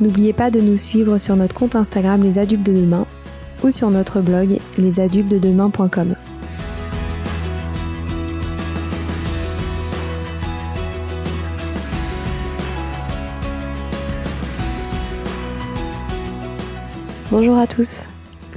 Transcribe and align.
N'oubliez 0.00 0.32
pas 0.32 0.50
de 0.50 0.60
nous 0.60 0.76
suivre 0.76 1.18
sur 1.18 1.36
notre 1.36 1.54
compte 1.54 1.76
Instagram 1.76 2.22
Les 2.22 2.38
Adultes 2.38 2.64
de 2.64 2.72
Demain 2.72 3.06
ou 3.62 3.70
sur 3.70 3.90
notre 3.90 4.20
blog 4.20 4.58
lesadultesdedemain.com. 4.76 6.16
Bonjour 17.30 17.56
à 17.56 17.66
tous. 17.66 18.04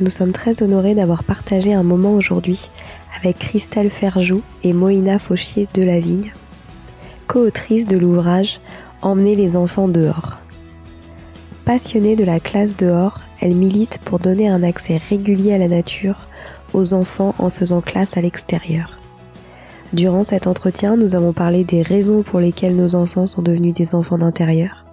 Nous 0.01 0.09
sommes 0.09 0.31
très 0.31 0.61
honorés 0.63 0.95
d'avoir 0.95 1.23
partagé 1.23 1.73
un 1.73 1.83
moment 1.83 2.13
aujourd'hui 2.13 2.69
avec 3.19 3.39
Christelle 3.39 3.89
Ferjou 3.89 4.41
et 4.63 4.73
Moïna 4.73 5.19
Fauchier 5.19 5.67
de 5.73 5.83
la 5.83 5.99
Vigne, 5.99 6.31
co-autrice 7.27 7.85
de 7.85 7.97
l'ouvrage 7.97 8.59
Emmener 9.03 9.35
les 9.35 9.55
enfants 9.55 9.87
dehors. 9.87 10.39
Passionnée 11.67 12.15
de 12.15 12.23
la 12.23 12.39
classe 12.39 12.77
dehors, 12.77 13.19
elle 13.41 13.53
milite 13.53 13.97
pour 14.05 14.19
donner 14.19 14.47
un 14.47 14.63
accès 14.63 14.95
régulier 15.09 15.53
à 15.53 15.57
la 15.57 15.67
nature 15.67 16.29
aux 16.71 16.93
enfants 16.93 17.35
en 17.39 17.49
faisant 17.49 17.81
classe 17.81 18.15
à 18.15 18.21
l'extérieur. 18.21 19.01
Durant 19.91 20.23
cet 20.23 20.47
entretien, 20.47 20.95
nous 20.95 21.13
avons 21.13 21.33
parlé 21.33 21.65
des 21.65 21.81
raisons 21.81 22.23
pour 22.23 22.39
lesquelles 22.39 22.77
nos 22.77 22.95
enfants 22.95 23.27
sont 23.27 23.41
devenus 23.41 23.73
des 23.73 23.95
enfants 23.95 24.17
d'intérieur, 24.17 24.85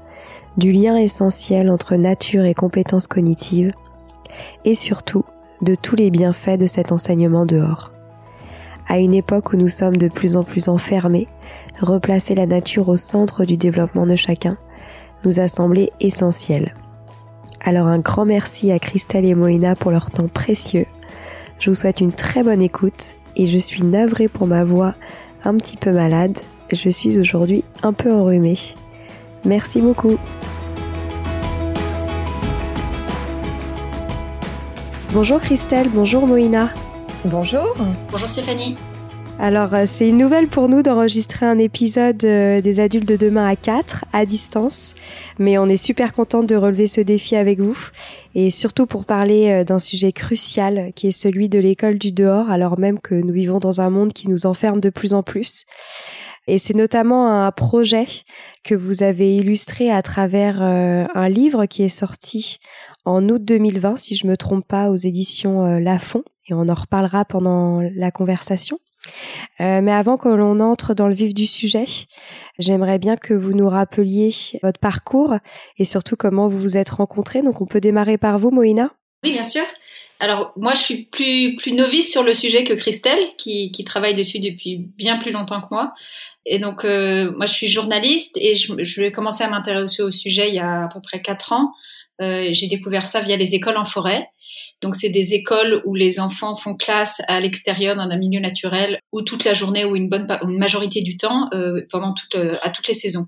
du 0.56 0.72
lien 0.72 0.97
essentiel 0.97 1.70
entre 1.70 1.95
nature 1.95 2.45
et 2.45 2.55
compétences 2.55 3.06
cognitives, 3.06 3.70
et 4.64 4.75
surtout 4.75 5.25
de 5.62 5.77
tous 5.77 5.95
les 5.95 6.11
bienfaits 6.11 6.58
de 6.58 6.67
cet 6.67 6.91
enseignement 6.91 7.47
dehors. 7.47 7.92
À 8.89 8.98
une 8.98 9.14
époque 9.14 9.52
où 9.52 9.56
nous 9.56 9.69
sommes 9.69 9.97
de 9.97 10.08
plus 10.08 10.34
en 10.34 10.42
plus 10.42 10.69
enfermés, 10.69 11.28
replacer 11.80 12.34
la 12.34 12.47
nature 12.47 12.89
au 12.89 12.97
centre 12.97 13.45
du 13.45 13.56
développement 13.56 14.06
de 14.06 14.17
chacun 14.17 14.58
nous 15.25 15.41
a 15.41 15.48
semblé 15.48 15.91
essentiel. 16.00 16.75
Alors 17.61 17.86
un 17.86 17.98
grand 17.98 18.25
merci 18.25 18.70
à 18.72 18.78
Christelle 18.78 19.25
et 19.25 19.34
Moïna 19.34 19.75
pour 19.75 19.91
leur 19.91 20.11
temps 20.11 20.28
précieux. 20.28 20.86
Je 21.58 21.70
vous 21.70 21.75
souhaite 21.75 22.00
une 22.00 22.12
très 22.12 22.42
bonne 22.42 22.61
écoute 22.61 23.14
et 23.36 23.47
je 23.47 23.58
suis 23.58 23.83
navrée 23.83 24.28
pour 24.28 24.47
ma 24.47 24.64
voix 24.64 24.95
un 25.45 25.56
petit 25.56 25.77
peu 25.77 25.92
malade. 25.92 26.39
Je 26.70 26.89
suis 26.91 27.19
aujourd'hui 27.19 27.64
un 27.83 27.92
peu 27.92 28.12
enrhumée. 28.12 28.58
Merci 29.45 29.80
beaucoup. 29.80 30.19
Bonjour 35.12 35.41
Christelle, 35.41 35.89
bonjour 35.95 36.27
Moïna. 36.27 36.70
Bonjour. 37.25 37.77
Bonjour 38.11 38.28
Stéphanie. 38.28 38.77
Alors, 39.40 39.74
euh, 39.74 39.84
c'est 39.86 40.08
une 40.08 40.18
nouvelle 40.18 40.46
pour 40.46 40.68
nous 40.68 40.82
d'enregistrer 40.82 41.44
un 41.44 41.58
épisode 41.58 42.24
euh, 42.24 42.60
des 42.60 42.78
adultes 42.78 43.08
de 43.08 43.16
demain 43.16 43.46
à 43.46 43.56
4, 43.56 44.04
à 44.12 44.24
distance. 44.24 44.94
Mais 45.40 45.58
on 45.58 45.66
est 45.68 45.77
super 45.77 46.12
contente 46.12 46.46
de 46.46 46.55
relever 46.55 46.86
ce 46.86 47.00
défi 47.00 47.34
avec 47.34 47.58
vous. 47.58 47.77
Et 48.36 48.50
surtout 48.50 48.86
pour 48.86 49.05
parler 49.05 49.50
euh, 49.50 49.64
d'un 49.64 49.80
sujet 49.80 50.12
crucial 50.12 50.92
qui 50.94 51.08
est 51.08 51.12
celui 51.12 51.48
de 51.48 51.58
l'école 51.58 51.98
du 51.98 52.12
dehors, 52.12 52.48
alors 52.48 52.78
même 52.78 53.00
que 53.00 53.17
nous 53.17 53.33
vivons 53.33 53.58
dans 53.58 53.80
un 53.80 53.90
monde 53.90 54.12
qui 54.12 54.30
nous 54.30 54.46
enferme 54.46 54.80
de 54.80 54.89
plus 54.89 55.14
en 55.14 55.24
plus. 55.24 55.64
Et 56.46 56.58
c'est 56.58 56.74
notamment 56.74 57.44
un 57.44 57.50
projet 57.50 58.06
que 58.62 58.77
vous 58.77 59.02
avez 59.02 59.36
illustré 59.36 59.90
à 59.90 60.02
travers 60.02 60.61
un 60.61 61.28
livre 61.30 61.64
qui 61.64 61.83
est 61.83 61.89
sorti 61.89 62.58
en 63.06 63.27
août 63.30 63.42
2020, 63.42 63.96
si 63.96 64.14
je 64.14 64.27
me 64.27 64.36
trompe 64.36 64.68
pas, 64.68 64.90
aux 64.90 64.96
éditions 64.96 65.78
Lafon. 65.78 66.23
Et 66.50 66.52
on 66.52 66.68
en 66.68 66.74
reparlera 66.74 67.24
pendant 67.24 67.80
la 67.80 68.11
conversation. 68.11 68.78
Euh, 69.61 69.81
mais 69.83 69.92
avant 69.92 70.17
que 70.17 70.29
l'on 70.29 70.61
entre 70.61 70.95
dans 70.95 71.09
le 71.09 71.15
vif 71.15 71.35
du 71.35 71.47
sujet, 71.47 71.85
j'aimerais 72.59 72.98
bien 72.98 73.17
que 73.17 73.35
vous 73.35 73.53
nous 73.53 73.69
rappeliez 73.69 74.35
votre 74.63 74.81
parcours 74.81 75.35
et 75.79 75.85
surtout 75.85 76.17
comment 76.17 76.48
vous 76.48 76.59
vous 76.59 76.77
êtes 76.77 76.91
rencontrés. 76.91 77.42
Donc 77.42 77.61
on 77.61 77.67
peut 77.67 77.81
démarrer 77.81 78.19
par 78.19 78.39
vous, 78.39 78.51
Moïna 78.51 78.91
Oui, 79.23 79.33
bien 79.33 79.42
sûr. 79.42 79.65
Alors 80.20 80.53
moi, 80.57 80.75
je 80.75 80.81
suis 80.81 81.05
plus, 81.05 81.57
plus 81.57 81.73
novice 81.73 82.11
sur 82.11 82.23
le 82.23 82.35
sujet 82.35 82.65
que 82.65 82.73
Christelle, 82.73 83.20
qui, 83.37 83.73
qui 83.73 83.85
travaille 83.85 84.15
dessus 84.15 84.39
depuis 84.39 84.79
bien 84.97 85.19
plus 85.19 85.33
longtemps 85.33 85.61
que 85.61 85.69
moi. 85.71 85.92
Et 86.47 86.59
donc, 86.59 86.85
euh, 86.85 87.33
moi, 87.36 87.47
je 87.47 87.53
suis 87.53 87.67
journaliste 87.67 88.36
et 88.36 88.55
je, 88.55 88.73
je 88.79 89.01
vais 89.01 89.13
commencer 89.13 89.45
à 89.45 89.48
m'intéresser 89.48 90.03
au 90.03 90.11
sujet 90.11 90.48
il 90.48 90.55
y 90.55 90.61
a 90.61 90.85
à 90.85 90.89
peu 90.89 91.01
près 91.01 91.21
quatre 91.21 91.53
ans. 91.53 91.73
Euh, 92.21 92.48
j'ai 92.53 92.69
découvert 92.69 93.03
ça 93.03 93.21
via 93.21 93.36
les 93.36 93.55
écoles 93.55 93.77
en 93.77 93.85
forêt. 93.85 94.29
Donc 94.81 94.95
c'est 94.95 95.11
des 95.11 95.35
écoles 95.35 95.83
où 95.85 95.95
les 95.95 96.20
enfants 96.20 96.55
font 96.55 96.75
classe 96.75 97.23
à 97.29 97.41
l'extérieur 97.41 97.97
dans 97.97 98.03
un 98.03 98.17
milieu 98.17 98.41
naturel 98.41 98.98
ou 99.13 99.23
toute 99.23 99.45
la 99.45 99.55
journée 99.55 99.85
ou 99.85 99.97
une 99.97 100.09
bonne 100.09 100.27
une 100.42 100.59
majorité 100.59 101.03
du 101.03 101.17
temps 101.17 101.48
euh, 101.55 101.83
pendant 101.91 102.13
toute, 102.13 102.35
euh, 102.35 102.59
à 102.63 102.70
toutes 102.70 102.89
les 102.89 102.95
saisons. 102.95 103.27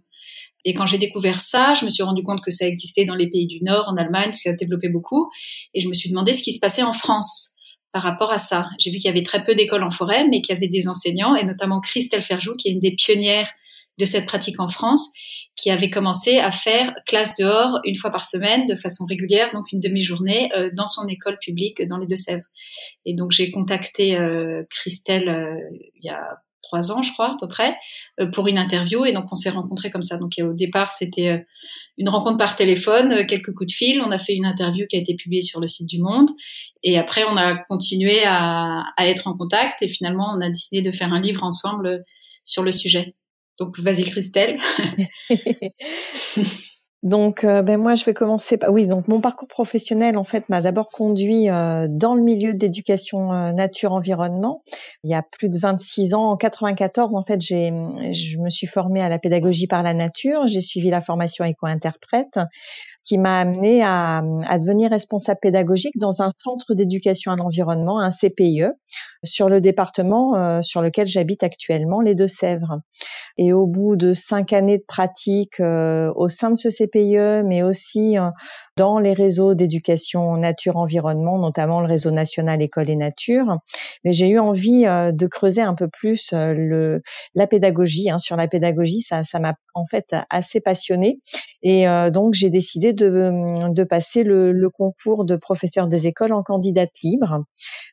Et 0.65 0.75
quand 0.75 0.85
j'ai 0.85 0.99
découvert 0.99 1.41
ça, 1.41 1.75
je 1.75 1.85
me 1.85 1.91
suis 1.91 2.03
rendu 2.03 2.25
compte 2.25 2.41
que 2.45 2.51
ça 2.51 2.67
existait 2.67 3.05
dans 3.05 3.15
les 3.15 3.31
pays 3.31 3.47
du 3.47 3.63
Nord, 3.63 3.87
en 3.89 3.97
Allemagne, 3.97 4.33
ça 4.33 4.51
a 4.51 4.53
développé 4.53 4.89
beaucoup. 4.89 5.31
Et 5.75 5.81
je 5.81 5.89
me 5.89 5.95
suis 5.95 6.11
demandé 6.11 6.33
ce 6.33 6.43
qui 6.43 6.53
se 6.53 6.59
passait 6.59 6.83
en 6.83 6.93
France 6.93 7.55
par 7.93 8.03
rapport 8.03 8.33
à 8.33 8.39
ça. 8.39 8.67
J'ai 8.81 8.91
vu 8.91 8.99
qu'il 8.99 9.07
y 9.07 9.11
avait 9.11 9.23
très 9.23 9.45
peu 9.45 9.55
d'écoles 9.55 9.85
en 9.85 9.93
forêt, 9.93 10.27
mais 10.29 10.43
qu'il 10.43 10.55
y 10.55 10.57
avait 10.57 10.69
des 10.69 10.89
enseignants, 10.89 11.37
et 11.37 11.45
notamment 11.45 11.81
Christelle 11.81 12.21
Ferjou, 12.21 12.55
qui 12.57 12.69
est 12.69 12.73
une 12.73 12.81
des 12.81 12.97
pionnières 12.97 13.49
de 13.99 14.05
cette 14.05 14.27
pratique 14.27 14.61
en 14.61 14.69
France, 14.69 15.13
qui 15.57 15.71
avait 15.71 15.91
commencé 15.91 16.39
à 16.39 16.53
faire 16.53 16.95
classe 17.07 17.35
dehors 17.37 17.81
une 17.85 17.97
fois 17.97 18.11
par 18.11 18.25
semaine 18.25 18.67
de 18.67 18.77
façon 18.77 19.07
régulière, 19.07 19.51
donc 19.55 19.73
une 19.73 19.81
demi-journée 19.81 20.51
euh, 20.55 20.71
dans 20.75 20.87
son 20.87 21.07
école 21.09 21.39
publique 21.39 21.83
dans 21.89 21.97
les 21.97 22.07
Deux-Sèvres. 22.07 22.45
Et 23.07 23.15
donc 23.15 23.33
j'ai 23.33 23.51
contacté 23.51 24.17
euh, 24.17 24.65
Christelle 24.69 25.29
euh, 25.29 25.59
il 25.97 26.05
y 26.05 26.11
a 26.11 26.21
trois 26.63 26.91
ans, 26.91 27.01
je 27.01 27.13
crois, 27.13 27.29
à 27.29 27.37
peu 27.41 27.47
près, 27.47 27.77
pour 28.33 28.49
une 28.49 28.59
interview. 28.59 29.05
Et 29.05 29.13
donc 29.13 29.27
on 29.31 29.37
s'est 29.37 29.51
rencontrés 29.51 29.93
comme 29.93 30.03
ça. 30.03 30.19
Donc 30.19 30.33
au 30.41 30.53
départ 30.53 30.89
c'était 30.89 31.47
une 31.97 32.09
rencontre 32.09 32.39
par 32.39 32.57
téléphone, 32.57 33.25
quelques 33.29 33.55
coups 33.55 33.71
de 33.71 33.77
fil. 33.77 34.01
On 34.01 34.11
a 34.11 34.19
fait 34.19 34.35
une 34.35 34.47
interview 34.47 34.85
qui 34.89 34.97
a 34.97 34.99
été 34.99 35.15
publiée 35.15 35.43
sur 35.43 35.61
le 35.61 35.69
site 35.69 35.89
du 35.89 36.01
Monde. 36.01 36.29
Et 36.83 36.99
après 36.99 37.23
on 37.23 37.37
a 37.37 37.55
continué 37.55 38.25
à, 38.25 38.83
à 38.97 39.07
être 39.07 39.29
en 39.29 39.37
contact. 39.37 39.81
Et 39.83 39.89
finalement 39.89 40.35
on 40.37 40.41
a 40.41 40.49
décidé 40.49 40.83
de 40.83 40.91
faire 40.91 41.13
un 41.13 41.21
livre 41.21 41.45
ensemble 41.45 42.05
sur 42.43 42.65
le 42.65 42.73
sujet. 42.73 43.15
Donc, 43.59 43.79
vas-y, 43.79 44.05
Christelle. 44.05 44.59
donc, 47.03 47.45
euh, 47.45 47.63
ben 47.63 47.79
moi, 47.79 47.95
je 47.95 48.05
vais 48.05 48.15
commencer. 48.15 48.59
Par... 48.59 48.71
Oui, 48.71 48.87
donc 48.87 49.09
mon 49.09 49.21
parcours 49.21 49.49
professionnel, 49.49 50.17
en 50.17 50.25
fait, 50.25 50.49
m'a 50.49 50.61
d'abord 50.61 50.89
conduit 50.89 51.49
euh, 51.49 51.87
dans 51.89 52.15
le 52.15 52.23
milieu 52.23 52.53
d'éducation 52.53 53.33
euh, 53.33 53.53
nature-environnement. 53.53 54.63
Il 55.05 55.11
y 55.11 55.15
a 55.15 55.23
plus 55.23 55.49
de 55.49 55.59
26 55.59 56.15
ans, 56.15 56.31
en 56.31 56.37
94, 56.37 57.15
en 57.15 57.25
fait, 57.25 57.41
j'ai, 57.41 57.69
je 58.13 58.39
me 58.39 58.51
suis 58.51 58.67
formée 58.67 59.01
à 59.01 59.09
la 59.09 59.19
pédagogie 59.19 59.67
par 59.67 59.83
la 59.83 59.95
nature. 59.95 60.47
J'ai 60.47 60.61
suivi 60.61 60.91
la 60.91 61.01
formation 61.01 61.45
éco-interprète 61.45 62.39
qui 63.07 63.19
m'a 63.19 63.41
amené 63.41 63.83
à, 63.83 64.23
devenir 64.59 64.91
responsable 64.91 65.39
pédagogique 65.41 65.97
dans 65.97 66.23
un 66.23 66.33
centre 66.37 66.75
d'éducation 66.75 67.33
à 67.33 67.37
l'environnement, 67.37 68.01
un 68.01 68.11
CPIE, 68.11 68.67
sur 69.25 69.49
le 69.49 69.61
département 69.61 70.63
sur 70.63 70.83
lequel 70.83 71.07
j'habite 71.07 71.43
actuellement, 71.43 72.01
les 72.01 72.15
Deux-Sèvres. 72.15 72.81
Et 73.39 73.53
au 73.53 73.67
bout 73.67 73.97
de 73.97 74.15
cinq 74.15 74.53
années 74.53 74.79
de 74.79 74.85
pratique 74.87 75.61
euh, 75.61 76.11
au 76.17 76.29
sein 76.29 76.51
de 76.51 76.57
ce 76.57 76.69
CPIE, 76.71 77.45
mais 77.45 77.63
aussi 77.63 78.19
euh, 78.19 78.31
dans 78.77 78.99
les 78.99 79.13
réseaux 79.13 79.55
d'éducation 79.55 80.37
nature-environnement, 80.37 81.39
notamment 81.39 81.81
le 81.81 81.87
réseau 81.87 82.11
national 82.11 82.63
École 82.63 82.89
et 82.89 82.97
Nature, 82.97 83.59
mais 84.05 84.13
j'ai 84.13 84.29
eu 84.29 84.39
envie 84.39 84.87
euh, 84.87 85.13
de 85.13 85.27
creuser 85.27 85.61
un 85.61 85.75
peu 85.75 85.89
plus 85.89 86.33
la 86.33 87.47
pédagogie. 87.47 88.11
Hein. 88.11 88.19
Sur 88.19 88.37
la 88.37 88.49
pédagogie, 88.49 89.03
ça, 89.03 89.23
ça 89.25 89.39
m'a 89.39 89.55
en 89.75 89.87
fait 89.87 90.07
assez 90.31 90.61
passionnée. 90.61 91.21
Et 91.63 91.87
donc 92.13 92.35
j'ai 92.35 92.51
décidé 92.51 92.93
de, 92.97 93.73
de 93.73 93.85
passer 93.85 94.25
le, 94.25 94.69
concours 94.71 95.25
de 95.25 95.37
professeur 95.37 95.87
des 95.87 96.07
écoles 96.07 96.33
en 96.33 96.43
candidate 96.43 96.91
libre. 97.03 97.45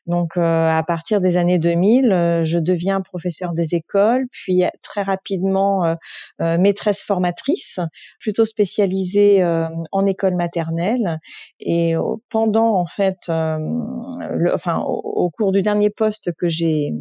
Donc 0.06 0.36
à 0.36 0.82
partir 0.86 1.20
des 1.20 1.36
années 1.36 1.58
2000, 1.58 2.42
je 2.44 2.58
deviens 2.58 3.00
professeur 3.00 3.52
des 3.52 3.74
écoles, 3.74 4.26
puis 4.32 4.64
très 4.82 5.02
rapidement 5.02 5.84
euh, 5.84 5.94
euh, 6.40 6.58
maîtresse 6.58 7.02
formatrice, 7.02 7.78
plutôt 8.20 8.44
spécialisée 8.44 9.42
euh, 9.42 9.68
en 9.92 10.06
école 10.06 10.34
maternelle. 10.34 11.18
Et 11.60 11.94
pendant 12.30 12.74
en 12.74 12.86
fait, 12.86 13.18
enfin 13.28 14.78
au, 14.86 15.30
cours 15.30 15.52
du 15.52 15.62
dernier 15.62 15.90
poste 15.90 16.32
que 16.38 16.48
j'ai 16.48 16.92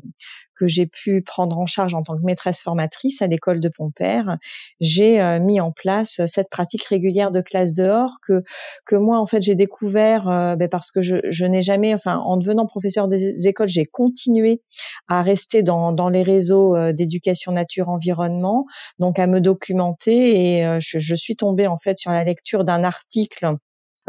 que 0.63 0.69
j'ai 0.69 0.86
pu 0.86 1.21
prendre 1.21 1.57
en 1.57 1.65
charge 1.65 1.94
en 1.94 2.04
tant 2.04 2.18
que 2.18 2.24
maîtresse 2.24 2.62
formatrice 2.62 3.21
à 3.21 3.27
l'école 3.27 3.60
de 3.60 3.68
Pompère, 3.68 4.38
j'ai 4.80 5.19
euh, 5.19 5.39
mis 5.39 5.60
en 5.60 5.74
place 5.74 6.21
cette 6.25 6.50
pratique 6.50 6.86
régulière 6.86 7.31
de 7.31 7.42
classe 7.42 7.74
dehors 7.74 8.12
que 8.25 8.44
que 8.86 8.95
moi 8.95 9.19
en 9.19 9.27
fait 9.27 9.42
j'ai 9.42 9.56
découvert 9.56 10.30
euh, 10.30 10.56
ben, 10.56 10.69
parce 10.69 10.89
que 10.89 11.01
je, 11.01 11.18
je 11.30 11.45
n'ai 11.45 11.63
jamais, 11.63 11.94
enfin 11.94 12.18
en 12.18 12.38
devenant 12.38 12.65
professeur 12.65 13.10
des 13.10 13.45
écoles, 13.45 13.68
j'ai 13.68 13.86
continué 13.86 14.62
à 15.10 15.21
rester 15.21 15.63
dans 15.63 15.92
dans 15.92 16.07
les 16.07 16.24
réseaux 16.24 16.75
euh, 16.77 16.94
d'éducation 16.94 17.51
nature 17.51 17.89
environnement, 17.89 18.65
donc 19.00 19.19
à 19.19 19.27
me 19.27 19.42
documenter 19.42 20.60
et 20.60 20.80
je, 20.80 21.00
je 21.00 21.15
suis 21.15 21.36
tombée 21.36 21.68
en 21.68 21.77
fait 21.77 21.98
sur 21.98 22.12
la 22.12 22.24
lecture 22.24 22.63
d'un 22.63 22.83
article 22.83 23.04
euh, 23.45 23.56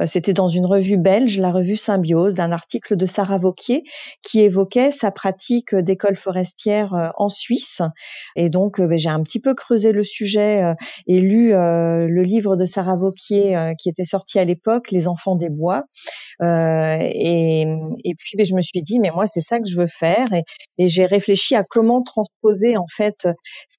c'était 0.06 0.32
dans 0.32 0.48
une 0.48 0.66
revue 0.66 0.96
belge, 0.96 1.38
la 1.38 1.52
revue 1.52 1.76
Symbiose, 1.76 2.34
d'un 2.34 2.50
article 2.50 2.96
de 2.96 3.06
Sarah 3.06 3.38
Vauquier 3.38 3.84
qui 4.22 4.40
évoquait 4.40 4.90
sa 4.90 5.10
pratique 5.10 5.74
d'école 5.74 6.16
forestière 6.16 6.94
euh, 6.94 7.08
en 7.16 7.28
Suisse. 7.28 7.80
Et 8.34 8.50
donc, 8.50 8.80
euh, 8.80 8.86
ben, 8.86 8.98
j'ai 8.98 9.08
un 9.08 9.22
petit 9.22 9.40
peu 9.40 9.54
creusé 9.54 9.92
le 9.92 10.04
sujet 10.04 10.74
et 11.06 11.20
lu 11.20 11.50
le 11.50 12.22
livre 12.22 12.56
de 12.56 12.64
Sarah 12.66 12.96
Vauquier 12.96 13.74
qui 13.78 13.88
était 13.88 14.04
sorti 14.04 14.38
à 14.38 14.44
l'époque, 14.44 14.90
Les 14.90 15.08
enfants 15.08 15.36
des 15.36 15.48
bois. 15.48 15.84
Et, 16.40 17.66
puis, 18.18 18.36
ben, 18.36 18.44
je 18.44 18.54
me 18.54 18.62
suis 18.62 18.82
dit, 18.82 18.98
mais 18.98 19.10
moi, 19.10 19.26
c'est 19.26 19.40
ça 19.40 19.58
que 19.58 19.68
je 19.68 19.76
veux 19.76 19.86
faire. 19.86 20.26
Et, 20.32 20.42
et 20.78 20.88
j'ai 20.88 21.06
réfléchi 21.06 21.54
à 21.54 21.64
comment 21.64 22.02
transposer 22.02 22.76
en 22.76 22.86
fait 22.96 23.28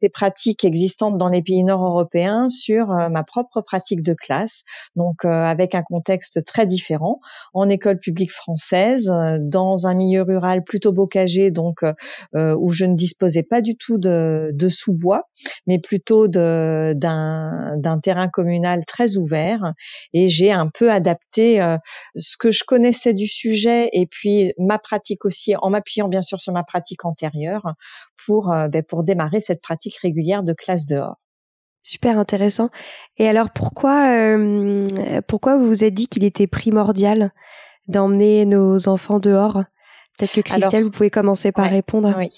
ces 0.02 0.10
pratiques 0.10 0.64
existantes 0.64 1.18
dans 1.18 1.30
les 1.30 1.42
pays 1.42 1.64
nord-européens 1.64 2.50
sur 2.50 2.88
ma 2.88 3.24
propre 3.24 3.62
pratique 3.62 4.02
de 4.02 4.14
classe. 4.14 4.64
Donc, 4.96 5.26
avec 5.26 5.76
un 5.76 5.84
contexte 6.06 6.46
très 6.46 6.68
différent, 6.68 7.20
en 7.54 7.68
école 7.68 8.00
publique 8.00 8.32
française, 8.32 9.10
euh, 9.10 9.38
dans 9.42 9.88
un 9.88 9.96
milieu 9.96 10.22
rural 10.22 10.64
plutôt 10.64 10.92
bocagé, 10.92 11.50
donc 11.50 11.82
euh, 11.82 11.94
euh, 12.36 12.56
où 12.60 12.72
je 12.72 12.86
ne 12.86 12.96
disposais 12.96 13.42
pas 13.42 13.62
du 13.62 13.76
tout 13.76 13.98
de, 13.98 14.52
sous-bois, 14.70 15.24
mais 15.68 15.80
plutôt 15.80 16.28
d'un 16.28 18.00
terrain 18.04 18.30
communal 18.30 18.84
très 18.86 19.18
ouvert. 19.18 19.74
Et 20.14 20.28
j'ai 20.28 20.52
un 20.52 20.70
peu 20.70 20.92
adapté 20.92 21.60
ce 22.16 22.38
que 22.38 22.52
je 22.52 22.64
connaissais 22.66 23.14
du 23.14 23.28
sujet 23.28 23.90
et 23.94 24.08
puis 24.08 24.54
ma 24.58 24.80
pratique 24.80 25.26
aussi, 25.26 25.56
en 25.56 25.70
m'appuyant 25.70 26.08
bien 26.08 26.22
sûr 26.22 26.40
sur 26.40 26.54
ma 26.54 26.64
pratique 26.64 27.06
antérieure, 27.06 27.74
pour, 28.26 28.54
ben, 28.70 28.84
pour 28.84 29.04
démarrer 29.04 29.40
cette 29.40 29.62
pratique 29.62 29.98
régulière 29.98 30.44
de 30.44 30.54
classe 30.54 30.86
dehors. 30.86 31.18
Super 31.86 32.18
intéressant. 32.18 32.70
Et 33.18 33.28
alors 33.30 33.52
pourquoi 33.52 34.10
euh, 34.10 34.84
pourquoi 35.28 35.56
vous 35.56 35.68
vous 35.68 35.84
êtes 35.84 35.94
dit 35.94 36.08
qu'il 36.08 36.24
était 36.24 36.48
primordial 36.48 37.32
d'emmener 37.88 38.46
nos 38.46 38.90
enfants 38.90 39.20
dehors? 39.20 39.64
Peut-être 40.18 40.32
que 40.32 40.42
Christelle, 40.42 40.84
vous 40.84 40.92
pouvez 40.92 41.10
commencer 41.10 41.52
par 41.52 41.70
répondre. 41.70 42.14
Oui. 42.18 42.32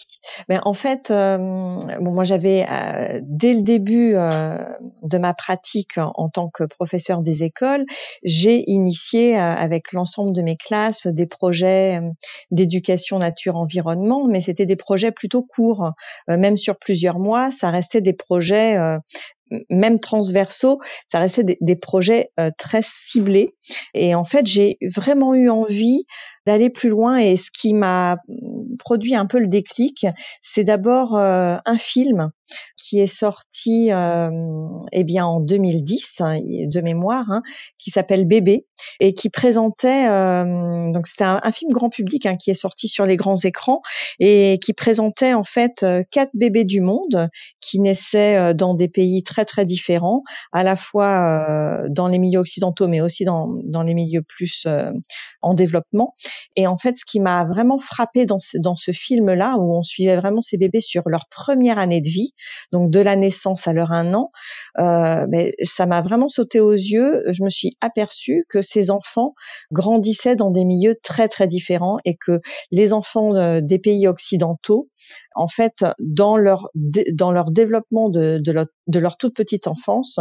Ben, 0.50 0.60
en 0.64 0.74
fait, 0.74 1.12
euh, 1.12 1.38
bon, 1.38 2.12
moi 2.12 2.24
j'avais 2.24 2.66
euh, 2.70 3.20
dès 3.24 3.54
le 3.54 3.62
début 3.62 4.14
euh, 4.16 4.58
de 5.04 5.18
ma 5.18 5.34
pratique 5.34 5.98
en, 5.98 6.30
tant 6.30 6.50
que 6.50 6.64
professeur 6.64 7.22
des 7.22 7.44
écoles, 7.44 7.86
j'ai 8.24 8.70
initié 8.70 9.38
avec 9.38 9.94
l'ensemble 9.94 10.34
de 10.34 10.42
mes 10.42 10.58
classes 10.58 11.08
des 11.08 11.28
projets 11.28 12.02
d'éducation 12.52 13.20
nature 13.20 13.56
environnement, 13.56 14.28
mais 14.28 14.42
c'était 14.42 14.66
des 14.66 14.76
projets 14.76 15.12
plutôt 15.12 15.44
courts, 15.44 15.92
même 16.28 16.58
sur 16.58 16.78
plusieurs 16.78 17.20
mois. 17.20 17.52
Ça 17.52 17.70
restait 17.70 18.02
des 18.02 18.14
projets 18.14 18.78
même 19.70 20.00
transversaux, 20.00 20.80
ça 21.12 21.20
restait 21.20 21.58
des, 21.60 21.76
projets 21.76 22.32
très 22.58 22.82
ciblés. 22.84 23.56
Et 23.94 24.16
en 24.16 24.24
fait, 24.24 24.46
j'ai 24.46 24.78
vraiment 24.96 25.34
eu 25.34 25.50
envie 25.50 26.06
d'aller 26.46 26.70
plus 26.70 26.90
loin. 26.90 27.18
Et 27.18 27.36
ce 27.36 27.52
qui 27.52 27.74
m'a 27.74 28.18
produit 28.80 29.16
un 29.16 29.26
peu 29.26 29.40
le 29.40 29.48
déclic, 29.48 30.06
c'est 30.42 30.64
d'abord 30.64 31.16
euh, 31.18 31.58
un 31.66 31.78
film 31.78 32.32
qui 32.78 33.00
est 33.00 33.08
sorti 33.08 33.92
euh, 33.92 34.30
eh 34.92 35.04
bien 35.04 35.26
en 35.26 35.40
2010 35.40 36.16
hein, 36.20 36.40
de 36.40 36.82
mémoire, 36.82 37.26
hein, 37.30 37.42
qui 37.80 37.92
s'appelle 37.92 38.28
Bébé 38.28 38.66
et 39.00 39.14
qui 39.14 39.30
présentait 39.30 40.08
euh, 40.08 40.92
donc 40.92 41.08
c'était 41.08 41.24
un, 41.24 41.52
film 41.52 41.72
grand 41.72 41.90
public 41.90 42.26
hein, 42.26 42.38
qui 42.38 42.52
est 42.52 42.56
sorti 42.56 42.88
sur 42.88 43.06
les 43.06 43.16
grands 43.16 43.36
écrans 43.36 43.82
et 44.20 44.60
qui 44.64 44.74
présentait 44.74 45.34
en 45.34 45.44
fait 45.44 45.84
euh, 45.84 46.04
quatre 46.12 46.32
bébés 46.34 46.66
du 46.66 46.82
monde 46.82 47.30
qui 47.60 47.80
naissaient 47.80 48.54
dans 48.54 48.74
des 48.76 48.88
pays 48.88 49.24
très 49.24 49.46
très 49.46 49.66
différents, 49.66 50.24
à 50.54 50.64
la 50.64 50.78
fois 50.78 51.82
dans 51.90 52.08
les 52.08 52.20
milieux 52.20 52.40
occidentaux 52.40 52.88
mais 52.88 53.02
aussi 53.02 53.26
dans, 53.26 53.50
dans 53.64 53.84
les 53.84 53.94
milieux 53.94 54.24
plus 54.24 54.68
en 55.42 55.54
développement. 55.54 56.14
Et 56.56 56.68
en 56.68 56.78
fait, 56.78 56.98
ce 56.98 57.06
qui 57.06 57.20
m'a 57.20 57.46
vraiment 57.46 57.80
frappé 57.80 58.26
dans 58.26 58.40
ce, 58.40 58.58
dans 58.58 58.76
ce 58.76 58.92
film-là, 58.92 59.56
où 59.58 59.76
on 59.76 59.84
suivait 59.84 60.16
vraiment 60.16 60.42
ces 60.42 60.58
bébés 60.58 60.82
sur 60.82 61.04
leur 61.08 61.26
première 61.30 61.80
année 61.80 62.02
de 62.02 62.10
vie, 62.10 62.34
donc 62.72 62.92
de 62.92 63.00
la 63.00 63.16
naissance 63.16 63.68
à 63.68 63.74
leur 63.74 63.92
un 63.92 64.14
an, 64.14 64.32
euh, 64.80 65.26
mais 65.30 65.54
ça 65.64 65.86
m'a 65.86 66.02
vraiment 66.02 66.28
sauté 66.28 66.60
aux 66.60 66.74
yeux. 66.74 67.24
Je 67.32 67.44
me 67.44 67.50
suis 67.50 67.78
aperçue 67.82 68.46
que 68.50 68.62
ces 68.62 68.92
enfants 68.92 69.34
grandissaient 69.72 70.36
dans 70.36 70.52
des 70.52 70.66
milieux 70.66 70.96
très 71.04 71.28
très 71.28 71.48
différents 71.48 71.98
et 72.06 72.18
que 72.18 72.42
les 72.72 72.94
enfants 72.94 73.36
euh, 73.36 73.62
des 73.62 73.80
pays 73.80 74.08
occidentaux 74.08 74.90
en 75.36 75.48
fait, 75.48 75.86
dans 76.00 76.36
leur 76.36 76.70
dans 76.74 77.32
leur 77.32 77.52
développement 77.52 78.10
de, 78.10 78.40
de, 78.44 78.52
leur, 78.52 78.66
de 78.88 79.00
leur 79.00 79.18
toute 79.18 79.36
petite 79.36 79.68
enfance, 79.68 80.20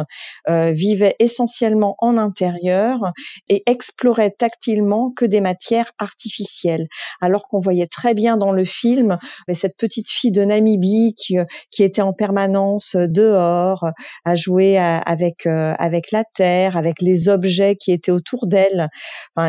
euh, 0.49 0.73
vivaient 0.73 1.17
essentiellement 1.19 1.97
en 1.99 2.17
intérieur 2.19 3.01
et 3.49 3.63
exploraient 3.67 4.35
tactilement 4.39 5.13
que 5.17 5.25
des 5.25 5.41
matières 5.41 5.93
artificielles. 5.99 6.87
Alors 7.21 7.49
qu'on 7.49 7.59
voyait 7.59 7.87
très 7.87 8.15
bien 8.15 8.37
dans 8.37 8.53
le 8.53 8.65
film 8.65 9.17
cette 9.53 9.77
petite 9.79 10.11
fille 10.11 10.33
de 10.33 10.45
Namibie 10.45 11.15
qui, 11.17 11.37
qui 11.71 11.83
était 11.83 12.03
en 12.03 12.13
permanence 12.13 12.97
dehors, 12.97 13.87
à 14.25 14.35
jouer 14.35 14.79
avec 14.79 15.47
euh, 15.47 15.75
avec 15.79 16.11
la 16.13 16.25
terre, 16.35 16.77
avec 16.77 17.01
les 17.01 17.29
objets 17.29 17.77
qui 17.77 17.93
étaient 17.93 18.13
autour 18.13 18.47
d'elle. 18.47 18.89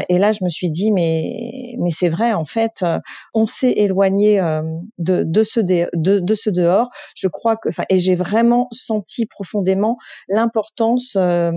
Et 0.10 0.18
là, 0.18 0.32
je 0.32 0.44
me 0.44 0.50
suis 0.50 0.70
dit 0.70 0.92
mais 0.92 1.76
c'est 1.92 2.10
vrai 2.10 2.34
en 2.34 2.46
fait, 2.46 2.84
on 3.34 3.48
s'est 3.48 3.74
éloigné 3.76 4.40
euh, 4.40 4.62
de 4.98 5.44
ce, 5.44 5.60
de, 5.60 5.90
de 5.94 6.36
ce 6.36 6.50
dehors. 6.50 6.90
Je 7.16 7.28
crois 7.28 7.58
que, 7.58 7.70
et 7.90 7.98
j'ai 7.98 8.16
vraiment 8.16 8.68
senti 8.72 9.26
profondément 9.26 9.98
l'importance 10.28 11.16
euh, 11.16 11.52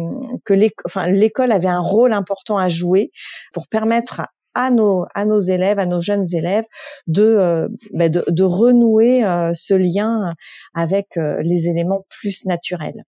que 0.44 0.54
l'école 0.54 1.52
avait 1.52 1.68
un 1.68 1.80
rôle 1.80 2.09
important 2.12 2.58
à 2.58 2.68
jouer 2.68 3.10
pour 3.52 3.68
permettre 3.68 4.22
à 4.54 4.70
nos, 4.70 5.06
à 5.14 5.24
nos 5.24 5.38
élèves, 5.38 5.78
à 5.78 5.86
nos 5.86 6.00
jeunes 6.00 6.26
élèves, 6.32 6.64
de, 7.06 7.22
euh, 7.22 7.68
bah, 7.92 8.08
de, 8.08 8.24
de, 8.26 8.42
renouer 8.42 9.24
euh, 9.24 9.52
ce 9.54 9.74
lien 9.74 10.34
avec 10.74 11.06
les 11.16 11.68
éléments 11.68 12.04
plus 12.20 12.44
naturels. 12.46 13.04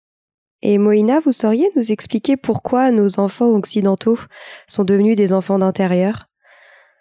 Et 0.62 0.77
Moïna, 0.77 1.20
vous 1.20 1.32
sauriez 1.32 1.70
nous 1.75 1.92
expliquer 1.92 2.36
pourquoi 2.36 2.92
nos 2.92 3.20
enfants 3.20 3.50
occidentaux 3.50 4.18
sont 4.68 4.84
devenus 4.84 5.16
des 5.16 5.34
enfants 5.34 5.60
d'intérieur? 5.60 6.25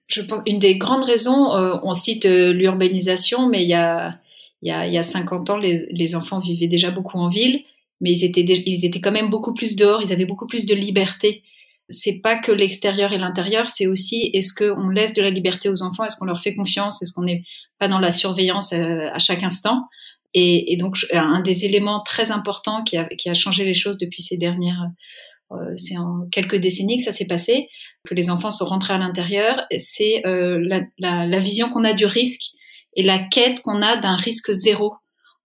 Je 0.09 0.21
pense 0.23 0.43
une 0.47 0.59
des 0.59 0.77
grandes 0.77 1.05
raisons, 1.05 1.55
euh, 1.55 1.77
on 1.83 1.95
cite 1.95 2.27
euh, 2.27 2.53
l'urbanisation, 2.53 3.49
mais 3.49 3.63
il 3.63 3.69
y 3.69 3.75
a 3.75 4.19
il 4.63 4.69
y 4.69 4.73
a, 4.73 4.87
il 4.87 4.93
y 4.93 4.99
a 4.99 5.03
50 5.03 5.51
ans, 5.51 5.59
les, 5.59 5.87
les, 5.91 6.17
enfants 6.17 6.39
vivaient 6.41 6.67
déjà 6.67 6.91
beaucoup 6.91 7.19
en 7.19 7.29
ville, 7.29 7.63
mais 8.01 8.11
ils 8.11 8.25
étaient 8.25 8.41
ils 8.41 8.85
étaient 8.85 9.01
quand 9.01 9.13
même 9.13 9.29
beaucoup 9.29 9.53
plus 9.53 9.77
dehors, 9.77 10.03
ils 10.03 10.13
avaient 10.13 10.25
beaucoup 10.25 10.47
plus 10.47 10.67
de 10.67 10.75
liberté. 10.75 11.43
C'est 11.89 12.21
pas 12.21 12.37
que 12.37 12.53
l'extérieur 12.53 13.13
et 13.13 13.19
l'intérieur, 13.19 13.69
c'est 13.69 13.87
aussi 13.87 14.31
est-ce 14.35 14.53
qu'on 14.55 14.89
laisse 14.89 15.15
de 15.15 15.23
la 15.23 15.31
liberté 15.31 15.69
aux 15.69 15.83
enfants, 15.83 16.05
est-ce 16.05 16.17
qu'on 16.17 16.25
leur 16.25 16.41
fait 16.41 16.55
confiance, 16.55 17.03
est-ce 17.03 17.13
qu'on 17.13 17.25
n'est 17.25 17.45
pas 17.79 17.89
dans 17.89 18.01
la 18.01 18.11
surveillance 18.11 18.73
euh, 18.73 19.09
à 19.13 19.19
chaque 19.19 19.43
instant? 19.43 19.83
Et, 20.35 20.77
donc 20.79 20.99
un 21.13 21.41
des 21.41 21.65
éléments 21.65 22.03
très 22.03 22.31
importants 22.31 22.85
qui 22.85 22.99
a, 22.99 23.05
qui 23.05 23.31
a 23.31 23.35
changé 23.35 23.65
les 23.65 23.73
choses 23.73 23.97
depuis 23.97 24.21
ces 24.21 24.37
dernières 24.37 24.83
euh, 25.53 25.75
c'est 25.77 25.97
en 25.97 26.27
quelques 26.31 26.57
décennies 26.57 26.97
que 26.97 27.05
ça 27.05 27.13
s'est 27.13 27.27
passé, 27.27 27.69
que 28.07 28.15
les 28.15 28.31
enfants 28.31 28.51
sont 28.51 28.65
rentrés 28.65 28.95
à 28.95 28.99
l'intérieur. 28.99 29.65
C'est 29.79 30.27
euh, 30.27 30.59
la, 30.61 30.81
la, 30.99 31.27
la, 31.27 31.39
vision 31.39 31.69
qu'on 31.69 31.85
a 31.85 31.93
du 31.93 32.07
risque 32.07 32.53
et 32.97 33.03
la 33.03 33.19
quête 33.19 33.61
qu'on 33.63 33.81
a 33.81 33.97
d'un 33.97 34.17
risque 34.17 34.53
zéro. 34.53 34.95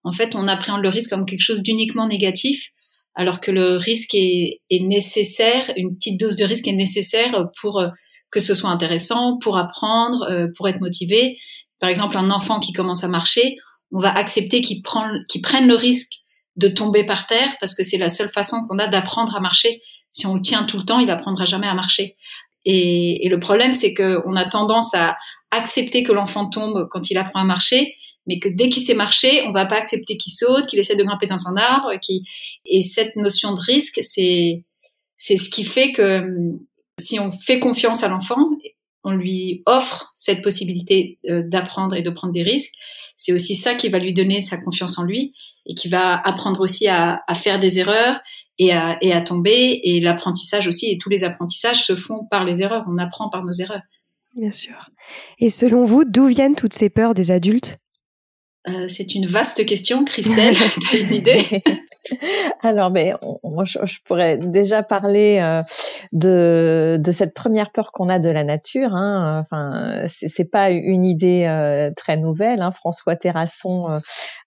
En 0.04 0.12
fait, 0.12 0.34
on 0.34 0.48
appréhende 0.48 0.82
le 0.82 0.88
risque 0.88 1.10
comme 1.10 1.26
quelque 1.26 1.42
chose 1.42 1.62
d'uniquement 1.62 2.06
négatif, 2.08 2.70
alors 3.14 3.40
que 3.40 3.50
le 3.50 3.76
risque 3.76 4.14
est, 4.14 4.60
est, 4.70 4.82
nécessaire, 4.84 5.70
une 5.76 5.94
petite 5.96 6.18
dose 6.18 6.36
de 6.36 6.44
risque 6.44 6.66
est 6.68 6.72
nécessaire 6.72 7.48
pour 7.60 7.80
euh, 7.80 7.88
que 8.30 8.40
ce 8.40 8.54
soit 8.54 8.70
intéressant, 8.70 9.38
pour 9.38 9.58
apprendre, 9.58 10.48
pour 10.56 10.66
être 10.66 10.80
motivé. 10.80 11.38
Par 11.80 11.90
exemple, 11.90 12.16
un 12.16 12.30
enfant 12.30 12.60
qui 12.60 12.72
commence 12.72 13.04
à 13.04 13.08
marcher, 13.08 13.56
on 13.90 14.00
va 14.00 14.10
accepter 14.10 14.62
qu'il 14.62 14.80
qu 14.82 15.40
prenne 15.42 15.66
le 15.66 15.74
risque 15.74 16.12
de 16.56 16.68
tomber 16.68 17.04
par 17.04 17.26
terre 17.26 17.54
parce 17.60 17.74
que 17.74 17.82
c'est 17.82 17.98
la 17.98 18.08
seule 18.08 18.30
façon 18.30 18.66
qu'on 18.66 18.78
a 18.78 18.86
d'apprendre 18.86 19.34
à 19.36 19.40
marcher. 19.40 19.82
Si 20.12 20.26
on 20.26 20.34
le 20.34 20.40
tient 20.40 20.64
tout 20.64 20.78
le 20.78 20.84
temps, 20.84 20.98
il 20.98 21.10
apprendra 21.10 21.44
jamais 21.44 21.66
à 21.66 21.74
marcher. 21.74 22.16
Et, 22.64 23.26
et 23.26 23.28
le 23.28 23.38
problème, 23.38 23.72
c'est 23.72 23.94
qu'on 23.94 24.36
a 24.36 24.44
tendance 24.46 24.94
à 24.94 25.16
accepter 25.50 26.02
que 26.02 26.12
l'enfant 26.12 26.48
tombe 26.48 26.88
quand 26.90 27.10
il 27.10 27.18
apprend 27.18 27.40
à 27.40 27.44
marcher, 27.44 27.94
mais 28.26 28.38
que 28.38 28.48
dès 28.48 28.68
qu'il 28.68 28.82
sait 28.82 28.94
marcher, 28.94 29.42
on 29.46 29.52
va 29.52 29.66
pas 29.66 29.76
accepter 29.76 30.16
qu'il 30.16 30.32
saute, 30.32 30.66
qu'il 30.66 30.78
essaie 30.78 30.96
de 30.96 31.04
grimper 31.04 31.26
dans 31.26 31.38
son 31.38 31.56
arbre. 31.56 31.90
Qui... 32.00 32.24
Et 32.64 32.82
cette 32.82 33.16
notion 33.16 33.52
de 33.52 33.60
risque, 33.60 34.00
c'est 34.02 34.64
c'est 35.16 35.36
ce 35.36 35.50
qui 35.50 35.64
fait 35.64 35.92
que 35.92 36.24
si 36.98 37.20
on 37.20 37.30
fait 37.30 37.60
confiance 37.60 38.02
à 38.02 38.08
l'enfant, 38.08 38.50
on 39.04 39.12
lui 39.12 39.62
offre 39.66 40.12
cette 40.14 40.42
possibilité 40.42 41.18
euh, 41.28 41.42
d'apprendre 41.46 41.94
et 41.96 42.02
de 42.02 42.10
prendre 42.10 42.32
des 42.32 42.42
risques, 42.42 42.74
c'est 43.16 43.32
aussi 43.32 43.54
ça 43.54 43.74
qui 43.74 43.88
va 43.88 43.98
lui 43.98 44.12
donner 44.12 44.40
sa 44.40 44.56
confiance 44.56 44.98
en 44.98 45.04
lui 45.04 45.34
et 45.66 45.74
qui 45.74 45.88
va 45.88 46.20
apprendre 46.20 46.60
aussi 46.60 46.88
à, 46.88 47.22
faire 47.34 47.58
des 47.58 47.78
erreurs 47.78 48.20
et 48.58 48.72
à, 48.72 48.98
et 49.00 49.12
à 49.12 49.20
tomber. 49.20 49.80
Et 49.84 50.00
l'apprentissage 50.00 50.66
aussi, 50.66 50.90
et 50.90 50.98
tous 50.98 51.08
les 51.08 51.24
apprentissages 51.24 51.84
se 51.84 51.94
font 51.94 52.24
par 52.30 52.44
les 52.44 52.62
erreurs. 52.62 52.84
On 52.88 52.98
apprend 52.98 53.28
par 53.28 53.44
nos 53.44 53.52
erreurs. 53.52 53.82
Bien 54.34 54.50
sûr. 54.50 54.90
Et 55.38 55.50
selon 55.50 55.84
vous, 55.84 56.04
d'où 56.04 56.26
viennent 56.26 56.56
toutes 56.56 56.74
ces 56.74 56.90
peurs 56.90 57.14
des 57.14 57.30
adultes? 57.30 57.78
Euh, 58.68 58.86
c'est 58.88 59.14
une 59.14 59.26
vaste 59.26 59.66
question, 59.66 60.04
Christelle. 60.04 60.54
T'as 60.90 60.98
une 60.98 61.12
idée? 61.12 61.62
Alors, 62.62 62.90
mais 62.90 63.14
ben, 63.22 63.64
je, 63.64 63.98
pourrais 64.04 64.36
déjà 64.36 64.82
parler 64.82 65.38
euh, 65.40 65.62
de, 66.12 66.96
de 67.00 67.12
cette 67.12 67.32
première 67.32 67.70
peur 67.70 67.92
qu'on 67.92 68.08
a 68.08 68.18
de 68.18 68.28
la 68.28 68.42
nature. 68.44 68.94
Hein. 68.94 69.40
Enfin, 69.40 70.06
c'est 70.08 70.50
pas 70.50 70.70
une 70.70 71.04
idée 71.04 71.44
euh, 71.46 71.90
très 71.96 72.16
nouvelle. 72.16 72.60
Hein. 72.60 72.72
François 72.72 73.16
Terrasson 73.16 74.00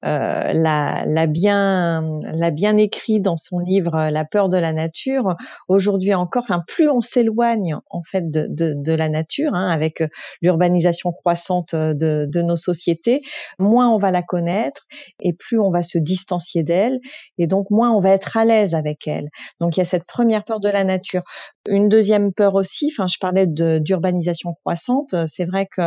l'a 0.04 1.28
bien 1.28 2.22
l'a 2.24 2.52
bien 2.52 2.78
écrit 2.78 3.20
dans 3.22 3.38
son 3.38 3.60
livre 3.60 4.10
La 4.12 4.26
peur 4.26 4.50
de 4.50 4.58
la 4.58 4.74
nature. 4.74 5.36
Aujourd'hui 5.70 6.14
encore, 6.14 6.44
enfin, 6.44 6.64
plus 6.68 6.90
on 6.90 7.02
s'éloigne 7.02 7.78
en 7.90 8.04
fait 8.04 8.30
de, 8.30 8.48
de, 8.50 8.74
de 8.76 8.94
la 8.94 9.10
nature, 9.10 9.54
hein, 9.54 9.70
avec 9.70 10.04
l'urbanisation 10.42 11.12
croissante 11.12 11.74
de, 11.74 12.28
de 12.32 12.42
nos 12.42 12.58
sociétés, 12.58 13.20
moins 13.60 13.90
on 13.90 13.98
va 13.98 14.05
la 14.12 14.24
connaître 14.24 14.84
et 15.20 15.34
plus 15.34 15.60
on 15.60 15.72
va 15.72 15.84
se 15.84 15.98
distancier 15.98 16.64
d'elle 16.64 17.00
et 17.38 17.48
donc 17.48 17.70
moins 17.70 17.92
on 17.92 18.02
va 18.02 18.12
être 18.12 18.38
à 18.38 18.46
l'aise 18.46 18.76
avec 18.76 19.08
elle. 19.08 19.30
Donc 19.60 19.78
il 19.78 19.80
y 19.80 19.84
a 19.84 19.86
cette 19.86 20.08
première 20.08 20.44
peur 20.46 20.60
de 20.60 20.70
la 20.70 20.84
nature. 20.84 21.24
Une 21.68 21.90
deuxième 21.90 22.32
peur 22.32 22.54
aussi, 22.56 22.92
enfin 22.94 23.08
je 23.08 23.18
parlais 23.20 23.48
d'urbanisation 23.48 24.54
croissante, 24.54 25.16
c'est 25.26 25.46
vrai 25.46 25.68
que 25.76 25.82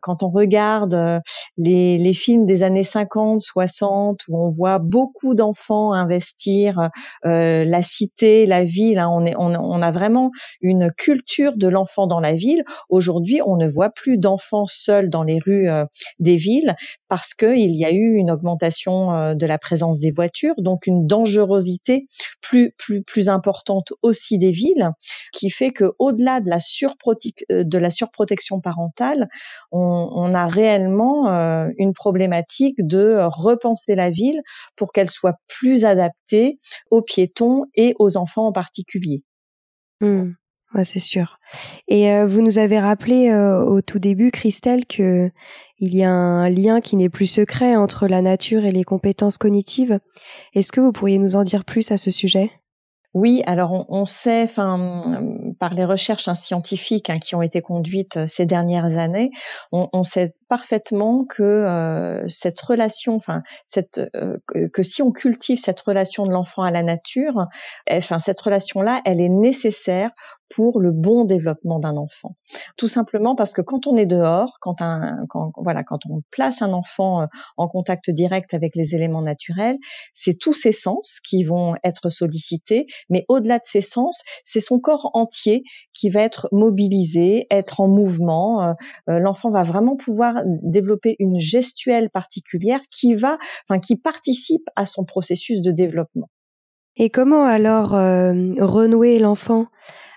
quand 0.00 0.22
on 0.22 0.28
regarde 0.28 0.94
euh, 0.94 1.20
les, 1.56 2.12
films 2.14 2.46
des 2.46 2.62
années 2.62 2.84
50, 2.84 3.40
60 3.40 4.20
où 4.28 4.44
on 4.44 4.50
voit 4.50 4.78
beaucoup 4.78 5.34
d'enfants 5.34 5.92
investir 5.92 6.90
euh, 7.24 7.64
la 7.64 7.82
cité, 7.82 8.46
la 8.46 8.64
ville, 8.64 8.98
hein, 8.98 9.08
on, 9.08 9.82
a 9.82 9.90
vraiment 9.92 10.30
une 10.60 10.90
culture 10.92 11.56
de 11.56 11.68
l'enfant 11.68 12.06
dans 12.06 12.20
la 12.20 12.34
ville. 12.34 12.64
Aujourd'hui, 12.88 13.40
on 13.46 13.56
ne 13.56 13.68
voit 13.68 13.90
plus 13.90 14.18
d'enfants 14.18 14.66
seuls 14.66 15.10
dans 15.10 15.22
les 15.22 15.38
rues 15.38 15.68
euh, 15.68 15.84
des 16.18 16.36
villes 16.36 16.74
parce 17.08 17.34
qu'il 17.34 17.74
y 17.74 17.84
a 17.84 17.92
eu 17.92 18.14
une 18.14 18.30
augmentation 18.30 19.34
de 19.34 19.46
la 19.46 19.58
présence 19.58 20.00
des 20.00 20.10
voitures, 20.10 20.54
donc 20.58 20.86
une 20.86 21.06
dangerosité 21.06 22.06
plus 22.40 22.72
plus 22.78 23.02
plus 23.02 23.28
importante 23.28 23.92
aussi 24.02 24.38
des 24.38 24.50
villes, 24.50 24.90
qui 25.32 25.50
fait 25.50 25.72
que 25.72 25.92
au-delà 25.98 26.40
de 26.40 26.48
la 26.48 26.58
euh, 26.58 27.90
surprotection 27.90 28.60
parentale, 28.60 29.28
on, 29.72 30.34
a 30.34 30.46
réellement 30.46 31.30
euh, 31.30 31.68
une 31.78 31.92
problématique 31.92 32.76
de 32.78 33.18
repenser 33.26 33.94
la 33.94 34.10
ville 34.10 34.40
pour 34.76 34.92
qu'elle 34.92 35.10
soit 35.10 35.36
plus 35.48 35.84
adaptée 35.84 36.58
aux 36.90 37.02
piétons 37.02 37.64
et 37.74 37.94
aux 37.98 38.16
enfants 38.16 38.46
en 38.46 38.52
particulier. 38.52 39.22
Mmh. 40.00 40.32
C'est 40.84 41.00
sûr. 41.00 41.38
Et 41.88 42.10
euh, 42.10 42.26
vous 42.26 42.42
nous 42.42 42.58
avez 42.58 42.78
rappelé 42.78 43.28
euh, 43.28 43.60
au 43.62 43.82
tout 43.82 43.98
début, 43.98 44.30
Christelle, 44.30 44.86
que 44.86 45.30
il 45.78 45.96
y 45.96 46.04
a 46.04 46.10
un 46.10 46.48
lien 46.48 46.80
qui 46.80 46.96
n'est 46.96 47.08
plus 47.08 47.26
secret 47.26 47.74
entre 47.74 48.06
la 48.06 48.22
nature 48.22 48.64
et 48.64 48.70
les 48.70 48.84
compétences 48.84 49.38
cognitives. 49.38 49.98
Est-ce 50.54 50.72
que 50.72 50.80
vous 50.80 50.92
pourriez 50.92 51.18
nous 51.18 51.36
en 51.36 51.42
dire 51.42 51.64
plus 51.64 51.90
à 51.90 51.96
ce 51.96 52.10
sujet? 52.10 52.52
Oui, 53.14 53.42
alors 53.46 53.86
on, 53.88 54.06
sait, 54.06 54.44
enfin, 54.44 55.34
par 55.58 55.74
les 55.74 55.84
recherches 55.84 56.28
hein, 56.28 56.34
scientifiques 56.34 57.10
hein, 57.10 57.18
qui 57.18 57.34
ont 57.34 57.42
été 57.42 57.60
conduites 57.60 58.16
euh, 58.18 58.26
ces 58.28 58.46
dernières 58.46 58.98
années, 58.98 59.30
on 59.72 60.04
sait 60.04 60.34
parfaitement 60.50 61.24
que 61.24 61.42
euh, 61.42 62.28
cette 62.28 62.60
relation, 62.60 63.16
enfin, 63.16 63.42
cette, 63.68 63.98
euh, 64.14 64.36
que, 64.46 64.82
si 64.82 65.00
on 65.00 65.12
cultive 65.12 65.58
cette 65.58 65.80
relation 65.80 66.26
de 66.26 66.32
l'enfant 66.32 66.62
à 66.62 66.70
la 66.70 66.82
nature, 66.82 67.46
enfin, 67.90 68.18
cette 68.18 68.40
relation-là, 68.40 69.00
elle 69.06 69.20
est 69.20 69.30
nécessaire 69.30 70.10
pour 70.52 70.80
le 70.80 70.90
bon 70.90 71.24
développement 71.24 71.78
d'un 71.78 71.96
enfant. 71.96 72.34
Tout 72.76 72.88
simplement 72.88 73.36
parce 73.36 73.54
que 73.54 73.62
quand 73.62 73.86
on 73.86 73.96
est 73.96 74.06
dehors, 74.06 74.58
quand 74.60 74.82
un, 74.82 75.24
quand, 75.28 75.52
voilà, 75.56 75.84
quand 75.84 76.00
on 76.10 76.22
place 76.32 76.60
un 76.60 76.72
enfant 76.72 77.28
en 77.56 77.68
contact 77.68 78.10
direct 78.10 78.52
avec 78.52 78.74
les 78.74 78.96
éléments 78.96 79.22
naturels, 79.22 79.76
c'est 80.12 80.36
tous 80.36 80.54
ses 80.54 80.72
sens 80.72 81.20
qui 81.24 81.44
vont 81.44 81.76
être 81.84 82.10
sollicités 82.10 82.40
mais 83.08 83.24
au-delà 83.28 83.58
de 83.58 83.64
ses 83.64 83.82
sens, 83.82 84.22
c'est 84.44 84.60
son 84.60 84.78
corps 84.78 85.10
entier 85.14 85.62
qui 85.92 86.10
va 86.10 86.22
être 86.22 86.48
mobilisé, 86.52 87.46
être 87.50 87.80
en 87.80 87.88
mouvement. 87.88 88.62
Euh, 88.62 88.72
euh, 89.08 89.18
l'enfant 89.18 89.50
va 89.50 89.62
vraiment 89.62 89.96
pouvoir 89.96 90.39
développer 90.46 91.16
une 91.18 91.40
gestuelle 91.40 92.10
particulière 92.10 92.80
qui 92.90 93.14
va, 93.14 93.38
enfin, 93.68 93.80
qui 93.80 93.96
participe 93.96 94.68
à 94.76 94.86
son 94.86 95.04
processus 95.04 95.60
de 95.60 95.70
développement. 95.70 96.28
Et 96.96 97.10
comment 97.10 97.44
alors 97.44 97.94
euh, 97.94 98.32
renouer 98.58 99.18
l'enfant 99.18 99.66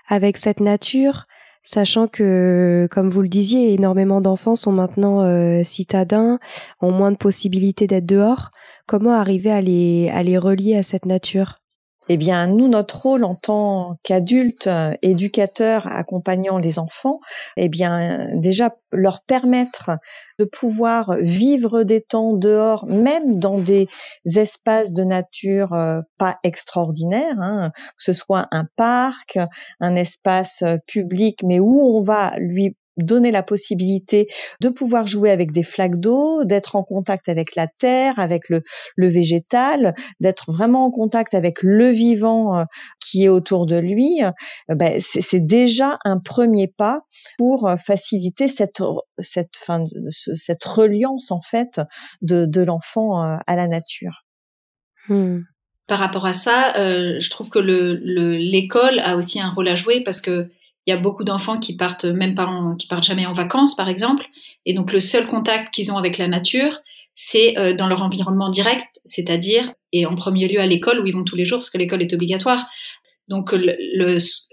avec 0.08 0.36
cette 0.36 0.60
nature, 0.60 1.26
sachant 1.62 2.08
que, 2.08 2.86
comme 2.90 3.08
vous 3.08 3.22
le 3.22 3.28
disiez, 3.28 3.72
énormément 3.72 4.20
d'enfants 4.20 4.54
sont 4.54 4.72
maintenant 4.72 5.24
citadins, 5.64 6.38
ont 6.82 6.90
moins 6.90 7.10
de 7.10 7.16
possibilités 7.16 7.86
d'être 7.86 8.04
dehors. 8.04 8.50
Comment 8.86 9.14
arriver 9.14 9.50
à 9.50 9.62
les, 9.62 10.10
à 10.10 10.22
les 10.22 10.36
relier 10.36 10.76
à 10.76 10.82
cette 10.82 11.06
nature? 11.06 11.63
Eh 12.08 12.16
bien, 12.16 12.46
nous, 12.46 12.68
notre 12.68 13.00
rôle 13.00 13.24
en 13.24 13.34
tant 13.34 13.96
qu'adultes, 14.02 14.66
euh, 14.66 14.92
éducateurs, 15.02 15.86
accompagnant 15.86 16.58
les 16.58 16.78
enfants, 16.78 17.20
eh 17.56 17.68
bien, 17.68 18.28
déjà 18.34 18.74
leur 18.92 19.22
permettre 19.22 19.90
de 20.38 20.44
pouvoir 20.44 21.14
vivre 21.16 21.82
des 21.82 22.02
temps 22.02 22.34
dehors, 22.34 22.86
même 22.86 23.38
dans 23.38 23.58
des 23.58 23.88
espaces 24.36 24.92
de 24.92 25.04
nature 25.04 25.72
euh, 25.72 26.00
pas 26.18 26.38
extraordinaires, 26.42 27.40
hein, 27.40 27.72
que 27.74 28.04
ce 28.04 28.12
soit 28.12 28.48
un 28.50 28.66
parc, 28.76 29.38
un 29.80 29.94
espace 29.94 30.62
euh, 30.62 30.76
public, 30.86 31.42
mais 31.42 31.60
où 31.60 31.80
on 31.80 32.02
va 32.02 32.34
lui 32.38 32.76
donner 32.96 33.30
la 33.30 33.42
possibilité 33.42 34.28
de 34.60 34.68
pouvoir 34.68 35.06
jouer 35.06 35.30
avec 35.30 35.52
des 35.52 35.62
flaques 35.62 35.98
d'eau, 35.98 36.44
d'être 36.44 36.76
en 36.76 36.82
contact 36.82 37.28
avec 37.28 37.56
la 37.56 37.66
terre, 37.66 38.18
avec 38.18 38.48
le, 38.48 38.62
le 38.96 39.08
végétal, 39.08 39.94
d'être 40.20 40.52
vraiment 40.52 40.86
en 40.86 40.90
contact 40.90 41.34
avec 41.34 41.62
le 41.62 41.90
vivant 41.90 42.58
euh, 42.58 42.64
qui 43.00 43.24
est 43.24 43.28
autour 43.28 43.66
de 43.66 43.76
lui, 43.76 44.22
euh, 44.22 44.30
ben, 44.74 45.00
c'est 45.00 45.44
déjà 45.44 45.98
un 46.04 46.20
premier 46.20 46.68
pas 46.68 47.00
pour 47.38 47.68
euh, 47.68 47.76
faciliter 47.76 48.48
cette 48.48 48.82
cette 49.18 49.56
fin, 49.64 49.84
cette 50.10 50.64
reliance 50.64 51.30
en 51.30 51.40
fait 51.40 51.80
de, 52.22 52.46
de 52.46 52.62
l'enfant 52.62 53.20
à 53.46 53.56
la 53.56 53.68
nature. 53.68 54.24
Hmm. 55.08 55.40
Par 55.86 55.98
rapport 55.98 56.24
à 56.26 56.32
ça, 56.32 56.72
je 56.76 57.30
trouve 57.30 57.50
que 57.50 57.58
l'école 57.58 58.96
le, 58.96 59.02
a 59.02 59.16
aussi 59.16 59.40
un 59.40 59.50
rôle 59.50 59.68
à 59.68 59.74
jouer 59.74 60.02
parce 60.02 60.20
que 60.20 60.48
il 60.86 60.90
y 60.90 60.92
a 60.92 60.98
beaucoup 60.98 61.24
d'enfants 61.24 61.58
qui 61.58 61.76
partent 61.76 62.04
même 62.04 62.34
pas 62.34 62.46
en, 62.46 62.76
qui 62.76 62.86
partent 62.86 63.04
jamais 63.04 63.26
en 63.26 63.32
vacances, 63.32 63.74
par 63.74 63.88
exemple, 63.88 64.26
et 64.66 64.74
donc 64.74 64.92
le 64.92 65.00
seul 65.00 65.26
contact 65.26 65.72
qu'ils 65.72 65.90
ont 65.90 65.96
avec 65.96 66.18
la 66.18 66.28
nature, 66.28 66.80
c'est 67.14 67.56
euh, 67.58 67.74
dans 67.74 67.86
leur 67.86 68.02
environnement 68.02 68.50
direct, 68.50 68.88
c'est-à-dire 69.04 69.72
et 69.92 70.06
en 70.06 70.14
premier 70.14 70.48
lieu 70.48 70.60
à 70.60 70.66
l'école 70.66 71.00
où 71.00 71.06
ils 71.06 71.14
vont 71.14 71.24
tous 71.24 71.36
les 71.36 71.44
jours 71.44 71.58
parce 71.58 71.70
que 71.70 71.78
l'école 71.78 72.02
est 72.02 72.12
obligatoire. 72.12 72.66
Donc 73.28 73.54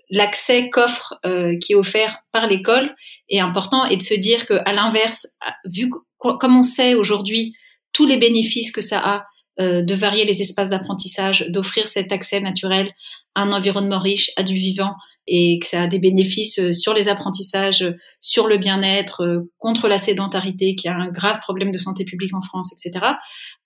l'accès 0.10 0.70
qu'offre 0.70 1.20
euh, 1.26 1.58
qui 1.58 1.74
est 1.74 1.76
offert 1.76 2.20
par 2.32 2.48
l'école 2.48 2.96
est 3.28 3.40
important 3.40 3.86
et 3.86 3.98
de 3.98 4.02
se 4.02 4.14
dire 4.14 4.46
que 4.46 4.54
à 4.66 4.72
l'inverse, 4.72 5.28
vu 5.66 5.90
comme 6.18 6.56
on 6.56 6.64
sait 6.64 6.96
aujourd'hui 6.96 7.54
tous 7.92 8.06
les 8.06 8.18
bénéfices 8.18 8.72
que 8.72 8.82
ça 8.82 9.00
a 9.00 9.26
euh, 9.62 9.84
de 9.84 9.94
varier 9.94 10.26
les 10.26 10.42
espaces 10.42 10.70
d'apprentissage, 10.70 11.46
d'offrir 11.50 11.88
cet 11.88 12.12
accès 12.12 12.42
naturel 12.42 12.92
à 13.36 13.44
un 13.44 13.52
environnement 13.52 14.00
riche, 14.00 14.32
à 14.36 14.44
du 14.44 14.56
vivant, 14.56 14.96
et 15.28 15.60
que 15.60 15.68
ça 15.68 15.84
a 15.84 15.88
des 15.88 16.00
bénéfices 16.00 16.58
euh, 16.60 16.74
sur 16.74 16.96
les 16.96 17.10
apprentissages, 17.10 17.86
sur 18.22 18.48
le 18.48 18.58
bien-être, 18.58 19.22
euh, 19.22 19.52
contre 19.60 19.88
la 19.88 20.00
sédentarité, 20.00 20.76
qui 20.76 20.88
a 20.88 20.96
un 20.96 21.10
grave 21.10 21.40
problème 21.42 21.70
de 21.70 21.78
santé 21.78 22.06
publique 22.06 22.34
en 22.34 22.42
France, 22.42 22.74
etc. 22.74 23.06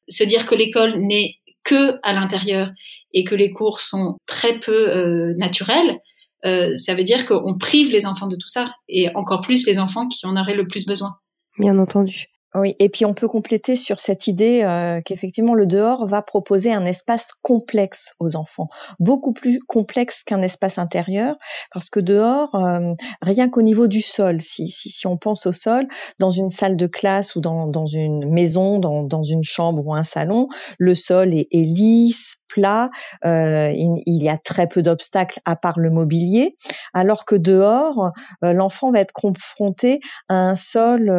Se 0.10 0.24
dire 0.25 0.46
que 0.46 0.56
l'école 0.56 0.98
n'est 1.00 1.36
que 1.64 1.98
à 2.04 2.14
l'intérieur 2.14 2.72
et 3.14 3.24
que 3.24 3.36
les 3.36 3.52
cours 3.52 3.80
sont 3.80 4.18
très 4.28 4.60
peu 4.60 5.34
naturels, 5.38 5.98
ça 6.44 6.94
veut 6.94 7.04
dire 7.04 7.25
qu'on 7.25 7.58
prive 7.58 7.92
les 7.92 8.06
enfants 8.06 8.28
de 8.28 8.36
tout 8.36 8.48
ça, 8.48 8.72
et 8.88 9.10
encore 9.16 9.42
plus 9.42 9.66
les 9.66 9.80
enfants 9.80 10.08
qui 10.08 10.28
en 10.28 10.38
auraient 10.38 10.54
le 10.54 10.68
plus 10.68 10.86
besoin. 10.86 11.16
Bien 11.58 11.80
entendu. 11.80 12.28
Oui, 12.55 12.75
et 12.79 12.88
puis 12.88 13.03
on 13.03 13.13
peut 13.13 13.27
compléter 13.27 13.75
sur 13.75 14.00
cette 14.00 14.27
idée 14.27 14.62
euh, 14.63 15.01
qu'effectivement 15.03 15.53
le 15.55 15.65
dehors 15.65 16.07
va 16.07 16.21
proposer 16.21 16.71
un 16.71 16.85
espace 16.85 17.27
complexe 17.41 18.13
aux 18.19 18.38
enfants, 18.38 18.69
beaucoup 19.00 19.33
plus 19.33 19.59
complexe 19.67 20.24
qu'un 20.24 20.41
espace 20.41 20.77
intérieur, 20.77 21.35
parce 21.74 21.89
que 21.89 22.00
dehors, 22.00 22.55
euh, 22.55 22.93
rien 23.21 23.50
qu'au 23.50 23.62
niveau 23.62 23.88
du 23.88 24.00
sol, 24.00 24.41
si, 24.41 24.69
si, 24.69 25.05
on 25.05 25.17
pense 25.17 25.45
au 25.47 25.51
sol, 25.51 25.85
dans 26.19 26.29
une 26.29 26.50
salle 26.50 26.77
de 26.77 26.88
classe 26.88 27.35
ou 27.35 27.41
dans, 27.41 27.88
une 27.88 28.31
maison, 28.31 28.79
dans, 28.79 29.24
une 29.24 29.43
chambre 29.43 29.85
ou 29.85 29.93
un 29.93 30.03
salon, 30.03 30.47
le 30.77 30.95
sol 30.95 31.33
est 31.33 31.47
lisse, 31.51 32.38
plat, 32.48 32.90
euh, 33.25 33.72
il, 33.74 34.24
y 34.24 34.30
a 34.30 34.38
très 34.38 34.68
peu 34.68 34.82
d'obstacles 34.82 35.40
à 35.46 35.56
part 35.56 35.80
le 35.80 35.90
mobilier, 35.90 36.56
alors 36.94 37.25
que 37.25 37.36
dehors, 37.36 38.12
euh, 38.44 38.54
l'enfant 38.54 38.92
va 38.92 39.00
être 39.00 39.14
confronté 39.14 40.00
à 40.30 40.36
un 40.36 40.56
sol 40.56 41.12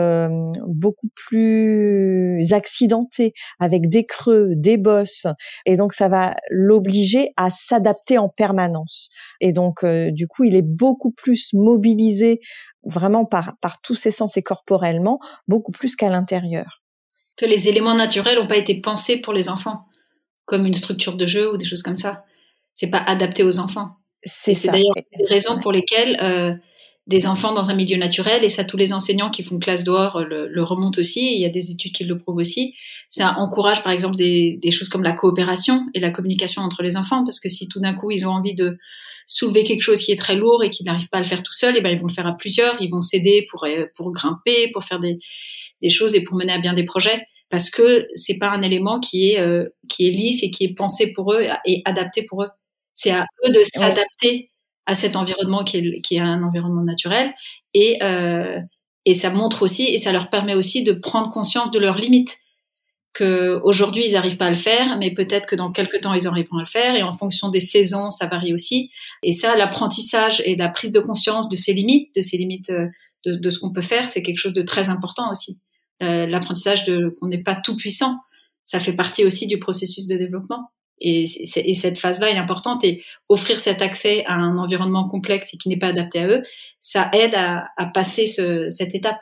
beaucoup 0.66 1.08
plus 1.14 2.52
accidenté, 2.52 3.32
avec 3.60 3.88
des 3.88 4.04
creux, 4.06 4.50
des 4.54 4.76
bosses, 4.76 5.26
et 5.64 5.76
donc 5.76 5.94
ça 5.94 6.08
va 6.08 6.34
l'obliger 6.50 7.30
à 7.36 7.50
s'adapter 7.50 8.18
en 8.18 8.28
permanence. 8.28 9.08
Et 9.40 9.52
donc, 9.52 9.84
du 9.84 10.26
coup, 10.28 10.44
il 10.44 10.54
est 10.54 10.62
beaucoup 10.62 11.10
plus 11.10 11.52
mobilisé 11.52 12.40
vraiment 12.84 13.24
par, 13.24 13.54
par 13.60 13.80
tous 13.82 13.96
ses 13.96 14.10
sens 14.10 14.36
et 14.36 14.42
corporellement, 14.42 15.18
beaucoup 15.48 15.72
plus 15.72 15.96
qu'à 15.96 16.08
l'intérieur. 16.08 16.82
Que 17.36 17.46
les 17.46 17.68
éléments 17.68 17.94
naturels 17.94 18.38
n'ont 18.38 18.46
pas 18.46 18.56
été 18.56 18.80
pensés 18.80 19.20
pour 19.20 19.32
les 19.32 19.48
enfants, 19.48 19.86
comme 20.46 20.64
une 20.64 20.74
structure 20.74 21.16
de 21.16 21.26
jeu 21.26 21.52
ou 21.52 21.56
des 21.56 21.66
choses 21.66 21.82
comme 21.82 21.96
ça. 21.96 22.24
C'est 22.72 22.90
pas 22.90 23.02
adapté 23.02 23.42
aux 23.42 23.58
enfants. 23.58 23.96
C'est 24.24 24.68
d'ailleurs 24.68 24.96
une 24.96 25.18
des 25.18 25.32
raisons 25.32 25.58
pour 25.60 25.70
lesquelles 25.72 26.16
euh, 26.22 26.54
des 27.06 27.28
enfants 27.28 27.52
dans 27.52 27.70
un 27.70 27.74
milieu 27.74 27.96
naturel, 27.96 28.42
et 28.42 28.48
ça 28.48 28.64
tous 28.64 28.76
les 28.76 28.92
enseignants 28.92 29.30
qui 29.30 29.44
font 29.44 29.58
classe 29.58 29.84
dehors 29.84 30.24
le, 30.24 30.48
le 30.48 30.62
remontent 30.62 31.00
aussi, 31.00 31.34
il 31.34 31.40
y 31.40 31.44
a 31.44 31.48
des 31.48 31.70
études 31.70 31.92
qui 31.92 32.04
le 32.04 32.18
prouvent 32.18 32.36
aussi, 32.36 32.74
ça 33.08 33.36
encourage 33.38 33.84
par 33.84 33.92
exemple 33.92 34.16
des, 34.16 34.58
des, 34.60 34.72
choses 34.72 34.88
comme 34.88 35.04
la 35.04 35.12
coopération 35.12 35.86
et 35.94 36.00
la 36.00 36.10
communication 36.10 36.62
entre 36.62 36.82
les 36.82 36.96
enfants, 36.96 37.22
parce 37.24 37.38
que 37.38 37.48
si 37.48 37.68
tout 37.68 37.78
d'un 37.78 37.94
coup 37.94 38.10
ils 38.10 38.26
ont 38.26 38.32
envie 38.32 38.56
de 38.56 38.76
soulever 39.26 39.62
quelque 39.62 39.82
chose 39.82 40.00
qui 40.00 40.10
est 40.10 40.18
très 40.18 40.34
lourd 40.34 40.64
et 40.64 40.70
qu'ils 40.70 40.86
n'arrivent 40.86 41.08
pas 41.08 41.18
à 41.18 41.20
le 41.20 41.26
faire 41.26 41.44
tout 41.44 41.52
seul, 41.52 41.76
et 41.76 41.78
eh 41.78 41.82
ben 41.82 41.90
ils 41.90 42.00
vont 42.00 42.08
le 42.08 42.12
faire 42.12 42.26
à 42.26 42.36
plusieurs, 42.36 42.76
ils 42.80 42.90
vont 42.90 43.02
s'aider 43.02 43.46
pour 43.50 43.64
euh, 43.64 43.86
pour 43.94 44.10
grimper, 44.10 44.70
pour 44.72 44.82
faire 44.82 44.98
des, 44.98 45.18
des 45.82 45.90
choses 45.90 46.16
et 46.16 46.22
pour 46.22 46.36
mener 46.36 46.52
à 46.52 46.58
bien 46.58 46.74
des 46.74 46.84
projets, 46.84 47.24
parce 47.50 47.70
que 47.70 48.06
c'est 48.14 48.38
pas 48.38 48.50
un 48.50 48.62
élément 48.62 49.00
qui 49.00 49.30
est 49.30 49.40
euh, 49.40 49.68
qui 49.88 50.06
est 50.08 50.10
lisse 50.10 50.42
et 50.42 50.50
qui 50.50 50.64
est 50.64 50.74
pensé 50.74 51.12
pour 51.12 51.32
eux 51.32 51.46
et 51.64 51.82
adapté 51.84 52.22
pour 52.24 52.42
eux. 52.42 52.48
C'est 52.94 53.12
à 53.12 53.26
eux 53.44 53.52
de 53.52 53.60
s'adapter 53.62 54.50
à 54.86 54.94
cet 54.94 55.16
environnement 55.16 55.64
qui 55.64 55.78
est, 55.78 56.00
qui 56.00 56.16
est 56.16 56.20
un 56.20 56.42
environnement 56.42 56.82
naturel 56.82 57.32
et 57.74 58.02
euh, 58.02 58.58
et 59.04 59.14
ça 59.14 59.30
montre 59.30 59.62
aussi 59.62 59.84
et 59.86 59.98
ça 59.98 60.12
leur 60.12 60.30
permet 60.30 60.54
aussi 60.54 60.82
de 60.82 60.92
prendre 60.92 61.30
conscience 61.30 61.70
de 61.70 61.78
leurs 61.78 61.98
limites. 61.98 62.36
Que 63.12 63.58
aujourd'hui 63.64 64.04
ils 64.06 64.12
n'arrivent 64.12 64.36
pas 64.36 64.46
à 64.46 64.50
le 64.50 64.56
faire 64.56 64.98
mais 64.98 65.14
peut-être 65.14 65.46
que 65.48 65.56
dans 65.56 65.72
quelques 65.72 66.02
temps 66.02 66.12
ils 66.12 66.26
arriveront 66.26 66.58
à 66.58 66.60
le 66.60 66.66
faire 66.66 66.94
et 66.96 67.02
en 67.02 67.12
fonction 67.12 67.48
des 67.48 67.60
saisons 67.60 68.10
ça 68.10 68.26
varie 68.26 68.52
aussi. 68.52 68.90
Et 69.22 69.32
ça 69.32 69.56
l'apprentissage 69.56 70.42
et 70.44 70.54
la 70.54 70.68
prise 70.68 70.92
de 70.92 71.00
conscience 71.00 71.48
de 71.48 71.56
ses 71.56 71.72
limites 71.72 72.14
de 72.14 72.20
ses 72.20 72.36
limites 72.36 72.68
euh, 72.68 72.88
de, 73.24 73.36
de 73.36 73.50
ce 73.50 73.58
qu'on 73.58 73.72
peut 73.72 73.80
faire 73.80 74.06
c'est 74.06 74.22
quelque 74.22 74.36
chose 74.36 74.52
de 74.52 74.60
très 74.60 74.90
important 74.90 75.30
aussi 75.30 75.60
l'apprentissage 76.00 76.84
de 76.84 77.14
qu'on 77.18 77.28
n'est 77.28 77.42
pas 77.42 77.56
tout 77.56 77.76
puissant 77.76 78.16
ça 78.62 78.80
fait 78.80 78.92
partie 78.92 79.24
aussi 79.24 79.46
du 79.46 79.58
processus 79.58 80.06
de 80.08 80.16
développement 80.16 80.70
et, 80.98 81.24
et, 81.24 81.74
cette 81.74 81.98
phase-là 81.98 82.30
est 82.30 82.38
importante 82.38 82.82
et 82.84 83.02
offrir 83.28 83.58
cet 83.58 83.82
accès 83.82 84.24
à 84.26 84.34
un 84.34 84.56
environnement 84.56 85.08
complexe 85.08 85.52
et 85.52 85.58
qui 85.58 85.68
n'est 85.68 85.78
pas 85.78 85.88
adapté 85.88 86.20
à 86.20 86.28
eux, 86.28 86.42
ça 86.80 87.10
aide 87.12 87.34
à, 87.34 87.68
à 87.76 87.86
passer 87.86 88.26
ce, 88.26 88.70
cette 88.70 88.94
étape. 88.94 89.20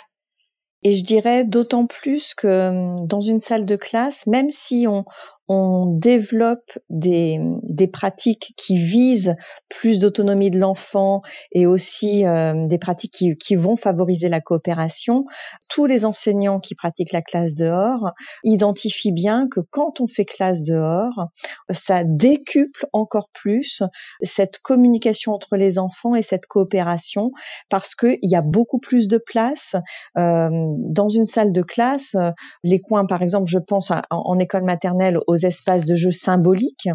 Et 0.85 0.93
je 0.93 1.03
dirais 1.03 1.45
d'autant 1.45 1.87
plus 1.87 2.35
que 2.35 2.69
hum, 2.69 3.07
dans 3.07 3.21
une 3.21 3.41
salle 3.41 3.67
de 3.67 3.77
classe, 3.77 4.27
même 4.27 4.51
si 4.51 4.87
on, 4.89 5.05
on 5.49 5.87
développe 5.87 6.79
des, 6.89 7.39
des 7.63 7.87
pratiques 7.87 8.55
qui 8.57 8.79
visent 8.79 9.35
plus 9.69 9.99
d'autonomie 9.99 10.51
de 10.51 10.59
l'enfant 10.59 11.21
et 11.53 11.67
aussi 11.67 12.25
euh, 12.25 12.67
des 12.67 12.79
pratiques 12.79 13.13
qui, 13.13 13.37
qui, 13.37 13.55
vont 13.55 13.77
favoriser 13.77 14.29
la 14.29 14.41
coopération. 14.41 15.27
Tous 15.69 15.87
les 15.87 16.05
enseignants 16.05 16.61
qui 16.61 16.75
pratiquent 16.75 17.13
la 17.13 17.23
classe 17.23 17.55
dehors 17.55 18.13
identifient 18.43 19.13
bien 19.13 19.49
que 19.51 19.61
quand 19.71 20.01
on 20.01 20.09
fait 20.09 20.25
classe 20.25 20.63
dehors, 20.63 21.29
ça 21.71 22.05
décuple 22.05 22.87
encore 22.93 23.29
plus 23.35 23.83
cette 24.23 24.59
communication 24.61 25.33
entre 25.33 25.57
les 25.57 25.79
enfants 25.79 26.15
et 26.15 26.23
cette 26.23 26.47
coopération 26.47 27.33
parce 27.69 27.95
qu'il 27.95 28.19
y 28.23 28.37
a 28.37 28.43
beaucoup 28.43 28.79
plus 28.79 29.09
de 29.09 29.19
place. 29.19 29.77
Euh, 30.17 30.49
dans 30.79 31.09
une 31.09 31.27
salle 31.27 31.53
de 31.53 31.63
classe, 31.63 32.17
les 32.63 32.81
coins, 32.81 33.07
par 33.07 33.23
exemple, 33.23 33.51
je 33.51 33.59
pense 33.59 33.91
en, 33.91 34.03
en 34.11 34.39
école 34.39 34.65
maternelle, 34.65 35.19
aux 35.35 35.47
espaces 35.47 35.85
de 35.85 35.97
jeu 35.97 36.13
symboliques, 36.13 36.89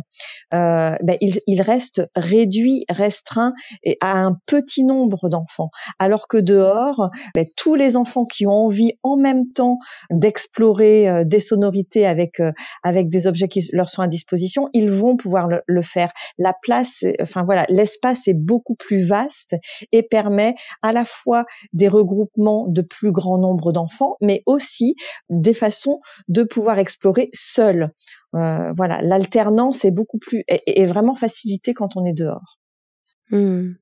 euh, 0.54 0.96
ben, 1.04 1.18
il, 1.22 1.40
il, 1.46 1.62
reste 1.62 2.02
réduit, 2.16 2.86
restreint 2.90 3.54
et 3.84 3.98
à 4.02 4.14
un 4.14 4.38
petit 4.46 4.84
nombre 4.84 5.30
d'enfants. 5.30 5.70
Alors 6.00 6.28
que 6.28 6.38
dehors, 6.38 7.10
ben, 7.36 7.46
tous 7.58 7.76
les 7.76 7.98
enfants 7.98 8.26
qui 8.26 8.48
ont 8.48 8.66
envie 8.66 8.94
en 9.04 9.18
même 9.18 9.52
temps 9.54 9.78
d'explorer 10.10 11.10
euh, 11.10 11.24
des 11.26 11.40
sonorités 11.40 12.06
avec 12.06 12.40
euh, 12.40 12.52
avec 12.84 13.10
des 13.10 13.28
objets 13.28 13.48
qui 13.48 13.68
leur 13.74 13.90
sont 13.90 14.02
à 14.02 14.08
disposition, 14.08 14.70
ils 14.74 14.92
vont 14.92 15.18
pouvoir 15.18 15.48
le, 15.48 15.62
le 15.68 15.82
faire. 15.82 16.12
La 16.38 16.54
place, 16.62 17.04
enfin 17.22 17.44
voilà, 17.44 17.66
l'espace 17.70 18.28
est 18.28 18.34
beaucoup 18.34 18.76
plus 18.76 19.06
vaste 19.06 19.56
et 19.92 20.04
permet 20.04 20.56
à 20.82 20.92
la 20.92 21.06
fois 21.06 21.46
des 21.74 21.88
regroupements 21.88 22.68
de 22.68 22.82
plus 22.82 23.12
grand 23.12 23.38
nombre 23.38 23.72
d'enfants, 23.72 24.16
mais 24.22 24.42
aussi 24.46 24.96
des 25.30 25.54
façons 25.54 26.00
de 26.28 26.44
pouvoir 26.44 26.80
explorer 26.80 27.30
seul. 27.34 27.92
Euh, 28.36 28.72
voilà, 28.78 29.02
l'alternance 29.02 29.86
est 29.86 29.92
beaucoup 29.92 30.20
plus 30.20 30.44
est, 30.48 30.86
vraiment 30.86 31.16
facilitée 31.16 31.74
quand 31.74 31.96
on 31.96 32.06
est 32.06 32.14
dehors. 32.14 32.60
Hmm. 33.32 33.74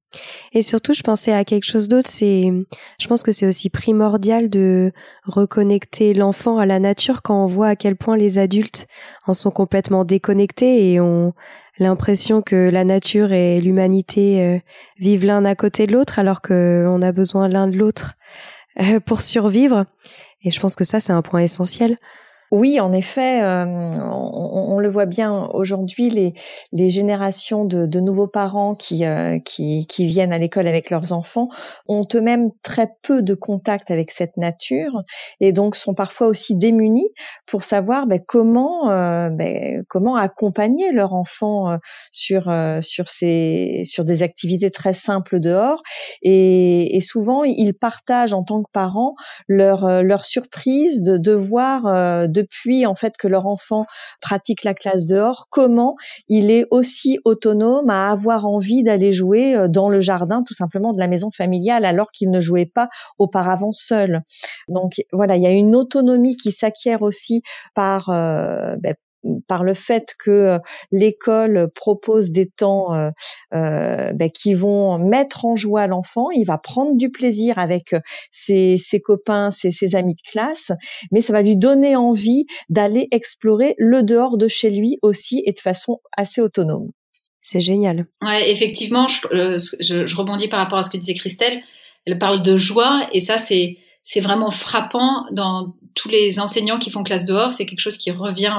Et 0.54 0.62
surtout, 0.62 0.94
je 0.94 1.04
pensais 1.04 1.34
à 1.34 1.46
quelque 1.46 1.66
chose 1.66 1.88
d'autre. 1.88 2.10
C'est, 2.10 2.52
je 3.00 3.08
pense 3.08 3.24
que 3.24 3.32
c'est 3.32 3.46
aussi 3.46 3.70
primordial 3.70 4.50
de 4.50 4.92
reconnecter 5.24 6.14
l'enfant 6.14 6.58
à 6.58 6.66
la 6.66 6.80
nature 6.80 7.22
quand 7.22 7.44
on 7.44 7.46
voit 7.46 7.68
à 7.68 7.76
quel 7.76 7.96
point 7.96 8.18
les 8.18 8.40
adultes 8.40 8.88
en 9.26 9.34
sont 9.34 9.52
complètement 9.52 10.06
déconnectés 10.06 10.92
et 10.92 11.00
ont 11.00 11.34
l'impression 11.80 12.42
que 12.42 12.70
la 12.70 12.84
nature 12.84 13.32
et 13.32 13.62
l'humanité 13.62 14.42
euh, 14.42 14.60
vivent 14.98 15.26
l'un 15.26 15.46
à 15.46 15.56
côté 15.56 15.88
de 15.88 15.94
l'autre 15.94 16.20
alors 16.20 16.42
qu'on 16.42 17.02
a 17.02 17.12
besoin 17.12 17.48
l'un 17.48 17.68
de 17.68 17.78
l'autre 17.78 18.14
euh, 18.82 19.00
pour 19.00 19.22
survivre. 19.22 19.86
Et 20.44 20.52
je 20.52 20.60
pense 20.60 20.76
que 20.76 20.84
ça, 20.84 21.00
c'est 21.00 21.14
un 21.14 21.22
point 21.22 21.42
essentiel. 21.42 21.98
Oui, 22.52 22.80
en 22.80 22.94
effet, 22.94 23.42
euh, 23.42 23.66
on, 23.66 24.80
le 24.80 24.90
voit 24.90 25.06
bien 25.06 25.50
aujourd'hui, 25.54 26.10
les, 26.10 26.34
les 26.72 26.90
générations 26.90 27.66
de, 27.66 27.86
de 27.86 28.00
nouveaux 28.00 28.28
parents 28.28 28.74
qui, 28.74 29.04
euh, 29.06 29.38
qui, 29.40 29.86
qui, 29.88 30.08
viennent 30.08 30.32
à 30.32 30.38
l'école 30.38 30.68
avec 30.68 30.90
leurs 30.90 31.12
enfants 31.12 31.50
ont 31.88 32.08
eux-mêmes 32.16 32.52
très 32.64 32.90
peu 33.04 33.22
de 33.22 33.34
contact 33.34 33.92
avec 33.92 34.12
cette 34.12 34.38
nature 34.38 35.02
et 35.42 35.52
donc 35.52 35.76
sont 35.76 35.94
parfois 35.94 36.28
aussi 36.28 36.58
démunis 36.58 37.10
pour 37.48 37.66
savoir 37.66 38.08
ben, 38.08 38.22
comment, 38.26 38.92
euh, 38.92 39.30
ben, 39.30 39.84
comment 39.90 40.16
accompagner 40.16 40.94
leur 40.94 41.14
enfant 41.14 41.78
sur, 42.12 42.50
sur, 42.82 43.10
ces, 43.10 43.82
sur 43.86 44.06
des 44.06 44.24
activités 44.24 44.72
très 44.72 44.94
simples 44.94 45.42
dehors. 45.42 45.82
Et, 46.22 46.96
et 46.96 47.02
souvent, 47.02 47.44
ils 47.44 47.74
partagent 47.74 48.34
en 48.34 48.44
tant 48.44 48.64
que 48.64 48.72
parents 48.72 49.16
leur, 49.50 50.02
leur 50.02 50.26
surprise 50.26 51.02
de 51.04 51.18
devoir 51.18 52.28
depuis 52.38 52.86
en 52.86 52.96
fait 52.96 53.14
que 53.18 53.28
leur 53.28 53.48
enfant 53.48 53.86
pratique 54.22 54.64
la 54.64 54.74
classe 54.74 55.08
dehors, 55.08 55.48
comment 55.50 55.96
il 56.28 56.52
est 56.52 56.66
aussi 56.72 57.20
autonome 57.26 57.90
à 57.90 58.12
avoir 58.12 58.46
envie 58.46 58.84
d'aller 58.84 59.14
jouer 59.14 59.56
euh, 59.56 59.68
dans 59.68 59.90
le 59.90 60.02
jardin 60.02 60.44
tout 60.44 60.54
simplement 60.54 60.94
de 60.94 61.00
la 61.00 61.08
maison 61.08 61.32
familiale 61.32 61.86
alors 61.86 62.12
qu'il 62.12 62.30
ne 62.30 62.42
jouait 62.42 62.66
pas 62.74 62.90
auparavant 63.18 63.72
seul. 63.72 64.22
Donc 64.68 64.94
voilà, 65.12 65.36
il 65.36 65.44
y 65.44 65.48
a 65.48 65.52
une 65.52 65.76
autonomie 65.76 66.38
qui 66.38 66.52
s'acquiert 66.52 67.02
aussi 67.02 67.42
par 67.74 68.10
euh, 68.10 68.76
ben, 68.78 68.96
par 69.48 69.64
le 69.64 69.74
fait 69.74 70.16
que 70.20 70.32
euh, 70.32 70.60
l'école 70.92 71.70
propose 71.76 72.32
des 72.32 72.50
temps 72.50 72.94
euh, 72.94 73.10
euh, 73.54 74.14
ben, 74.14 74.30
qui 74.32 74.54
vont 74.54 74.98
mettre 74.98 75.46
en 75.46 75.56
joie 75.56 75.88
l'enfant, 75.88 76.30
il 76.32 76.46
va 76.46 76.58
prendre 76.58 76.96
du 76.96 77.10
plaisir 77.10 77.58
avec 77.58 77.96
ses, 78.32 78.78
copains, 79.04 79.52
ses, 79.52 79.72
ses, 79.72 79.96
amis 79.96 80.16
de 80.16 80.32
classe, 80.32 80.72
mais 81.12 81.22
ça 81.22 81.34
va 81.34 81.42
lui 81.42 81.58
donner 81.58 81.96
envie 81.96 82.46
d'aller 82.70 83.08
explorer 83.12 83.76
le 83.78 84.04
dehors 84.04 84.38
de 84.38 84.48
chez 84.48 84.70
lui 84.70 84.98
aussi 85.02 85.44
et 85.46 85.54
de 85.54 85.60
façon 85.60 86.00
assez 86.16 86.42
autonome. 86.42 86.92
C'est 87.42 87.60
génial. 87.60 88.08
Ouais, 88.22 88.52
effectivement, 88.52 89.08
je, 89.08 89.58
je, 89.80 90.06
je, 90.06 90.16
rebondis 90.16 90.50
par 90.50 90.60
rapport 90.60 90.80
à 90.80 90.84
ce 90.84 90.90
que 90.90 90.98
disait 90.98 91.14
Christelle. 91.14 91.62
Elle 92.06 92.18
parle 92.18 92.42
de 92.42 92.58
joie 92.58 93.08
et 93.14 93.20
ça 93.20 93.38
c'est 93.38 93.78
c'est 94.04 94.22
vraiment 94.22 94.52
frappant 94.52 95.26
dans 95.32 95.76
tous 95.94 96.08
les 96.08 96.40
enseignants 96.40 96.80
qui 96.80 96.90
font 96.90 97.04
classe 97.04 97.26
dehors. 97.26 97.52
C'est 97.52 97.66
quelque 97.66 97.82
chose 97.82 97.98
qui 97.98 98.12
revient 98.12 98.56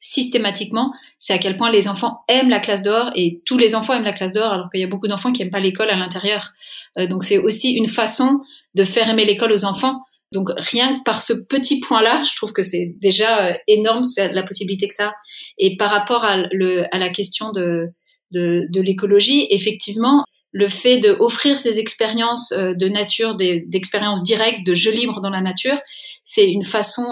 systématiquement, 0.00 0.92
c'est 1.18 1.32
à 1.32 1.38
quel 1.38 1.56
point 1.56 1.70
les 1.70 1.88
enfants 1.88 2.20
aiment 2.28 2.50
la 2.50 2.60
classe 2.60 2.82
dehors 2.82 3.10
et 3.14 3.42
tous 3.44 3.58
les 3.58 3.74
enfants 3.74 3.94
aiment 3.94 4.04
la 4.04 4.12
classe 4.12 4.32
dehors 4.32 4.52
alors 4.52 4.70
qu'il 4.70 4.80
y 4.80 4.84
a 4.84 4.88
beaucoup 4.88 5.08
d'enfants 5.08 5.32
qui 5.32 5.42
aiment 5.42 5.50
pas 5.50 5.60
l'école 5.60 5.90
à 5.90 5.96
l'intérieur. 5.96 6.52
Euh, 6.98 7.06
donc 7.06 7.24
c'est 7.24 7.38
aussi 7.38 7.72
une 7.72 7.88
façon 7.88 8.40
de 8.74 8.84
faire 8.84 9.08
aimer 9.08 9.24
l'école 9.24 9.52
aux 9.52 9.64
enfants. 9.64 9.94
Donc 10.32 10.50
rien 10.56 10.98
que 10.98 11.02
par 11.04 11.20
ce 11.20 11.32
petit 11.32 11.80
point-là, 11.80 12.22
je 12.22 12.36
trouve 12.36 12.52
que 12.52 12.62
c'est 12.62 12.94
déjà 13.00 13.48
euh, 13.48 13.54
énorme 13.66 14.04
la 14.16 14.42
possibilité 14.42 14.86
que 14.86 14.94
ça. 14.94 15.12
Et 15.58 15.76
par 15.76 15.90
rapport 15.90 16.24
à, 16.24 16.36
le, 16.52 16.84
à 16.94 16.98
la 16.98 17.08
question 17.08 17.50
de, 17.50 17.88
de, 18.30 18.66
de 18.70 18.80
l'écologie, 18.80 19.46
effectivement, 19.50 20.24
le 20.52 20.68
fait 20.68 20.98
de 20.98 21.10
offrir 21.18 21.58
ces 21.58 21.80
expériences 21.80 22.52
euh, 22.52 22.72
de 22.74 22.88
nature, 22.88 23.34
d'expériences 23.34 24.22
directes, 24.22 24.64
de 24.64 24.74
jeux 24.74 24.92
libres 24.92 25.20
dans 25.20 25.30
la 25.30 25.40
nature, 25.40 25.78
c'est 26.22 26.48
une 26.48 26.62
façon 26.62 27.06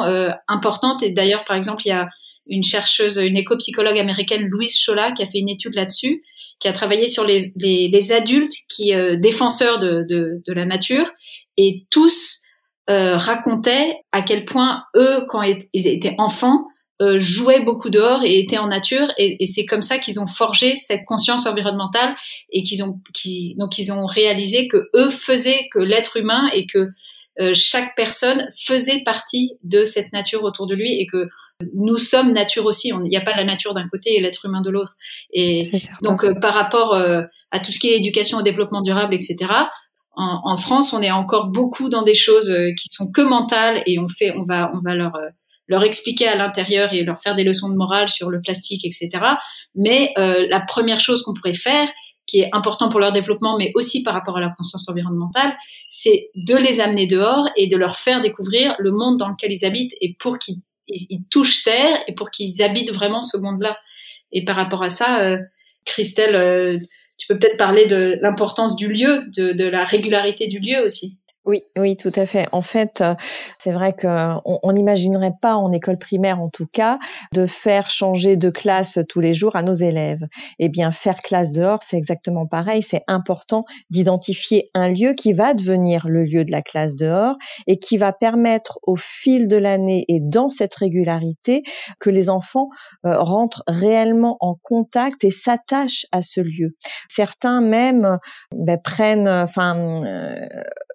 importante. 0.46 1.03
Et 1.03 1.11
d'ailleurs, 1.11 1.44
par 1.44 1.57
exemple, 1.57 1.83
il 1.87 1.88
y 1.88 1.92
a 1.92 2.07
une 2.48 2.64
chercheuse, 2.64 3.16
une 3.16 3.37
éco-psychologue 3.37 3.98
américaine, 3.98 4.46
Louise 4.46 4.76
Chola, 4.78 5.12
qui 5.12 5.22
a 5.22 5.26
fait 5.26 5.38
une 5.38 5.48
étude 5.48 5.74
là-dessus, 5.74 6.22
qui 6.59 6.68
a 6.68 6.72
travaillé 6.72 7.06
sur 7.06 7.24
les, 7.24 7.52
les, 7.56 7.88
les 7.88 8.12
adultes 8.12 8.54
qui 8.68 8.94
euh, 8.94 9.16
défenseurs 9.16 9.78
de, 9.78 10.04
de, 10.09 10.42
de, 10.46 10.52
la 10.52 10.64
nature, 10.64 11.11
et 11.56 11.87
tous 11.90 12.42
euh, 12.88 13.16
racontaient 13.16 13.96
à 14.12 14.22
quel 14.22 14.44
point 14.44 14.85
eux, 14.96 15.24
quand 15.28 15.42
ils 15.42 15.87
étaient 15.87 16.14
enfants, 16.18 16.66
euh, 17.02 17.20
jouaient 17.20 17.61
beaucoup 17.61 17.90
dehors 17.90 18.24
et 18.24 18.38
étaient 18.38 18.56
en 18.56 18.68
nature, 18.68 19.12
et, 19.18 19.42
et 19.42 19.46
c'est 19.46 19.66
comme 19.66 19.82
ça 19.82 19.98
qu'ils 19.98 20.18
ont 20.18 20.26
forgé 20.26 20.76
cette 20.76 21.04
conscience 21.06 21.44
environnementale 21.44 22.14
et 22.50 22.62
qu'ils 22.62 22.82
ont, 22.82 23.00
donc 23.59 23.78
ils 23.78 23.92
ont 23.92 24.06
réalisé 24.06 24.66
que 24.66 24.88
eux 24.94 25.11
faisaient 25.11 25.68
que 25.72 25.78
l'être 25.78 26.16
humain 26.16 26.48
et 26.54 26.66
que 26.66 26.88
euh, 27.38 27.52
chaque 27.52 27.94
personne 27.96 28.48
faisait 28.59 29.02
partie 29.04 29.52
de 29.62 29.85
cette 29.85 30.12
nature 30.12 30.42
autour 30.42 30.66
de 30.66 30.74
lui 30.74 30.98
et 30.98 31.06
que 31.06 31.28
nous 31.75 31.99
sommes 31.99 32.33
nature 32.33 32.66
aussi. 32.66 32.88
Il 32.88 33.09
n'y 33.09 33.16
a 33.16 33.21
pas 33.21 33.35
la 33.35 33.45
nature 33.45 33.75
d'un 33.75 33.88
côté 33.88 34.14
et 34.14 34.21
l'être 34.21 34.45
humain 34.47 34.61
de 34.61 34.71
l'autre. 34.71 34.95
Et 35.33 35.71
donc 36.03 36.25
euh, 36.25 36.35
par 36.40 36.55
rapport 36.55 36.95
euh, 36.95 37.23
à 37.51 37.61
tout 37.61 37.73
ce 37.73 37.79
qui 37.79 37.88
est 37.88 37.97
éducation 37.97 38.38
au 38.38 38.42
développement 38.42 38.83
durable, 38.83 39.14
etc. 39.14 39.37
En, 40.14 40.40
en, 40.45 40.57
France, 40.57 40.92
on 40.92 41.03
est 41.03 41.11
encore 41.11 41.49
beaucoup 41.49 41.88
dans 41.88 42.03
des 42.03 42.14
choses 42.14 42.55
qui 42.79 42.88
sont 42.88 43.11
que 43.11 43.21
mentales 43.21 43.83
et 43.87 43.99
on 43.99 44.09
fait, 44.09 44.33
on 44.37 44.45
va, 44.45 44.73
on 44.75 44.81
va 44.81 44.95
leur 44.95 45.12
leur 45.69 45.83
expliquer 45.83 46.29
à 46.29 46.37
l'intérieur 46.37 46.95
et 46.95 47.03
leur 47.03 47.19
faire 47.21 47.35
des 47.35 47.42
leçons 47.42 47.69
de 47.69 47.75
morale 47.75 48.09
sur 48.09 48.31
le 48.31 48.40
plastique, 48.40 48.85
etc. 48.85 49.11
Mais 49.75 50.14
la 50.16 50.61
première 50.61 51.01
chose 51.01 51.23
qu'on 51.23 51.35
pourrait 51.35 51.55
faire, 51.55 51.88
qui 52.25 52.40
est 52.40 52.49
important 52.53 52.88
pour 52.88 53.01
leur 53.01 53.12
développement, 53.12 53.59
mais 53.59 53.73
aussi 53.75 54.03
par 54.03 54.14
rapport 54.14 54.37
à 54.37 54.40
la 54.40 54.51
conscience 54.51 54.88
environnementale, 54.88 55.57
c'est 55.88 56.31
de 56.35 56.55
les 56.55 56.81
amener 56.81 57.07
dehors 57.07 57.49
et 57.57 57.66
de 57.66 57.77
leur 57.77 57.97
faire 57.97 58.21
découvrir 58.21 58.77
le 58.79 58.92
monde 58.92 59.19
dans 59.19 59.29
lequel 59.29 59.53
ils 59.53 59.64
habitent 59.64 59.95
et 60.01 60.14
pour 60.19 60.38
qu'ils 60.87 61.25
touchent 61.31 61.64
terre 61.64 61.99
et 62.07 62.14
pour 62.14 62.31
qu'ils 62.31 62.62
habitent 62.62 62.92
vraiment 62.92 63.22
ce 63.22 63.37
monde-là. 63.37 63.79
Et 64.33 64.44
par 64.44 64.57
rapport 64.57 64.83
à 64.83 64.88
ça, 64.88 65.20
euh, 65.20 65.38
Christelle, 65.85 66.35
euh, 66.35 66.79
tu 67.18 67.27
peux 67.29 67.38
peut-être 67.38 67.57
parler 67.57 67.87
de 67.87 68.18
l'importance 68.22 68.77
du 68.77 68.92
lieu, 68.92 69.25
de, 69.37 69.53
de 69.53 69.64
la 69.64 69.85
régularité 69.85 70.46
du 70.46 70.59
lieu 70.59 70.81
aussi. 70.85 71.16
Oui, 71.46 71.62
oui, 71.76 71.96
tout 71.96 72.11
à 72.16 72.26
fait. 72.26 72.48
En 72.50 72.61
fait, 72.61 73.00
euh, 73.02 73.14
c'est 73.61 73.70
vrai 73.70 73.94
qu'on 73.94 74.40
on 74.44 74.72
n'imaginerait 74.72 75.35
pas 75.40 75.54
en 75.54 75.70
école 75.70 75.96
primaire, 75.96 76.40
en 76.42 76.48
tout 76.48 76.66
cas, 76.66 76.98
de 77.32 77.46
faire 77.46 77.88
changer 77.88 78.37
de 78.37 78.50
classe 78.50 78.98
tous 79.09 79.20
les 79.20 79.32
jours 79.32 79.54
à 79.54 79.62
nos 79.62 79.72
élèves. 79.72 80.26
Eh 80.59 80.68
bien, 80.68 80.90
faire 80.90 81.22
classe 81.22 81.52
dehors, 81.52 81.85
c'est 81.85 81.98
exactement 81.98 82.46
pareil. 82.46 82.82
C'est 82.82 83.04
important 83.06 83.64
d'identifier 83.90 84.70
un 84.74 84.88
lieu 84.88 85.12
qui 85.12 85.35
va 85.35 85.54
devenir 85.54 86.09
le 86.09 86.24
lieu 86.24 86.44
de 86.44 86.50
la 86.50 86.62
classe 86.62 86.96
dehors 86.96 87.37
et 87.68 87.78
qui 87.78 87.96
va 87.96 88.12
permettre 88.12 88.80
au 88.82 88.96
fil 88.96 89.46
de 89.46 89.56
l'année 89.56 90.04
et 90.09 90.18
dans 90.20 90.50
cette 90.50 90.74
régularité 90.74 91.62
que 92.00 92.11
les 92.11 92.28
enfants 92.28 92.70
euh, 93.04 93.20
rentrent 93.20 93.62
réellement 93.68 94.37
en 94.40 94.56
contact 94.64 95.22
et 95.22 95.30
s'attachent 95.30 96.06
à 96.11 96.22
ce 96.22 96.40
lieu. 96.40 96.74
Certains 97.09 97.61
même 97.61 98.18
ben, 98.52 98.80
prennent, 98.82 99.28
enfin, 99.28 100.02
euh, 100.04 100.44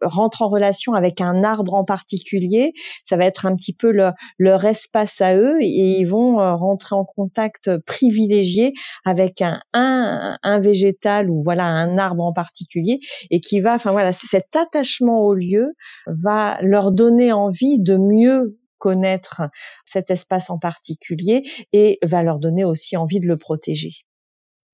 rentrent 0.02 0.41
en 0.42 0.50
relation 0.50 0.94
avec 0.94 1.22
un 1.22 1.44
arbre 1.44 1.74
en 1.74 1.84
particulier. 1.84 2.74
Ça 3.06 3.18
va 3.18 3.26
être 3.26 3.46
un 3.46 3.56
petit 3.56 3.74
peu 3.74 3.92
leur 4.38 4.66
espace 4.66 5.22
à 5.22 5.36
eux 5.36 5.58
et 5.62 6.00
ils 6.00 6.06
vont 6.06 6.40
euh, 6.40 6.56
rentrer 6.56 6.96
en 6.96 7.06
contact 7.06 7.78
privilégié 7.86 8.74
avec 9.06 9.42
un, 9.42 9.62
un, 9.74 10.38
un 10.42 10.60
végétal 10.60 11.30
ou 11.30 11.42
voilà 11.44 11.66
un 11.66 11.98
arbre 11.98 12.24
en 12.24 12.34
particulier 12.34 13.00
et 13.30 13.42
qui 13.42 13.60
va, 13.62 13.76
enfin 13.76 13.92
voilà, 13.92 14.12
cet 14.12 14.56
attachement 14.56 15.22
au 15.22 15.34
lieu 15.34 15.74
va 16.08 16.58
leur 16.62 16.92
donner 16.92 17.32
envie 17.32 17.80
de 17.80 17.98
mieux 17.98 18.58
connaître 18.78 19.44
cet 19.86 20.10
espace 20.10 20.50
en 20.50 20.58
particulier 20.58 21.44
et 21.72 22.00
va 22.02 22.24
leur 22.24 22.40
donner 22.40 22.66
aussi 22.66 22.98
envie 22.98 23.20
de 23.20 23.28
le 23.28 23.38
protéger. 23.38 24.06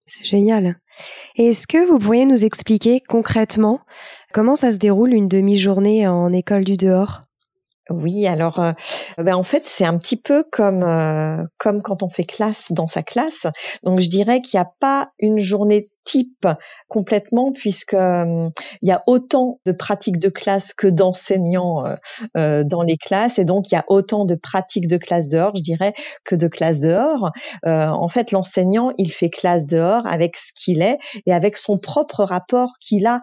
C'est 0.08 0.26
génial. 0.26 0.80
Est-ce 1.36 1.68
que 1.68 1.86
vous 1.86 2.00
pourriez 2.00 2.26
nous 2.26 2.46
expliquer 2.46 3.02
concrètement 3.02 3.82
comment 4.34 4.56
ça 4.56 4.72
se 4.72 4.78
déroule 4.78 5.14
une 5.14 5.28
demi-journée 5.28 6.08
en 6.08 6.32
école 6.32 6.64
du 6.64 6.78
dehors? 6.78 7.20
Oui, 7.90 8.28
alors 8.28 8.60
euh, 8.60 8.74
ben 9.18 9.36
en 9.36 9.44
fait 9.44 9.64
c'est 9.66 9.86
un 9.86 9.98
petit 9.98 10.18
peu 10.18 10.44
comme 10.52 10.84
euh, 10.84 11.44
comme 11.58 11.82
quand 11.82 12.04
on 12.04 12.10
fait 12.10 12.26
classe 12.26 12.72
dans 12.72 12.88
sa 12.88 13.04
classe. 13.04 13.48
Donc 13.84 14.00
je 14.00 14.10
dirais 14.10 14.42
qu'il 14.42 14.58
n'y 14.58 14.66
a 14.66 14.72
pas 14.80 15.12
une 15.20 15.40
journée 15.40 15.88
type 16.08 16.48
complètement 16.88 17.52
puisque 17.52 17.94
euh, 17.94 18.50
il 18.82 18.88
y 18.88 18.92
a 18.92 19.04
autant 19.08 19.60
de 19.66 19.74
pratiques 19.74 20.20
de 20.20 20.30
classe 20.30 20.74
que 20.74 20.88
d'enseignants 20.88 21.86
euh, 21.86 21.96
euh, 22.38 22.64
dans 22.64 22.82
les 22.82 22.98
classes 22.98 23.38
et 23.40 23.46
donc 23.46 23.70
il 23.70 23.76
y 23.76 23.78
a 23.78 23.84
autant 23.90 24.24
de 24.26 24.36
pratiques 24.36 24.88
de 24.88 24.98
classe 24.98 25.28
dehors, 25.28 25.52
je 25.56 25.62
dirais, 25.62 25.94
que 26.24 26.36
de 26.36 26.48
classe 26.48 26.80
dehors. 26.80 27.32
en 27.64 28.10
fait, 28.10 28.32
l'enseignant, 28.32 28.92
il 28.98 29.12
fait 29.12 29.30
classe 29.30 29.66
dehors 29.66 30.08
avec 30.08 30.38
ce 30.38 30.52
qu'il 30.56 30.82
est 30.82 30.98
et 31.26 31.34
avec 31.34 31.58
son 31.58 31.78
propre 31.78 32.24
rapport 32.24 32.72
qu'il 32.80 33.06
a 33.06 33.20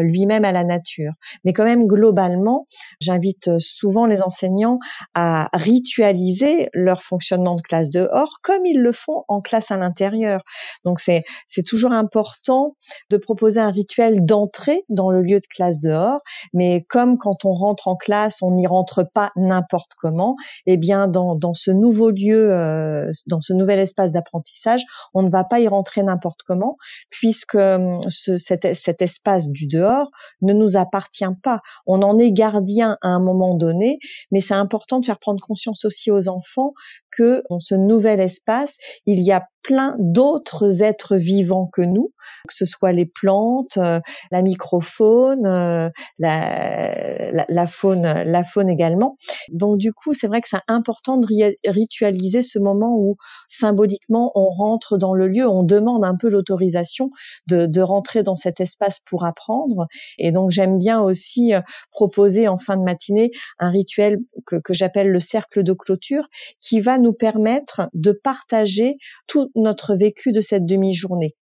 lui-même 0.00 0.44
à 0.44 0.50
la 0.50 0.64
nature. 0.64 1.12
Mais 1.44 1.52
quand 1.52 1.64
même, 1.64 1.86
globalement, 1.86 2.66
j'invite 3.00 3.58
souvent 3.60 4.06
les 4.06 4.22
enseignants 4.22 4.78
à 5.14 5.48
ritualiser 5.52 6.68
leur 6.72 7.02
fonctionnement 7.04 7.54
de 7.56 7.62
classe 7.62 7.90
dehors 7.90 8.38
comme 8.42 8.66
ils 8.66 8.80
le 8.80 8.92
font 8.92 9.24
en 9.28 9.40
classe 9.40 9.70
à 9.70 9.76
l'intérieur. 9.76 10.42
Donc 10.84 11.00
c'est 11.00 11.22
c'est 11.46 11.62
toujours 11.62 11.92
important 11.92 12.23
important 12.24 12.76
de 13.10 13.16
proposer 13.16 13.60
un 13.60 13.70
rituel 13.70 14.24
d'entrée 14.24 14.84
dans 14.88 15.10
le 15.10 15.22
lieu 15.22 15.40
de 15.40 15.46
classe 15.54 15.78
dehors, 15.78 16.20
mais 16.52 16.84
comme 16.88 17.18
quand 17.18 17.44
on 17.44 17.52
rentre 17.52 17.88
en 17.88 17.96
classe, 17.96 18.42
on 18.42 18.52
n'y 18.52 18.66
rentre 18.66 19.04
pas 19.14 19.30
n'importe 19.36 19.90
comment, 20.00 20.36
eh 20.66 20.76
bien 20.76 21.06
dans, 21.06 21.34
dans 21.34 21.54
ce 21.54 21.70
nouveau 21.70 22.10
lieu, 22.10 22.52
euh, 22.52 23.10
dans 23.26 23.40
ce 23.40 23.52
nouvel 23.52 23.78
espace 23.78 24.12
d'apprentissage, 24.12 24.82
on 25.12 25.22
ne 25.22 25.30
va 25.30 25.44
pas 25.44 25.60
y 25.60 25.68
rentrer 25.68 26.02
n'importe 26.02 26.40
comment, 26.46 26.76
puisque 27.10 27.56
euh, 27.56 27.98
ce, 28.08 28.38
cet, 28.38 28.74
cet 28.74 29.02
espace 29.02 29.48
du 29.50 29.66
dehors 29.66 30.10
ne 30.40 30.52
nous 30.52 30.76
appartient 30.76 31.24
pas. 31.42 31.60
On 31.86 32.02
en 32.02 32.18
est 32.18 32.32
gardien 32.32 32.96
à 33.02 33.08
un 33.08 33.20
moment 33.20 33.54
donné, 33.54 33.98
mais 34.30 34.40
c'est 34.40 34.54
important 34.54 35.00
de 35.00 35.06
faire 35.06 35.18
prendre 35.18 35.44
conscience 35.44 35.84
aussi 35.84 36.10
aux 36.10 36.28
enfants 36.28 36.72
que 37.16 37.42
dans 37.50 37.60
ce 37.60 37.74
nouvel 37.74 38.20
espace, 38.20 38.76
il 39.06 39.20
y 39.20 39.30
a 39.30 39.46
plein 39.64 39.96
d'autres 39.98 40.82
êtres 40.82 41.16
vivants 41.16 41.68
que 41.72 41.82
nous, 41.82 42.12
que 42.46 42.54
ce 42.54 42.66
soit 42.66 42.92
les 42.92 43.06
plantes, 43.06 43.78
euh, 43.78 44.00
la 44.30 44.42
microfaune, 44.42 45.46
euh, 45.46 45.88
la, 46.18 47.66
faune, 47.66 48.68
également. 48.68 49.16
Donc 49.50 49.78
du 49.78 49.92
coup, 49.92 50.12
c'est 50.12 50.26
vrai 50.26 50.42
que 50.42 50.48
c'est 50.48 50.58
important 50.68 51.16
de 51.16 51.26
ritualiser 51.68 52.42
ce 52.42 52.58
moment 52.58 52.94
où 52.96 53.16
symboliquement 53.48 54.30
on 54.34 54.50
rentre 54.50 54.98
dans 54.98 55.14
le 55.14 55.26
lieu, 55.26 55.48
on 55.48 55.62
demande 55.62 56.04
un 56.04 56.16
peu 56.16 56.28
l'autorisation 56.28 57.10
de, 57.48 57.80
rentrer 57.80 58.22
dans 58.22 58.36
cet 58.36 58.60
espace 58.60 59.00
pour 59.06 59.24
apprendre. 59.24 59.86
Et 60.18 60.30
donc 60.30 60.50
j'aime 60.50 60.78
bien 60.78 61.00
aussi 61.00 61.54
euh, 61.54 61.60
proposer 61.90 62.48
en 62.48 62.58
fin 62.58 62.76
de 62.76 62.82
matinée 62.82 63.30
un 63.58 63.70
rituel 63.70 64.18
que 64.46 64.74
j'appelle 64.74 65.10
le 65.10 65.20
cercle 65.20 65.62
de 65.62 65.72
clôture, 65.72 66.26
qui 66.60 66.80
va 66.80 66.98
nous 66.98 67.12
permettre 67.14 67.88
de 67.94 68.12
partager 68.12 68.94
tout 69.26 69.50
notre 69.54 69.94
vécu 69.94 70.32
de 70.32 70.40
cette 70.40 70.66
demi-journée. 70.66 71.34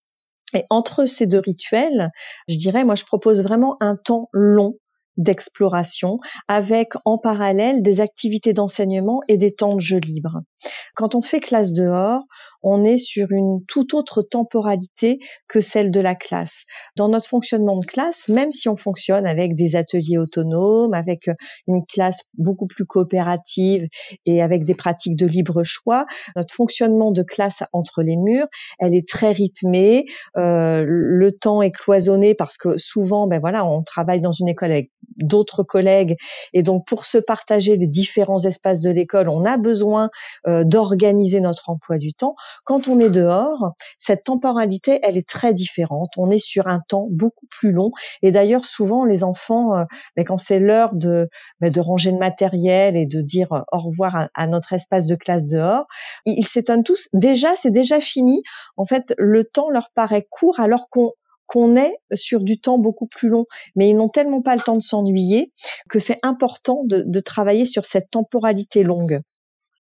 Et 0.55 0.65
entre 0.71 1.07
ces 1.07 1.27
deux 1.27 1.39
rituels, 1.39 2.11
je 2.49 2.57
dirais, 2.57 2.85
moi, 2.85 2.95
je 2.95 3.05
propose 3.05 3.43
vraiment 3.43 3.77
un 3.81 3.97
temps 3.97 4.29
long 4.33 4.75
d'exploration 5.17 6.19
avec 6.49 6.91
en 7.05 7.19
parallèle 7.19 7.83
des 7.83 8.01
activités 8.01 8.53
d'enseignement 8.53 9.21
et 9.29 9.37
des 9.37 9.53
temps 9.53 9.75
de 9.75 9.81
jeu 9.81 9.99
libre. 9.99 10.41
Quand 10.95 11.15
on 11.15 11.23
fait 11.23 11.41
classe 11.41 11.73
dehors, 11.73 12.23
on 12.63 12.85
est 12.85 12.99
sur 12.99 13.33
une 13.33 13.65
toute 13.67 13.95
autre 13.95 14.23
temporalité 14.23 15.19
que 15.49 15.61
celle 15.61 15.91
de 15.91 16.01
la 16.01 16.15
classe. 16.15 16.65
Dans 16.97 17.09
notre 17.09 17.29
fonctionnement 17.29 17.81
de 17.81 17.85
classe, 17.85 18.29
même 18.29 18.53
si 18.53 18.69
on 18.69 18.77
fonctionne 18.77 19.27
avec 19.27 19.55
des 19.55 19.75
ateliers 19.77 20.19
autonomes, 20.19 20.95
avec 20.95 21.29
une 21.67 21.85
classe 21.87 22.21
beaucoup 22.39 22.67
plus 22.67 22.85
coopérative 22.85 23.89
et 24.27 24.43
avec 24.43 24.65
des 24.65 24.75
pratiques 24.75 25.17
de 25.17 25.27
libre 25.27 25.63
choix, 25.65 26.07
notre 26.37 26.55
fonctionnement 26.55 27.13
de 27.13 27.23
classe 27.23 27.63
entre 27.73 28.03
les 28.03 28.17
murs, 28.17 28.47
elle 28.79 28.95
est 28.95 29.09
très 29.09 29.33
rythmée. 29.33 30.05
Euh, 30.37 30.85
le 30.87 31.33
temps 31.33 31.63
est 31.63 31.73
cloisonné 31.73 32.35
parce 32.35 32.57
que 32.57 32.79
souvent, 32.79 33.27
ben 33.27 33.41
voilà, 33.41 33.67
on 33.67 33.83
travaille 33.83 34.21
dans 34.21 34.33
une 34.33 34.49
école 34.49 34.71
avec 34.71 34.91
d'autres 35.17 35.63
collègues 35.63 36.17
et 36.53 36.63
donc 36.63 36.87
pour 36.87 37.05
se 37.05 37.19
partager 37.19 37.77
les 37.77 37.87
différents 37.87 38.45
espaces 38.45 38.81
de 38.81 38.91
l'école, 38.91 39.29
on 39.29 39.45
a 39.45 39.57
besoin 39.57 40.11
euh, 40.47 40.65
d'organiser 40.65 41.41
notre 41.41 41.71
emploi 41.71 41.99
du 41.99 42.13
temps. 42.13 42.35
Quand 42.65 42.89
on 42.89 42.99
est 43.01 43.11
dehors, 43.11 43.73
cette 43.99 44.25
temporalité, 44.25 45.01
elle 45.03 45.17
est 45.17 45.29
très 45.29 45.55
différente. 45.55 46.11
On 46.17 46.31
est 46.31 46.39
sur 46.39 46.67
un 46.67 46.81
temps 46.89 47.07
beaucoup 47.11 47.47
plus 47.47 47.73
long. 47.73 47.93
Et 48.23 48.33
d'ailleurs, 48.33 48.67
souvent, 48.67 49.05
les 49.05 49.25
enfants, 49.25 49.77
euh, 49.77 49.85
ben, 50.17 50.25
quand 50.25 50.39
c'est 50.39 50.59
l'heure 50.59 50.95
de, 50.95 51.29
de 51.61 51.81
ranger 51.81 52.11
le 52.11 52.19
matériel 52.19 52.97
et 52.97 53.07
de 53.07 53.21
dire 53.21 53.53
euh, 53.53 53.61
au 53.73 53.79
revoir 53.79 54.29
à, 54.35 54.47
notre 54.47 54.73
espace 54.73 55.07
de 55.07 55.15
classe 55.15 55.47
dehors, 55.47 55.87
ils 56.27 56.47
s'étonnent 56.47 56.85
tous. 56.85 57.09
Déjà, 57.13 57.55
c'est 57.57 57.71
déjà 57.71 58.01
fini. 58.01 58.43
En 58.77 58.85
fait, 58.85 59.15
le 59.19 59.45
temps 59.45 59.71
leur 59.71 59.91
paraît 59.95 60.27
court 60.31 60.61
alors 60.61 60.89
qu'on 60.91 61.13
qu'on 61.53 61.77
est 61.77 61.99
sur 62.15 62.41
du 62.41 62.59
temps 62.59 62.79
beaucoup 62.79 63.07
plus 63.07 63.29
long, 63.29 63.45
mais 63.77 63.91
ils 63.91 63.95
n'ont 63.95 64.09
tellement 64.09 64.41
pas 64.41 64.57
le 64.57 64.63
temps 64.63 64.77
de 64.77 64.83
s'ennuyer 64.83 65.53
que 65.91 65.99
c'est 65.99 66.19
important 66.23 66.83
de, 66.85 67.21
travailler 67.21 67.67
sur 67.67 67.85
cette 67.85 68.11
temporalité 68.11 68.83
longue. 68.83 69.21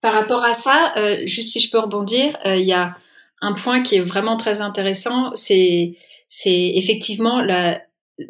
Par 0.03 0.13
rapport 0.13 0.45
à 0.45 0.53
ça, 0.53 0.93
euh, 0.99 1.23
juste 1.25 1.53
si 1.53 1.61
je 1.61 1.71
peux 1.71 1.79
rebondir, 1.79 2.39
euh, 2.45 2.57
il 2.57 2.67
y 2.67 2.75
a 2.75 2.95
un 3.41 3.55
point 3.55 3.83
qui 3.83 3.97
est 3.97 4.03
vraiment 4.03 4.37
très 4.37 4.61
intéressant, 4.61 5.31
c'est 5.35 5.97
effectivement 6.45 7.41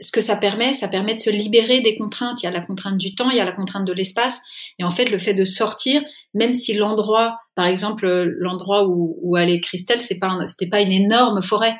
ce 0.01 0.13
que 0.13 0.21
ça 0.21 0.37
permet, 0.37 0.73
ça 0.73 0.87
permet 0.87 1.15
de 1.15 1.21
se 1.21 1.31
libérer 1.31 1.81
des 1.81 1.97
contraintes. 1.97 2.43
Il 2.43 2.47
y 2.47 2.49
a 2.49 2.53
la 2.53 2.61
contrainte 2.61 2.97
du 2.97 3.15
temps, 3.17 3.31
il 3.31 3.37
y 3.37 3.41
a 3.41 3.45
la 3.45 3.53
contrainte 3.53 3.85
de 3.85 3.93
l'espace, 3.93 4.41
et 4.79 4.85
en 4.85 4.91
fait, 4.91 5.11
le 5.11 5.19
fait 5.19 5.35
de 5.35 5.45
sortir, 5.45 6.01
même 6.33 6.55
si 6.55 6.75
l'endroit, 6.75 7.39
par 7.57 7.67
exemple, 7.67 8.07
l'endroit 8.39 8.87
où, 8.87 9.19
où 9.21 9.35
allait 9.35 9.61
Christelle, 9.61 10.01
c'est 10.01 10.21
pas, 10.21 10.39
c'était 10.47 10.69
pas 10.69 10.81
une 10.81 10.93
énorme 10.93 11.43
forêt. 11.43 11.77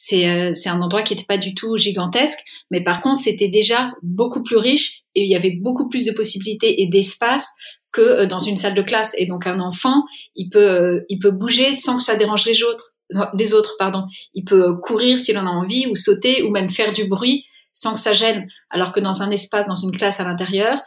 C'est, 0.00 0.28
euh, 0.28 0.52
un 0.66 0.80
endroit 0.80 1.02
qui 1.02 1.12
n'était 1.12 1.26
pas 1.26 1.38
du 1.38 1.54
tout 1.54 1.76
gigantesque, 1.76 2.38
mais 2.70 2.84
par 2.84 3.00
contre, 3.00 3.20
c'était 3.20 3.48
déjà 3.48 3.90
beaucoup 4.02 4.44
plus 4.44 4.56
riche 4.56 5.00
et 5.16 5.22
il 5.22 5.28
y 5.28 5.34
avait 5.34 5.58
beaucoup 5.60 5.88
plus 5.88 6.04
de 6.04 6.12
possibilités 6.12 6.82
et 6.82 6.86
d'espace 6.86 7.50
que 7.90 8.00
euh, 8.00 8.26
dans 8.26 8.38
une 8.38 8.56
salle 8.56 8.74
de 8.74 8.82
classe. 8.82 9.16
Et 9.18 9.26
donc, 9.26 9.48
un 9.48 9.58
enfant, 9.58 10.04
il 10.36 10.50
peut, 10.50 10.70
euh, 10.70 11.00
il 11.08 11.18
peut 11.18 11.32
bouger 11.32 11.72
sans 11.72 11.96
que 11.96 12.02
ça 12.04 12.14
dérange 12.14 12.46
les 12.46 12.62
autres 12.62 12.94
les 13.34 13.54
autres, 13.54 13.76
pardon. 13.78 14.04
Il 14.34 14.44
peut 14.44 14.76
courir 14.80 15.18
s'il 15.18 15.38
en 15.38 15.46
a 15.46 15.50
envie, 15.50 15.86
ou 15.86 15.96
sauter, 15.96 16.42
ou 16.42 16.50
même 16.50 16.68
faire 16.68 16.92
du 16.92 17.06
bruit 17.06 17.46
sans 17.72 17.94
que 17.94 18.00
ça 18.00 18.12
gêne. 18.12 18.46
Alors 18.68 18.92
que 18.92 19.00
dans 19.00 19.22
un 19.22 19.30
espace, 19.30 19.66
dans 19.66 19.74
une 19.74 19.96
classe 19.96 20.20
à 20.20 20.24
l'intérieur, 20.24 20.78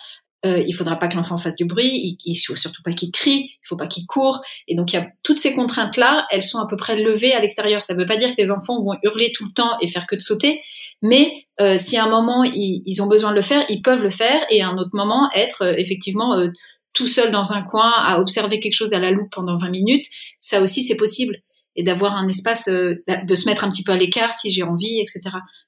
euh, 0.45 0.63
il 0.65 0.73
faudra 0.73 0.97
pas 0.97 1.07
que 1.07 1.15
l'enfant 1.15 1.37
fasse 1.37 1.55
du 1.55 1.65
bruit, 1.65 1.91
il, 1.91 2.17
il 2.25 2.35
faut 2.35 2.55
surtout 2.55 2.81
pas 2.83 2.93
qu'il 2.93 3.11
crie, 3.11 3.51
il 3.51 3.67
faut 3.67 3.75
pas 3.75 3.87
qu'il 3.87 4.05
court. 4.05 4.41
Et 4.67 4.75
donc 4.75 4.93
il 4.93 4.95
y 4.95 4.99
a 4.99 5.07
toutes 5.23 5.39
ces 5.39 5.53
contraintes 5.53 5.97
là, 5.97 6.25
elles 6.31 6.43
sont 6.43 6.59
à 6.59 6.67
peu 6.67 6.77
près 6.77 7.01
levées 7.01 7.33
à 7.33 7.39
l'extérieur. 7.39 7.81
Ça 7.81 7.93
veut 7.93 8.05
pas 8.05 8.17
dire 8.17 8.29
que 8.29 8.41
les 8.41 8.51
enfants 8.51 8.81
vont 8.81 8.97
hurler 9.03 9.31
tout 9.33 9.45
le 9.45 9.51
temps 9.51 9.77
et 9.81 9.87
faire 9.87 10.07
que 10.07 10.15
de 10.15 10.21
sauter, 10.21 10.61
mais 11.01 11.45
euh, 11.59 11.77
si 11.77 11.97
à 11.97 12.05
un 12.05 12.09
moment 12.09 12.43
ils, 12.43 12.81
ils, 12.85 13.01
ont 13.01 13.07
besoin 13.07 13.31
de 13.31 13.35
le 13.35 13.41
faire, 13.41 13.65
ils 13.69 13.81
peuvent 13.81 14.01
le 14.01 14.09
faire, 14.09 14.45
et 14.49 14.61
à 14.61 14.69
un 14.69 14.77
autre 14.77 14.91
moment 14.93 15.29
être 15.35 15.63
euh, 15.63 15.73
effectivement 15.77 16.35
euh, 16.35 16.47
tout 16.93 17.07
seul 17.07 17.31
dans 17.31 17.53
un 17.53 17.61
coin 17.61 17.91
à 17.91 18.19
observer 18.19 18.59
quelque 18.59 18.73
chose 18.73 18.93
à 18.93 18.99
la 18.99 19.11
loupe 19.11 19.31
pendant 19.31 19.57
20 19.57 19.69
minutes, 19.69 20.05
ça 20.39 20.61
aussi 20.61 20.83
c'est 20.83 20.97
possible 20.97 21.41
et 21.75 21.83
d'avoir 21.83 22.15
un 22.15 22.27
espace 22.27 22.67
euh, 22.67 23.03
de 23.07 23.35
se 23.35 23.45
mettre 23.45 23.63
un 23.63 23.69
petit 23.69 23.83
peu 23.83 23.91
à 23.91 23.97
l'écart 23.97 24.33
si 24.33 24.51
j'ai 24.51 24.63
envie, 24.63 24.99
etc. 24.99 25.21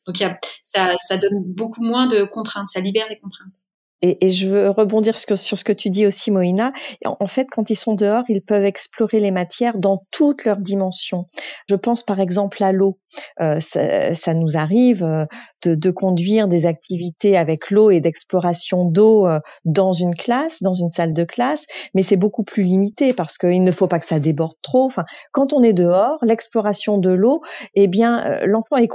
Donc 0.06 0.20
y 0.20 0.24
a, 0.24 0.38
ça, 0.64 0.96
ça 0.98 1.18
donne 1.18 1.44
beaucoup 1.46 1.82
moins 1.82 2.08
de 2.08 2.24
contraintes, 2.24 2.68
ça 2.68 2.82
libère 2.82 3.08
des 3.10 3.18
contraintes. 3.18 3.62
Et, 4.04 4.26
et, 4.26 4.30
je 4.32 4.50
veux 4.50 4.70
rebondir 4.70 5.18
sur, 5.18 5.38
sur, 5.38 5.58
ce 5.58 5.63
que 5.63 5.72
tu 5.72 5.89
dis 5.89 6.06
aussi, 6.06 6.30
Moïna. 6.30 6.74
En, 7.06 7.28
fait, 7.28 7.48
quand 7.50 7.70
ils 7.70 7.78
sont 7.78 7.96
dehors, 7.96 8.26
ils 8.28 8.42
peuvent 8.42 8.66
explorer 8.66 9.22
les 9.22 9.32
matières 9.32 9.78
dans 9.78 10.04
toutes 10.12 10.44
leurs 10.44 10.58
dimensions. 10.58 11.28
Je 11.70 11.76
pense 11.76 12.04
par 12.04 12.20
exemple 12.20 12.62
à 12.63 12.74
l'eau. 12.74 13.00
Euh, 13.39 13.62
ça, 13.62 14.13
ça, 14.13 14.34
nous 14.34 14.58
arrive 14.58 15.04
euh, 15.04 15.26
de, 15.63 15.76
de, 15.76 15.92
conduire 15.92 16.50
des 16.50 16.66
activités 16.66 17.38
avec 17.38 17.72
l'eau 17.72 17.92
et 17.92 18.02
d'exploration 18.02 18.86
d'eau 18.86 19.26
euh, 19.26 19.39
dans 19.63 19.94
une 19.94 20.16
classe, 20.16 20.62
dans 20.62 20.74
une 20.74 20.92
salle 20.92 21.13
de 21.13 21.24
classe, 21.24 21.63
mais 21.94 22.04
c'est 22.04 22.18
beaucoup 22.18 22.44
plus 22.44 22.63
limité 22.63 23.13
parce 23.13 23.38
qu'il 23.38 23.63
ne 23.63 23.72
faut 23.72 23.88
pas 23.88 24.00
que 24.00 24.06
ça 24.06 24.20
déborde 24.20 24.58
trop. 24.63 24.86
Enfin, 24.86 25.06
quand 25.32 25.54
on 25.54 25.63
est 25.63 25.74
dehors, 25.74 26.18
l'exploration 26.24 26.98
de 26.98 27.12
l'eau, 27.12 27.42
eh 27.76 27.88
bien, 27.88 28.26
euh, 28.26 28.46
l'enfant 28.46 28.78
est 28.78 28.88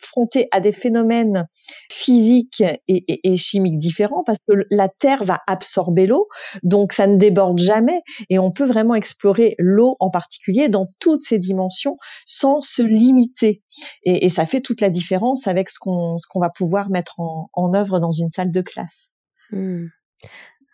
confronté 0.00 0.48
à 0.50 0.60
des 0.60 0.72
phénomènes 0.72 1.48
physiques 1.90 2.62
et, 2.88 3.36
chimiques 3.36 3.78
différents 3.78 4.22
parce 4.24 4.38
que 4.48 4.66
la 4.70 4.88
Terre 4.88 5.24
va 5.24 5.40
absorber 5.46 6.06
l'eau, 6.06 6.28
donc 6.62 6.92
ça 6.92 7.06
ne 7.06 7.16
déborde 7.16 7.58
jamais 7.58 8.02
et 8.30 8.38
on 8.38 8.50
peut 8.50 8.66
vraiment 8.66 8.94
explorer 8.94 9.54
l'eau 9.58 9.96
en 10.00 10.10
particulier 10.10 10.68
dans 10.68 10.86
toutes 11.00 11.24
ses 11.24 11.38
dimensions 11.38 11.96
sans 12.26 12.60
se 12.60 12.82
limiter. 12.82 13.62
Et, 14.04 14.28
ça 14.28 14.46
fait 14.46 14.60
toute 14.60 14.80
la 14.80 14.90
différence 14.90 15.46
avec 15.46 15.70
ce 15.70 15.78
qu'on 15.78 16.40
va 16.40 16.50
pouvoir 16.50 16.90
mettre 16.90 17.18
en, 17.18 17.74
œuvre 17.74 18.00
dans 18.00 18.10
une 18.10 18.30
salle 18.30 18.50
de 18.50 18.60
classe. 18.60 19.10
Mmh. 19.50 19.86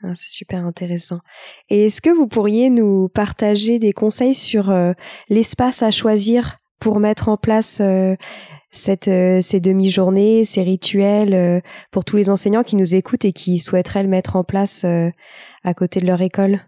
Ah, 0.04 0.14
c'est 0.14 0.30
super 0.30 0.64
intéressant. 0.66 1.20
Et 1.68 1.87
est-ce 1.87 2.00
que 2.00 2.11
vous 2.11 2.26
pourriez 2.26 2.70
nous 2.70 3.08
partager 3.08 3.78
des 3.78 3.92
conseils 3.92 4.35
sur 4.35 4.70
euh, 4.70 4.92
l'espace 5.28 5.82
à 5.82 5.92
choisir? 5.92 6.62
Pour 6.82 6.98
mettre 6.98 7.28
en 7.28 7.36
place 7.36 7.78
euh, 7.80 8.16
cette, 8.72 9.06
euh, 9.06 9.40
ces 9.40 9.60
demi-journées, 9.60 10.44
ces 10.44 10.62
rituels 10.62 11.32
euh, 11.32 11.60
pour 11.92 12.04
tous 12.04 12.16
les 12.16 12.28
enseignants 12.28 12.64
qui 12.64 12.74
nous 12.74 12.96
écoutent 12.96 13.24
et 13.24 13.32
qui 13.32 13.58
souhaiteraient 13.58 14.02
le 14.02 14.08
mettre 14.08 14.34
en 14.34 14.42
place 14.42 14.84
à 15.62 15.74
côté 15.74 16.00
de 16.00 16.06
leur 16.06 16.20
école? 16.20 16.60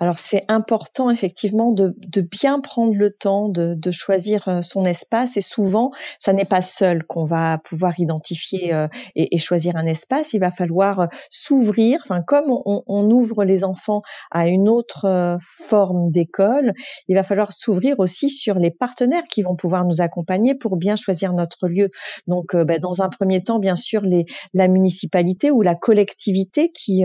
Alors 0.00 0.18
c'est 0.18 0.44
important 0.48 1.10
effectivement 1.10 1.72
de, 1.72 1.94
de, 1.98 2.20
bien 2.20 2.60
prendre 2.60 2.94
le 2.94 3.10
temps 3.10 3.48
de, 3.48 3.74
de, 3.74 3.90
choisir 3.90 4.46
euh, 4.48 4.62
son 4.62 4.84
espace 4.84 5.36
et 5.36 5.40
souvent 5.40 5.90
ça 6.20 6.32
n'est 6.32 6.44
pas 6.44 6.62
seul 6.62 7.04
qu'on 7.04 7.24
va 7.24 7.58
pouvoir 7.58 7.98
identifier 7.98 8.72
euh, 8.72 8.86
et, 9.16 9.34
et, 9.34 9.38
choisir 9.38 9.76
un 9.76 9.86
espace. 9.86 10.32
Il 10.32 10.40
va 10.40 10.50
falloir 10.50 11.00
euh, 11.00 11.06
s'ouvrir, 11.30 12.00
enfin 12.04 12.22
comme 12.22 12.50
on, 12.50 12.82
on, 12.86 13.10
ouvre 13.10 13.44
les 13.44 13.64
enfants 13.64 14.02
à 14.30 14.46
une 14.48 14.68
autre 14.68 15.38
forme 15.68 16.10
d'école, 16.10 16.74
il 17.08 17.14
va 17.14 17.22
falloir 17.22 17.52
s'ouvrir 17.52 17.98
aussi 17.98 18.30
sur 18.30 18.58
les 18.58 18.70
partenaires 18.70 19.24
qui 19.30 19.42
vont 19.42 19.56
pouvoir 19.56 19.84
nous 19.84 20.00
accompagner 20.00 20.54
pour 20.54 20.76
bien 20.76 20.94
choisir 20.96 21.32
notre 21.32 21.68
lieu. 21.68 21.88
Donc 22.26 22.54
ben, 22.54 22.78
dans 22.78 23.02
un 23.02 23.08
premier 23.08 23.42
temps 23.42 23.58
bien 23.58 23.76
sûr 23.76 24.02
les, 24.02 24.26
la 24.52 24.68
municipalité 24.68 25.50
ou 25.50 25.62
la 25.62 25.74
collectivité 25.74 26.70
qui, 26.74 27.04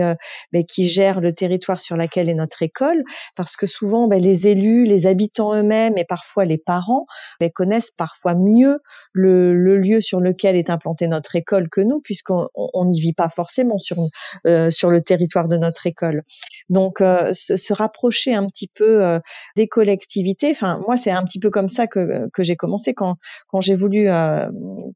ben, 0.52 0.64
qui 0.66 0.88
gère 0.88 1.20
le 1.20 1.34
territoire 1.34 1.80
sur 1.80 1.96
lequel 1.96 2.28
est 2.28 2.34
notre 2.34 2.53
école, 2.62 3.04
parce 3.36 3.56
que 3.56 3.66
souvent 3.66 4.08
ben, 4.08 4.20
les 4.20 4.48
élus, 4.48 4.84
les 4.84 5.06
habitants 5.06 5.54
eux-mêmes 5.54 5.98
et 5.98 6.04
parfois 6.04 6.44
les 6.44 6.58
parents 6.58 7.06
ben, 7.40 7.50
connaissent 7.50 7.90
parfois 7.90 8.34
mieux 8.34 8.78
le, 9.12 9.76
lieu 9.76 10.00
sur 10.00 10.20
lequel 10.20 10.56
est 10.56 10.70
implantée 10.70 11.06
notre 11.08 11.36
école 11.36 11.68
que 11.68 11.80
nous, 11.80 12.00
puisqu'on 12.00 12.48
n'y 12.84 13.00
vit 13.00 13.12
pas 13.12 13.28
forcément 13.28 13.78
sur, 13.78 13.96
euh, 14.46 14.70
sur 14.70 14.90
le 14.90 15.02
territoire 15.02 15.48
de 15.48 15.56
notre 15.56 15.86
école. 15.86 16.22
Donc 16.68 17.00
euh, 17.00 17.32
se, 17.32 17.72
rapprocher 17.72 18.34
un 18.34 18.46
petit 18.46 18.68
peu 18.72 19.04
euh, 19.04 19.18
des 19.56 19.66
collectivités, 19.66 20.52
enfin 20.52 20.80
moi 20.86 20.96
c'est 20.96 21.10
un 21.10 21.24
petit 21.24 21.40
peu 21.40 21.50
comme 21.50 21.68
ça 21.68 21.86
que, 21.86 22.28
j'ai 22.38 22.56
commencé 22.56 22.94
quand, 22.94 23.16
j'ai 23.60 23.74
voulu 23.74 24.08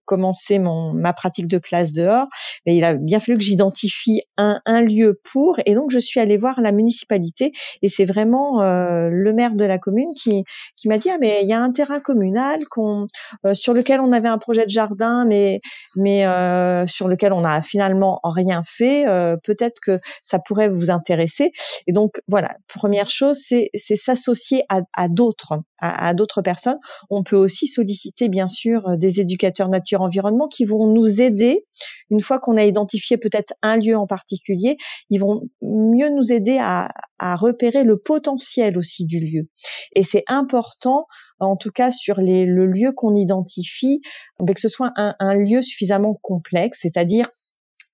commencer 0.05 0.59
ma 0.59 1.13
pratique 1.13 1.49
de 1.49 1.59
classe 1.59 1.93
dehors, 1.93 2.27
mais 2.67 2.77
il 2.77 2.85
a 2.85 2.95
bien 2.95 3.21
fallu 3.21 3.39
que 3.39 3.45
j'identifie 3.45 4.23
un 4.37 4.83
lieu 4.83 5.21
pour, 5.33 5.57
et 5.67 5.75
donc 5.75 5.91
je 5.91 5.99
suis 5.99 6.21
allée 6.21 6.37
voir 6.37 6.61
la 6.61 6.73
municipalité 6.73 7.48
et 7.83 7.89
c'est 7.89 8.05
vraiment 8.05 8.63
euh, 8.63 9.09
le 9.11 9.33
maire 9.33 9.55
de 9.55 9.65
la 9.65 9.79
commune 9.79 10.13
qui, 10.15 10.45
m'a 10.87 10.99
dit 10.99 11.11
ah 11.11 11.19
mais 11.21 11.41
il 11.43 11.49
y 11.49 11.53
a 11.53 11.61
un 11.61 11.73
terrain 11.73 12.01
communal 12.01 12.61
euh, 12.79 13.55
sur 13.55 13.75
lequel 13.75 14.01
on 14.01 14.13
avait 14.13 14.29
un 14.29 14.39
projet 14.39 14.65
de 14.65 14.71
jardin 14.71 15.25
mais 15.25 15.61
mais 15.97 16.27
euh, 16.27 16.87
sur 16.87 17.09
lequel 17.09 17.33
on 17.33 17.45
a 17.45 17.63
finalement 17.63 18.21
rien 18.25 18.63
fait. 18.65 19.05
Peut-être 19.45 19.81
que 19.81 19.99
ça 20.23 20.39
pourrait 20.39 20.69
vous 20.69 20.91
intéresser. 20.91 21.53
Et 21.87 21.93
donc 21.93 22.21
voilà, 22.29 22.57
première 22.69 23.11
chose, 23.11 23.39
c'est 23.43 23.97
s'associer 23.97 24.65
à 24.69 25.09
d'autres 25.09 25.61
à, 25.81 26.15
d'autres 26.15 26.43
personnes. 26.43 26.79
On 27.11 27.23
peut 27.23 27.37
aussi 27.37 27.67
solliciter 27.67 28.29
bien 28.29 28.49
sûr 28.49 28.97
des 28.97 29.21
éducateurs 29.21 29.69
nature 29.69 30.03
environnement 30.03 30.49
qui 30.49 30.65
vont 30.65 30.87
nous 30.87 31.21
aider 31.21 31.65
une 32.11 32.23
fois 32.23 32.39
qu'on 32.39 32.57
a 32.57 32.65
identifié 32.65 33.17
peut-être 33.17 33.55
un 33.63 33.77
lieu 33.77 33.97
en 33.97 34.07
particulier, 34.07 34.77
ils 35.11 35.19
vont 35.19 35.43
mieux 35.63 36.11
nous 36.11 36.33
aider 36.33 36.59
à, 36.61 36.91
repérer 37.21 37.83
le 37.83 37.99
potentiel 37.99 38.79
aussi 38.79 39.05
du 39.05 39.19
lieu. 39.19 39.49
Et 39.97 40.05
c'est 40.05 40.23
important, 40.29 41.07
en 41.41 41.57
tout 41.57 41.73
cas 41.73 41.91
sur 41.91 42.21
le 42.21 42.67
lieu 42.67 42.93
qu'on 42.93 43.13
identifie, 43.13 44.01
ben, 44.39 44.55
que 44.55 44.61
ce 44.61 44.69
soit 44.69 44.93
un 44.97 45.35
lieu 45.35 45.61
suffisamment 45.63 46.15
complexe, 46.15 46.79
c'est-à-dire 46.83 47.29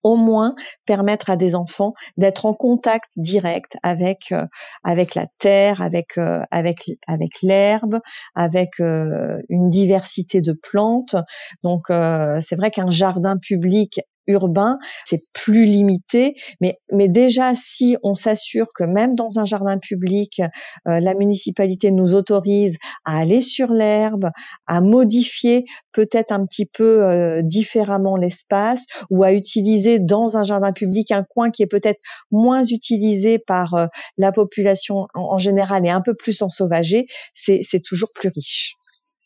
au 0.05 0.17
moins 0.17 0.55
permettre 0.87 1.31
à 1.31 1.37
des 1.37 1.57
enfants 1.57 1.95
d'être 2.17 2.47
en 2.47 2.55
contact 2.55 3.11
direct 3.17 3.77
avec 3.83 4.31
euh, 4.31 4.47
avec 4.85 5.15
la 5.15 5.27
terre, 5.39 5.83
avec 5.83 6.19
euh, 6.19 6.43
avec 6.51 6.91
avec 7.09 7.43
l'herbe, 7.43 8.01
avec 8.35 8.81
euh, 8.81 9.41
une 9.49 9.71
diversité 9.71 10.41
de 10.43 10.53
plantes. 10.53 11.17
Donc 11.63 11.87
c'est 11.89 12.57
vrai 12.57 12.71
qu'un 12.71 12.91
jardin 12.91 13.37
public 13.39 14.01
urbain, 14.27 14.79
c'est 15.05 15.21
plus 15.33 15.65
limité. 15.65 16.35
Mais, 16.61 16.79
mais 16.93 17.09
déjà, 17.09 17.55
si 17.57 17.97
on 18.03 18.15
s'assure 18.15 18.67
que 18.75 18.85
même 18.85 19.15
dans 19.15 19.39
un 19.39 19.45
jardin 19.45 19.79
public, 19.79 20.41
euh, 20.89 21.01
la 21.01 21.15
municipalité 21.15 21.91
nous 21.91 22.15
autorise 22.15 22.77
à 23.05 23.19
aller 23.19 23.43
sur 23.43 23.73
l'herbe, 23.73 24.31
à 24.67 24.81
modifier 24.81 25.65
peut-être 25.93 26.33
un 26.33 26.47
petit 26.47 26.67
peu 26.67 27.05
euh, 27.05 27.43
différemment 27.43 28.17
l'espace 28.17 28.85
ou 29.11 29.25
à 29.25 29.33
utiliser 29.33 29.99
dans 29.99 30.37
un 30.37 30.43
jardin 30.43 30.73
public 30.73 31.11
un 31.11 31.25
coin 31.25 31.51
qui 31.51 31.63
est 31.63 31.69
peut-être 31.69 32.01
moins 32.31 32.65
utilisé 32.65 33.39
par 33.39 33.75
euh, 33.75 33.87
la 34.19 34.33
population 34.33 35.07
en, 35.15 35.39
général 35.39 35.87
et 35.87 35.91
un 35.91 36.01
peu 36.01 36.15
plus 36.15 36.43
ensauvagé, 36.43 37.07
c'est 37.35 37.83
toujours 37.83 38.11
plus 38.15 38.31
riche. 38.35 38.75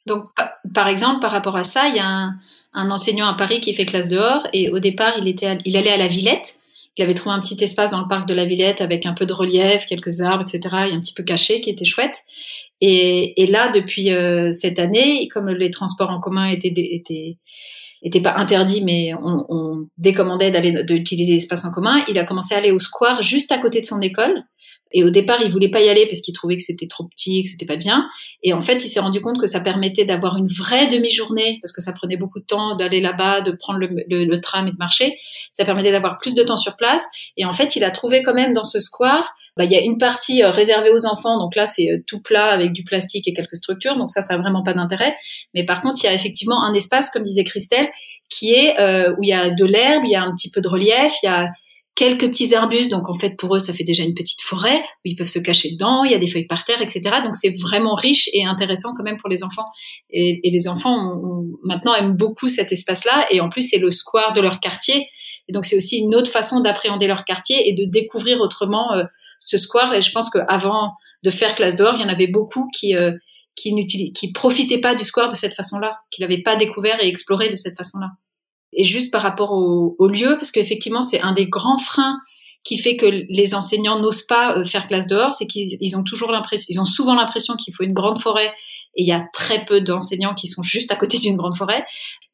Donc, 0.06 0.24
par 0.74 0.88
exemple, 0.88 1.20
par 1.20 1.30
rapport 1.30 1.56
à 1.56 1.62
ça, 1.62 1.88
il 1.88 1.96
y 1.96 2.00
a 2.00 2.30
un, 2.74 2.90
enseignant 2.90 3.26
à 3.26 3.34
Paris 3.34 3.60
qui 3.60 3.72
fait 3.72 3.86
classe 3.86 4.08
dehors 4.08 4.46
et 4.52 4.70
au 4.70 4.78
départ, 4.78 5.14
il, 5.18 5.28
était, 5.28 5.58
il 5.64 5.76
allait 5.76 5.92
à 5.92 5.96
la 5.96 6.06
Villette. 6.06 6.56
Il 6.96 7.04
avait 7.04 7.14
trouvé 7.14 7.34
un 7.34 7.40
petit 7.40 7.62
espace 7.62 7.90
dans 7.92 8.00
le 8.00 8.08
parc 8.08 8.26
de 8.26 8.34
la 8.34 8.44
Villette 8.44 8.80
avec 8.80 9.06
un 9.06 9.14
peu 9.14 9.24
de 9.24 9.32
relief, 9.32 9.86
quelques 9.86 10.20
arbres, 10.20 10.42
etc. 10.42 10.76
et 10.90 10.94
un 10.94 11.00
petit 11.00 11.14
peu 11.14 11.22
caché 11.22 11.60
qui 11.60 11.70
était 11.70 11.84
chouette. 11.84 12.22
Et, 12.80 13.46
là, 13.48 13.70
depuis 13.70 14.12
euh, 14.12 14.50
cette 14.52 14.78
année, 14.78 15.28
comme 15.28 15.48
les 15.48 15.70
transports 15.70 16.10
en 16.10 16.20
commun 16.20 16.48
étaient, 16.48 17.38
pas 18.22 18.34
interdits, 18.36 18.82
mais 18.82 19.12
on, 19.14 19.46
on 19.48 19.86
décommandait 19.98 20.50
d'aller 20.50 20.84
d'utiliser 20.84 21.34
l'espace 21.34 21.64
en 21.64 21.70
commun, 21.70 22.02
il 22.08 22.18
a 22.18 22.24
commencé 22.24 22.54
à 22.54 22.58
aller 22.58 22.72
au 22.72 22.78
square 22.78 23.22
juste 23.22 23.52
à 23.52 23.58
côté 23.58 23.80
de 23.80 23.86
son 23.86 24.00
école 24.00 24.44
Et 24.92 25.04
au 25.04 25.10
départ, 25.10 25.38
il 25.42 25.50
voulait 25.50 25.70
pas 25.70 25.80
y 25.80 25.88
aller 25.88 26.06
parce 26.06 26.20
qu'il 26.20 26.34
trouvait 26.34 26.56
que 26.56 26.62
c'était 26.62 26.86
trop 26.86 27.04
petit, 27.04 27.42
que 27.42 27.48
c'était 27.48 27.66
pas 27.66 27.76
bien. 27.76 28.08
Et 28.42 28.52
en 28.52 28.60
fait, 28.60 28.84
il 28.84 28.88
s'est 28.88 29.00
rendu 29.00 29.20
compte 29.20 29.40
que 29.40 29.46
ça 29.46 29.60
permettait 29.60 30.04
d'avoir 30.04 30.36
une 30.36 30.46
vraie 30.46 30.86
demi-journée, 30.86 31.58
parce 31.62 31.72
que 31.72 31.80
ça 31.80 31.92
prenait 31.92 32.16
beaucoup 32.16 32.40
de 32.40 32.44
temps 32.44 32.76
d'aller 32.76 33.00
là-bas, 33.00 33.40
de 33.42 33.50
prendre 33.52 33.78
le, 33.78 33.88
le, 34.08 34.40
tram 34.40 34.66
et 34.68 34.72
de 34.72 34.76
marcher. 34.76 35.16
Ça 35.52 35.64
permettait 35.64 35.92
d'avoir 35.92 36.16
plus 36.16 36.34
de 36.34 36.42
temps 36.42 36.56
sur 36.56 36.76
place. 36.76 37.06
Et 37.36 37.44
en 37.44 37.52
fait, 37.52 37.76
il 37.76 37.84
a 37.84 37.90
trouvé 37.90 38.22
quand 38.22 38.34
même 38.34 38.52
dans 38.52 38.64
ce 38.64 38.80
square, 38.80 39.34
bah, 39.56 39.64
il 39.64 39.72
y 39.72 39.76
a 39.76 39.80
une 39.80 39.98
partie 39.98 40.42
euh, 40.42 40.50
réservée 40.50 40.90
aux 40.90 41.06
enfants. 41.06 41.38
Donc 41.38 41.54
là, 41.54 41.66
c'est 41.66 41.90
euh, 41.90 42.02
tout 42.06 42.20
plat 42.20 42.46
avec 42.46 42.72
du 42.72 42.82
plastique 42.82 43.28
et 43.28 43.32
quelques 43.32 43.56
structures. 43.56 43.96
Donc 43.96 44.10
ça, 44.10 44.22
ça 44.22 44.34
a 44.34 44.38
vraiment 44.38 44.62
pas 44.62 44.74
d'intérêt. 44.74 45.16
Mais 45.54 45.64
par 45.64 45.80
contre, 45.80 46.02
il 46.02 46.06
y 46.06 46.08
a 46.08 46.14
effectivement 46.14 46.64
un 46.64 46.74
espace, 46.74 47.10
comme 47.10 47.22
disait 47.22 47.44
Christelle, 47.44 47.88
qui 48.30 48.52
est 48.52 48.78
euh, 48.80 49.14
où 49.18 49.22
il 49.22 49.28
y 49.28 49.32
a 49.32 49.50
de 49.50 49.64
l'herbe, 49.64 50.04
il 50.04 50.10
y 50.10 50.16
a 50.16 50.22
un 50.22 50.34
petit 50.34 50.50
peu 50.50 50.60
de 50.60 50.68
relief, 50.68 51.12
il 51.22 51.26
y 51.26 51.28
a 51.28 51.48
quelques 51.98 52.28
petits 52.28 52.54
arbustes. 52.54 52.92
Donc 52.92 53.08
en 53.08 53.14
fait, 53.14 53.36
pour 53.36 53.56
eux, 53.56 53.58
ça 53.58 53.72
fait 53.72 53.82
déjà 53.82 54.04
une 54.04 54.14
petite 54.14 54.40
forêt 54.40 54.80
où 54.80 55.00
ils 55.06 55.16
peuvent 55.16 55.26
se 55.26 55.40
cacher 55.40 55.72
dedans. 55.72 56.04
Il 56.04 56.12
y 56.12 56.14
a 56.14 56.18
des 56.18 56.28
feuilles 56.28 56.46
par 56.46 56.64
terre, 56.64 56.80
etc. 56.80 57.00
Donc 57.24 57.34
c'est 57.34 57.60
vraiment 57.60 57.96
riche 57.96 58.30
et 58.32 58.44
intéressant 58.44 58.94
quand 58.96 59.02
même 59.02 59.16
pour 59.16 59.28
les 59.28 59.42
enfants. 59.42 59.66
Et, 60.10 60.40
les 60.48 60.68
enfants 60.68 61.20
maintenant 61.64 61.94
aiment 61.94 62.14
beaucoup 62.14 62.48
cet 62.48 62.70
espace-là. 62.70 63.26
Et 63.32 63.40
en 63.40 63.48
plus, 63.48 63.62
c'est 63.62 63.78
le 63.78 63.90
square 63.90 64.32
de 64.32 64.40
leur 64.40 64.60
quartier. 64.60 65.08
Et 65.48 65.52
donc 65.52 65.64
c'est 65.64 65.76
aussi 65.76 65.98
une 65.98 66.14
autre 66.14 66.30
façon 66.30 66.60
d'appréhender 66.60 67.08
leur 67.08 67.24
quartier 67.24 67.68
et 67.68 67.74
de 67.74 67.84
découvrir 67.84 68.40
autrement 68.40 68.92
euh, 68.92 69.04
ce 69.40 69.58
square. 69.58 69.92
Et 69.92 70.00
je 70.00 70.12
pense 70.12 70.30
qu'avant 70.30 70.92
de 71.24 71.30
faire 71.30 71.54
classe 71.56 71.74
dehors, 71.74 71.94
il 71.96 72.00
y 72.00 72.04
en 72.04 72.08
avait 72.08 72.28
beaucoup 72.28 72.68
qui 72.72 72.94
euh, 72.94 73.10
qui 73.56 74.12
qui 74.12 74.32
profitaient 74.32 74.80
pas 74.80 74.94
du 74.94 75.02
square 75.02 75.28
de 75.28 75.34
cette 75.34 75.54
façon-là, 75.54 75.98
qui 76.12 76.20
l'avaient 76.20 76.42
pas 76.42 76.54
découvert 76.54 77.02
et 77.02 77.08
exploré 77.08 77.48
de 77.48 77.56
cette 77.56 77.76
façon-là. 77.76 78.10
Et 78.78 78.84
juste 78.84 79.10
par 79.10 79.22
rapport 79.22 79.52
au, 79.52 80.08
lieu, 80.08 80.36
parce 80.38 80.52
qu'effectivement, 80.52 81.02
c'est 81.02 81.20
un 81.20 81.32
des 81.32 81.46
grands 81.46 81.78
freins 81.78 82.16
qui 82.62 82.78
fait 82.78 82.96
que 82.96 83.06
les 83.06 83.54
enseignants 83.54 83.98
n'osent 83.98 84.26
pas 84.26 84.56
euh, 84.56 84.64
faire 84.64 84.86
classe 84.86 85.06
dehors, 85.06 85.32
c'est 85.32 85.46
qu'ils 85.46 85.96
ont 85.96 86.04
toujours 86.04 86.30
l'impression, 86.30 86.66
ils 86.68 86.80
ont 86.80 86.84
souvent 86.84 87.14
l'impression 87.14 87.54
qu'il 87.56 87.74
faut 87.74 87.82
une 87.82 87.92
grande 87.92 88.20
forêt 88.20 88.52
et 88.94 89.02
il 89.02 89.06
y 89.06 89.12
a 89.12 89.24
très 89.32 89.64
peu 89.64 89.80
d'enseignants 89.80 90.34
qui 90.34 90.46
sont 90.46 90.62
juste 90.62 90.92
à 90.92 90.96
côté 90.96 91.18
d'une 91.18 91.36
grande 91.36 91.56
forêt. 91.56 91.84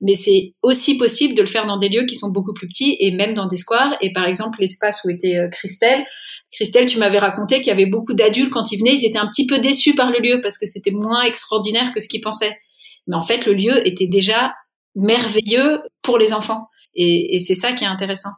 Mais 0.01 0.15
c'est 0.15 0.55
aussi 0.63 0.97
possible 0.97 1.35
de 1.35 1.41
le 1.41 1.47
faire 1.47 1.67
dans 1.67 1.77
des 1.79 1.89
lieux 1.89 2.05
qui 2.05 2.17
sont 2.17 2.31
beaucoup 2.31 2.53
plus 2.53 2.69
petits 2.69 2.97
et 3.01 3.11
même 3.13 3.33
dans 3.33 3.47
des 3.47 3.57
squares. 3.57 3.97
Et 4.03 4.13
par 4.13 4.27
exemple, 4.27 4.59
l'espace 4.61 5.03
où 5.05 5.11
était 5.11 5.37
euh, 5.37 5.49
Christelle, 5.49 6.05
Christelle, 6.53 6.87
tu 6.87 6.99
m'avais 6.99 7.19
raconté 7.19 7.57
qu'il 7.57 7.69
y 7.69 7.71
avait 7.71 7.87
beaucoup 7.87 8.13
d'adultes 8.13 8.51
quand 8.51 8.71
ils 8.71 8.79
venaient, 8.79 8.95
ils 8.95 9.05
étaient 9.05 9.19
un 9.19 9.29
petit 9.29 9.47
peu 9.47 9.59
déçus 9.59 9.95
par 9.95 10.11
le 10.11 10.19
lieu 10.19 10.41
parce 10.43 10.59
que 10.59 10.67
c'était 10.67 10.91
moins 10.91 11.23
extraordinaire 11.23 11.93
que 11.93 12.01
ce 12.01 12.09
qu'ils 12.09 12.21
pensaient. 12.21 12.57
Mais 13.07 13.17
en 13.17 13.23
fait, 13.23 13.47
le 13.47 13.55
lieu 13.55 13.87
était 13.87 14.09
déjà 14.09 14.53
merveilleux 14.95 15.83
pour 16.03 16.19
les 16.19 16.33
enfants. 16.33 16.69
Et, 16.95 17.39
c'est 17.39 17.55
ça 17.55 17.73
qui 17.73 17.85
est 17.85 17.89
intéressant. 17.89 18.31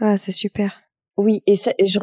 Ah, 0.00 0.16
c'est 0.16 0.32
super. 0.32 0.82
Oui, 1.18 1.42
et, 1.46 1.56
je, 1.56 1.98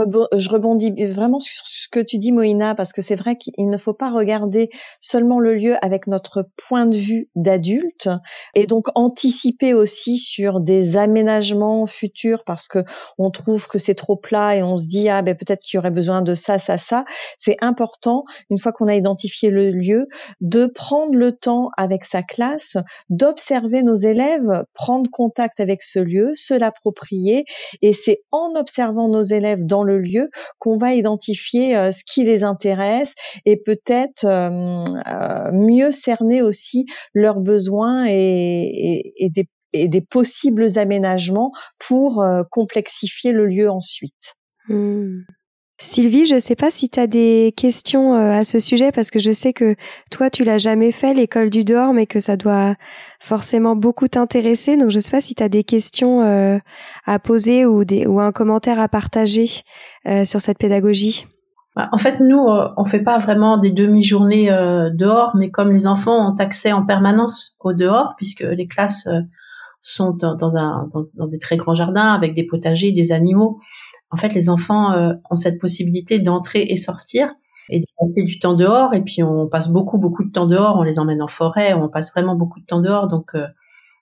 rebondis 0.50 0.92
vraiment 1.06 1.40
sur 1.40 1.62
ce 1.68 1.88
que 1.88 2.00
tu 2.00 2.18
dis, 2.18 2.32
Moïna, 2.32 2.74
parce 2.74 2.94
que 2.94 3.04
c'est 3.04 3.16
vrai 3.16 3.38
qu'il 3.38 3.70
ne 3.70 3.78
faut 3.78 3.94
pas 3.94 4.10
regarder 4.10 4.72
seulement 5.02 5.40
le 5.40 5.54
lieu 5.54 5.76
avec 5.86 6.08
notre 6.08 6.50
point 6.68 6.88
de 6.88 6.96
vue 6.96 7.30
d'adulte, 7.36 8.10
et 8.56 8.66
donc 8.66 8.88
anticiper 8.96 9.76
aussi 9.76 10.18
sur 10.18 10.60
des 10.60 10.98
aménagements 10.98 11.86
futurs, 11.86 12.44
parce 12.44 12.68
que 12.68 12.80
on 13.20 13.30
trouve 13.30 13.68
que 13.68 13.78
c'est 13.78 13.94
trop 13.94 14.16
plat 14.16 14.56
et 14.56 14.64
on 14.64 14.78
se 14.78 14.88
dit 14.88 15.10
ah 15.10 15.22
ben 15.22 15.36
peut-être 15.36 15.62
qu'il 15.62 15.78
y 15.78 15.80
aurait 15.80 15.92
besoin 15.92 16.24
de 16.24 16.34
ça, 16.34 16.58
ça, 16.58 16.80
ça. 16.80 17.06
C'est 17.38 17.58
important 17.62 18.26
une 18.50 18.58
fois 18.58 18.72
qu'on 18.72 18.88
a 18.88 18.96
identifié 18.96 19.52
le 19.52 19.70
lieu 19.70 20.08
de 20.42 20.66
prendre 20.66 21.14
le 21.14 21.34
temps 21.34 21.70
avec 21.78 22.06
sa 22.06 22.24
classe, 22.24 22.78
d'observer 23.12 23.84
nos 23.84 23.96
élèves, 23.96 24.66
prendre 24.74 25.08
contact 25.12 25.60
avec 25.60 25.84
ce 25.84 26.00
lieu, 26.00 26.32
se 26.34 26.56
l'approprier, 26.56 27.46
et 27.84 27.94
c'est 27.94 28.24
en 28.32 28.56
observant 28.56 29.03
nos 29.08 29.24
élèves 29.24 29.66
dans 29.66 29.84
le 29.84 30.00
lieu 30.00 30.30
qu'on 30.60 30.78
va 30.78 30.94
identifier 30.94 31.76
euh, 31.76 31.92
ce 31.92 32.04
qui 32.06 32.24
les 32.24 32.44
intéresse 32.44 33.14
et 33.46 33.58
peut-être 33.58 34.26
euh, 34.26 34.86
euh, 35.08 35.52
mieux 35.52 35.92
cerner 35.92 36.42
aussi 36.42 36.86
leurs 37.14 37.40
besoins 37.40 38.06
et, 38.08 39.14
des, 39.74 40.02
possibles 40.02 40.78
aménagements 40.78 41.52
pour 41.80 42.24
complexifier 42.52 43.32
le 43.32 43.48
lieu 43.48 43.72
ensuite. 43.72 44.36
Mmh. 44.68 45.22
Sylvie, 45.84 46.26
je 46.26 46.36
ne 46.36 46.40
sais 46.40 46.56
pas 46.56 46.72
si 46.72 46.90
tu 46.90 46.98
as 46.98 47.08
des 47.08 47.54
questions 47.58 48.16
euh, 48.16 48.32
à 48.32 48.46
ce 48.46 48.58
sujet 48.58 48.94
parce 48.94 49.12
que 49.12 49.20
je 49.20 49.34
sais 49.34 49.52
que 49.52 49.76
toi, 50.10 50.30
tu 50.30 50.46
l'as 50.46 50.58
jamais 50.58 50.94
fait, 50.94 51.14
l'école 51.14 51.50
du 51.50 51.66
dehors, 51.66 51.92
mais 51.92 52.06
que 52.06 52.22
ça 52.22 52.38
doit 52.38 52.76
forcément 53.20 53.76
beaucoup 53.76 54.08
t'intéresser. 54.08 54.78
Donc, 54.78 54.92
je 54.92 54.96
ne 54.96 55.02
sais 55.02 55.12
pas 55.12 55.20
si 55.20 55.36
tu 55.36 55.44
as 55.44 55.50
des 55.50 55.66
questions 55.66 56.22
euh, 56.22 56.58
à 57.06 57.20
poser 57.20 57.66
ou, 57.66 57.84
un 58.22 58.32
commentaire 58.32 58.80
à 58.80 58.88
partager 58.88 59.50
euh, 60.08 60.24
sur 60.24 60.40
cette 60.40 60.58
pédagogie. 60.58 61.28
Bah, 61.76 61.90
en 61.92 61.98
fait, 61.98 62.22
nous, 62.22 62.48
on 62.78 62.86
fait 62.86 63.04
pas 63.04 63.18
vraiment 63.18 63.58
des 63.58 63.72
demi-journées 63.72 64.48
dehors, 64.94 65.36
mais 65.36 65.52
comme 65.52 65.74
les 65.74 65.86
enfants 65.86 66.32
ont 66.32 66.36
accès 66.36 66.72
en 66.72 66.86
permanence 66.86 67.58
au 67.60 67.74
dehors, 67.74 68.14
puisque 68.16 68.44
les 68.44 68.68
classes 68.68 69.06
sont 69.84 70.12
dans, 70.12 70.38
des 71.28 71.40
très 71.40 71.58
grands 71.58 71.74
jardins 71.74 72.14
avec 72.14 72.34
des 72.34 72.46
potagers, 72.46 72.94
des 72.94 73.12
animaux, 73.12 73.60
en 74.14 74.16
fait, 74.16 74.34
les 74.36 74.48
enfants 74.48 74.92
euh, 74.92 75.14
ont 75.32 75.36
cette 75.36 75.60
possibilité 75.60 76.20
d'entrer 76.20 76.62
et 76.62 76.76
sortir 76.76 77.34
et 77.70 77.80
de 77.80 77.86
passer 78.00 78.22
du 78.22 78.38
temps 78.38 78.54
dehors. 78.54 78.94
Et 78.94 79.02
puis, 79.02 79.24
on 79.24 79.48
passe 79.48 79.70
beaucoup, 79.70 79.98
beaucoup 79.98 80.24
de 80.24 80.32
temps 80.32 80.46
dehors. 80.46 80.78
On 80.78 80.84
les 80.84 81.00
emmène 81.00 81.22
en 81.22 81.28
forêt. 81.28 81.74
On 81.74 81.90
passe 81.90 82.12
vraiment 82.12 82.36
beaucoup 82.36 82.60
de 82.60 82.66
temps 82.66 82.80
dehors. 82.80 83.08
Donc, 83.08 83.32
euh, 83.34 83.48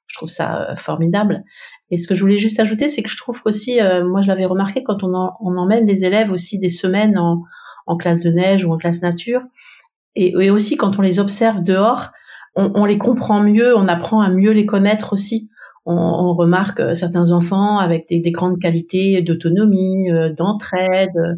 je 0.08 0.18
trouve 0.18 0.28
ça 0.28 0.70
euh, 0.70 0.76
formidable. 0.76 1.46
Et 1.92 1.98
ce 1.98 2.10
que 2.10 2.14
je 2.14 2.20
voulais 2.20 2.40
juste 2.40 2.60
ajouter, 2.60 2.90
c'est 2.90 3.02
que 3.04 3.10
je 3.10 3.16
trouve 3.16 3.42
qu'aussi, 3.42 3.80
moi, 4.06 4.22
je 4.22 4.28
l'avais 4.28 4.46
remarqué 4.46 4.84
quand 4.84 5.04
on, 5.04 5.14
emmène 5.14 5.86
les 5.86 6.06
élèves 6.06 6.32
aussi 6.32 6.58
des 6.58 6.70
semaines 6.70 7.18
en, 7.18 7.98
classe 7.98 8.22
de 8.22 8.30
neige 8.30 8.64
ou 8.64 8.72
en 8.72 8.78
classe 8.78 9.02
nature. 9.02 9.42
Et, 10.16 10.50
aussi, 10.50 10.78
quand 10.78 11.00
on 11.00 11.02
les 11.02 11.20
observe 11.20 11.62
dehors, 11.62 12.12
on 12.56 12.86
les 12.86 12.98
comprend 12.98 13.42
mieux. 13.42 13.76
On 13.76 13.90
apprend 13.90 14.22
à 14.22 14.30
mieux 14.30 14.52
les 14.52 14.66
connaître 14.66 15.12
aussi 15.12 15.50
on, 15.86 16.34
remarque 16.34 16.80
euh, 16.80 16.94
certains 16.94 17.32
enfants 17.32 17.80
avec 17.80 18.08
des, 18.08 18.32
grandes 18.32 18.60
qualités 18.60 19.22
d'autonomie, 19.22 20.12
euh, 20.12 20.32
d'entraide, 20.34 21.16
euh, 21.18 21.36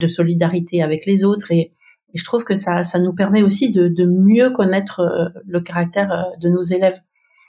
de 0.00 0.06
solidarité 0.06 0.82
avec 0.82 1.06
les 1.06 1.24
autres. 1.24 1.52
Et, 1.52 1.72
je 2.14 2.22
trouve 2.22 2.44
que 2.44 2.54
ça, 2.54 2.84
ça 2.84 3.00
nous 3.00 3.12
permet 3.12 3.42
aussi 3.42 3.72
de, 3.72 3.90
mieux 4.06 4.50
connaître 4.50 5.32
le 5.48 5.60
caractère 5.60 6.28
de 6.40 6.48
nos 6.48 6.62
élèves. 6.62 7.00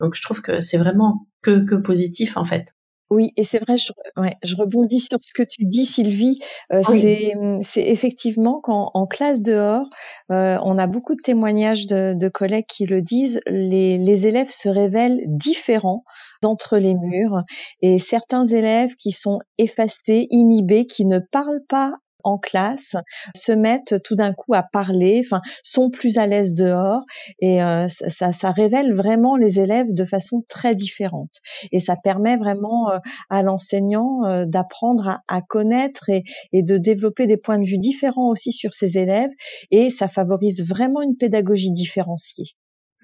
Donc 0.02 0.16
je 0.16 0.24
trouve 0.24 0.42
que 0.42 0.60
c'est 0.60 0.80
vraiment 0.80 1.28
que, 1.44 1.64
que 1.64 1.76
positif 1.76 2.36
en 2.36 2.46
fait. 2.46 2.75
Oui, 3.12 3.34
et 3.38 3.44
c'est 3.44 3.60
vrai, 3.60 3.78
je, 3.78 3.92
ouais, 4.20 4.36
je 4.44 4.56
rebondis 4.56 5.00
sur 5.00 5.20
ce 5.22 5.32
que 5.34 5.44
tu 5.44 5.66
dis, 5.66 5.86
Sylvie. 5.86 6.40
Euh, 6.74 6.82
c'est, 6.84 7.82
effectivement 7.82 8.62
qu'en 8.62 8.90
en 8.96 9.06
classe 9.06 9.44
dehors, 9.44 9.86
euh, 10.32 10.58
on 10.64 10.80
a 10.80 10.88
beaucoup 10.88 11.14
de 11.14 11.22
témoignages 11.22 11.86
de, 11.86 12.16
de 12.16 12.30
collègues 12.30 12.66
qui 12.68 12.88
le 12.88 13.04
disent, 13.04 13.40
les, 13.46 14.00
les 14.00 14.26
élèves 14.26 14.50
se 14.50 14.70
révèlent 14.70 15.22
différents 15.28 16.04
d'entre 16.42 16.78
les 16.78 16.96
murs, 16.96 17.44
et 17.82 18.00
certains 18.00 18.48
élèves 18.48 18.96
qui 18.96 19.12
sont 19.12 19.40
effacés, 19.60 20.26
inhibés, 20.32 20.88
qui 20.88 21.06
ne 21.06 21.20
parlent 21.20 21.64
pas 21.70 21.94
en 22.26 22.38
classe 22.38 22.96
se 23.36 23.52
mettent 23.52 24.02
tout 24.04 24.16
d'un 24.16 24.34
coup 24.34 24.54
à 24.54 24.64
parler, 24.64 25.22
enfin 25.26 25.42
sont 25.64 25.90
plus 25.90 26.18
à 26.18 26.28
l'aise 26.28 26.54
dehors 26.54 27.04
et 27.40 27.62
euh, 27.64 27.88
ça, 27.88 28.34
ça, 28.34 28.52
révèle 28.52 28.94
vraiment 28.94 29.38
les 29.38 29.60
élèves 29.60 29.94
de 29.94 30.06
façon 30.06 30.44
très 30.50 30.76
différente 30.76 31.32
et 31.72 31.80
ça 31.80 31.96
permet 31.96 32.36
vraiment 32.36 32.92
euh, 32.92 32.98
à 33.30 33.44
l'enseignant 33.44 34.26
euh, 34.26 34.46
d'apprendre 34.46 35.20
à, 35.28 35.42
connaître 35.42 36.10
et, 36.10 36.24
et, 36.52 36.64
de 36.64 36.78
développer 36.78 37.28
des 37.28 37.38
points 37.38 37.60
de 37.60 37.66
vue 37.66 37.78
différents 37.78 38.30
aussi 38.30 38.52
sur 38.52 38.74
ses 38.74 38.98
élèves 38.98 39.32
et 39.72 39.92
ça 39.92 40.08
favorise 40.08 40.68
vraiment 40.68 41.02
une 41.02 41.16
pédagogie 41.16 41.72
différenciée. 41.72 42.56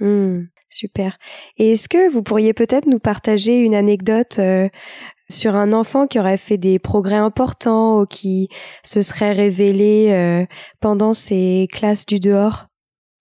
Mmh, 0.01 0.47
super. 0.69 1.17
Et 1.57 1.73
est-ce 1.73 1.87
que 1.87 2.11
vous 2.11 2.23
pourriez 2.23 2.53
peut-être 2.53 2.87
nous 2.87 2.99
partager 2.99 3.61
une 3.61 3.75
anecdote 3.75 4.39
sur 5.31 5.55
un 5.55 5.73
enfant 5.73 6.07
qui 6.07 6.19
aurait 6.19 6.37
fait 6.37 6.57
des 6.57 6.79
progrès 6.79 7.15
importants 7.15 8.01
ou 8.01 8.05
qui 8.05 8.49
se 8.83 9.01
serait 9.01 9.31
révélé 9.33 10.09
euh, 10.11 10.45
pendant 10.79 11.13
ses 11.13 11.67
classes 11.71 12.05
du 12.05 12.19
dehors? 12.19 12.65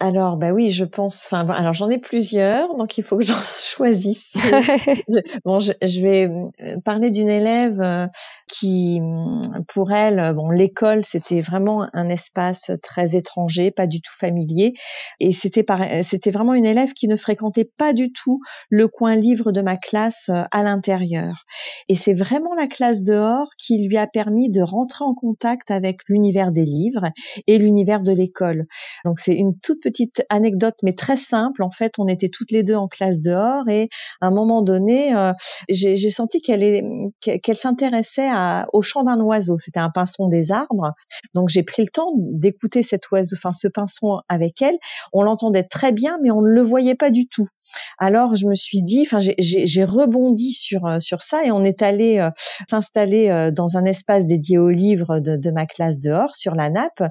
Alors, 0.03 0.39
bah 0.39 0.53
oui, 0.53 0.71
je 0.71 0.87
pense. 0.87 1.27
Enfin, 1.27 1.47
alors 1.51 1.75
j'en 1.75 1.91
ai 1.91 1.99
plusieurs, 1.99 2.75
donc 2.77 2.97
il 2.97 3.05
faut 3.05 3.19
que 3.19 3.25
j'en 3.27 3.35
choisisse. 3.35 4.35
bon, 5.45 5.61
je, 5.61 6.01
vais 6.01 6.27
euh, 6.27 6.81
parler 6.83 7.11
d'une 7.11 7.29
élève 7.29 7.79
euh, 7.83 8.07
qui, 8.48 8.98
mm, 8.98 9.65
pour 9.69 9.92
elle, 9.92 10.33
bon, 10.35 10.48
l'école 10.48 11.05
c'était 11.05 11.42
vraiment 11.42 11.87
un 11.92 12.09
espace 12.09 12.71
très 12.83 13.15
étranger, 13.15 13.71
pas 13.71 13.87
du 13.87 14.01
tout 14.01 14.15
familier, 14.19 14.73
et 15.21 15.33
c'était 15.33 15.67
c'était 16.03 16.31
vraiment 16.31 16.55
une 16.55 16.67
élève 16.67 16.94
qui 16.94 17.07
ne 17.07 17.17
fréquentait 17.17 17.71
pas 17.77 17.92
du 17.92 18.11
tout 18.11 18.40
le 18.71 18.88
coin 18.88 19.17
livre 19.17 19.53
de 19.53 19.61
ma 19.61 19.77
classe 19.77 20.31
euh, 20.31 20.44
à 20.51 20.63
l'intérieur. 20.63 21.44
Et 21.90 21.96
c'est 21.96 22.15
vraiment 22.15 22.55
la 22.55 22.69
classe 22.69 23.03
dehors 23.03 23.48
qui 23.59 23.87
lui 23.87 23.98
a 23.98 24.07
permis 24.07 24.51
de 24.51 24.63
rentrer 24.63 25.05
en 25.05 25.15
contact 25.15 25.71
avec 25.71 25.98
l'univers 26.09 26.53
des 26.53 26.65
livres 26.65 27.09
et 27.46 27.59
l'univers 27.59 28.01
de 28.01 28.13
l'école. 28.13 28.65
Donc 29.05 29.21
c'est 29.21 29.35
une 29.35 29.59
toute 29.59 29.83
petite 29.83 29.90
petite 29.91 30.23
anecdote, 30.29 30.75
mais 30.83 30.95
très 30.95 31.17
simple. 31.17 31.63
En 31.63 31.71
fait, 31.71 31.93
on 31.99 32.09
était 32.09 32.29
toutes 32.29 32.51
les 32.51 32.63
deux 32.63 32.75
en 32.75 32.88
classe 32.88 33.21
dehors 33.21 33.69
et 33.69 33.88
à 34.21 34.27
un 34.27 34.31
moment 34.31 34.63
donné, 34.63 35.15
euh, 35.15 35.33
j'ai 35.69 36.11
senti 36.11 36.41
qu'elle 36.41 36.83
qu'elle 37.21 37.57
s'intéressait 37.57 38.29
au 38.73 38.83
chant 38.83 39.05
d'un 39.05 39.21
oiseau. 39.21 39.59
C'était 39.59 39.81
un 39.81 39.91
pinson 39.91 40.29
des 40.29 40.53
arbres. 40.53 40.93
Donc 41.35 41.49
j'ai 41.49 41.63
pris 41.63 41.83
le 41.83 41.91
temps 41.91 42.13
d'écouter 42.17 42.83
cet 42.83 43.11
oiseau, 43.11 43.37
enfin 43.37 43.53
ce 43.53 43.69
pinson 43.69 44.21
avec 44.29 44.63
elle. 44.63 44.77
On 45.13 45.23
l'entendait 45.23 45.65
très 45.65 45.93
bien, 45.93 46.19
mais 46.23 46.31
on 46.31 46.43
ne 46.43 46.49
le 46.49 46.63
voyait 46.63 46.95
pas 46.95 47.11
du 47.11 47.27
tout. 47.29 47.49
Alors 47.98 48.37
je 48.37 48.46
me 48.46 48.54
suis 48.54 48.83
dit, 48.83 49.02
enfin 49.06 49.18
j'ai 49.21 49.85
rebondi 49.85 50.52
sur 50.52 50.87
euh, 50.87 51.00
sur 51.00 51.23
ça 51.23 51.44
et 51.44 51.50
on 51.50 51.64
est 51.64 51.83
allé 51.83 52.18
euh, 52.18 52.31
s'installer 52.68 53.29
euh, 53.29 53.50
dans 53.50 53.77
un 53.77 53.85
espace 53.85 54.27
dédié 54.27 54.58
aux 54.58 54.71
livres 54.71 55.18
de, 55.21 55.37
de 55.37 55.50
ma 55.50 55.66
classe 55.66 55.98
dehors 55.98 56.35
sur 56.35 56.54
la 56.54 56.71
nappe 56.71 57.02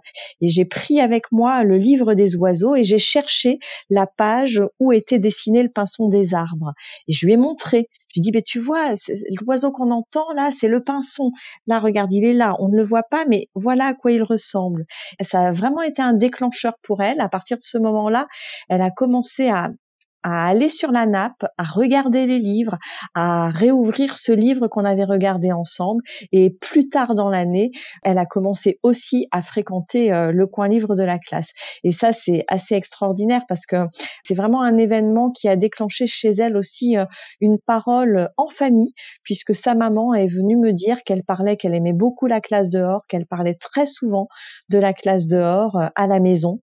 et 0.41 0.49
j'ai 0.49 0.66
pris 0.66 0.99
avec 0.99 1.32
moi 1.32 1.64
le 1.64 1.78
livre 1.78 2.14
des 2.14 2.36
oiseaux 2.36 2.76
et 2.76 2.84
j'ai 2.84 2.99
cherché 2.99 3.60
la 3.89 4.07
page 4.07 4.62
où 4.80 4.91
était 4.91 5.20
dessiné 5.20 5.64
le 5.64 5.70
pinson 5.70 6.10
des 6.10 6.34
arbres 6.34 6.74
et 7.07 7.14
je 7.14 7.26
lui 7.26 7.34
ai 7.34 7.38
montré. 7.38 7.89
Je 8.10 8.20
lui 8.20 8.24
dit, 8.24 8.32
mais 8.34 8.41
tu 8.41 8.60
vois, 8.60 8.93
l'oiseau 9.41 9.72
qu'on 9.72 9.91
entend 9.91 10.32
là, 10.34 10.49
c'est 10.51 10.68
le 10.68 10.84
pinson. 10.84 11.32
Là, 11.68 11.80
regarde, 11.80 12.12
il 12.12 12.26
est 12.26 12.34
là. 12.34 12.55
On 12.60 12.68
ne 12.68 12.76
le 12.76 12.84
voit 12.84 13.03
pas, 13.03 13.26
mais 13.26 13.49
voilà 13.53 13.86
à 13.88 13.93
quoi 13.93 14.12
il 14.12 14.24
ressemble. 14.24 14.86
Et 15.20 15.24
ça 15.24 15.41
a 15.41 15.51
vraiment 15.51 15.84
été 15.84 16.01
un 16.01 16.14
déclencheur 16.14 16.74
pour 16.82 17.03
elle. 17.03 17.22
À 17.22 17.30
partir 17.30 17.57
de 17.57 17.62
ce 17.62 17.78
moment-là, 17.78 18.28
elle 18.68 18.82
a 18.82 18.89
commencé 18.89 19.49
à, 19.49 19.70
à 20.24 20.47
aller 20.47 20.70
sur 20.70 20.91
la 20.91 21.05
nappe, 21.05 21.45
à 21.57 21.63
regarder 21.63 22.26
les 22.26 22.39
livres, 22.39 22.78
à 23.15 23.49
réouvrir 23.49 24.17
ce 24.17 24.32
livre 24.32 24.67
qu'on 24.67 24.86
avait 24.86 25.05
regardé 25.05 25.51
ensemble. 25.51 26.03
Et 26.32 26.49
plus 26.61 26.89
tard 26.89 27.15
dans 27.15 27.30
l'année, 27.30 27.72
elle 28.03 28.17
a 28.17 28.26
commencé 28.26 28.80
aussi 28.84 29.28
à 29.32 29.41
fréquenter 29.41 30.11
euh, 30.11 30.32
le 30.32 30.47
coin 30.47 30.67
livre 30.67 30.95
de 30.95 31.03
la 31.03 31.20
classe. 31.20 31.51
Et 31.84 31.91
ça, 31.91 32.11
c'est 32.11 32.43
assez 32.47 32.76
extraordinaire 32.76 33.43
parce 33.47 33.65
que 33.65 33.78
c'est 34.24 34.36
vraiment 34.36 34.61
un 34.61 34.78
événement 34.78 35.32
qui 35.32 35.47
a 35.47 35.55
déclenché 35.55 36.07
chez 36.07 36.32
elle 36.32 36.57
aussi 36.57 36.97
euh, 36.97 37.05
une 37.39 37.57
parole 37.59 38.30
en 38.38 38.49
famille, 38.49 38.93
puisque 39.24 39.55
sa 39.55 39.76
maman 39.76 40.13
est 40.13 40.28
venue 40.28 40.57
me 40.57 40.74
dire 40.74 40.97
qu'elle 41.05 41.24
parlait, 41.24 41.57
qu'elle 41.57 41.76
aimait 41.76 41.93
beaucoup 41.93 42.28
la 42.28 42.41
classe 42.41 42.70
dehors, 42.70 43.05
qu'elle 43.07 43.26
parlait 43.26 43.55
très 43.55 43.86
souvent 43.86 44.28
de 44.70 44.78
la 44.78 44.93
classe 44.93 45.28
dehors 45.28 45.78
euh, 45.78 45.88
à 45.95 46.07
la 46.07 46.20
maison. 46.20 46.59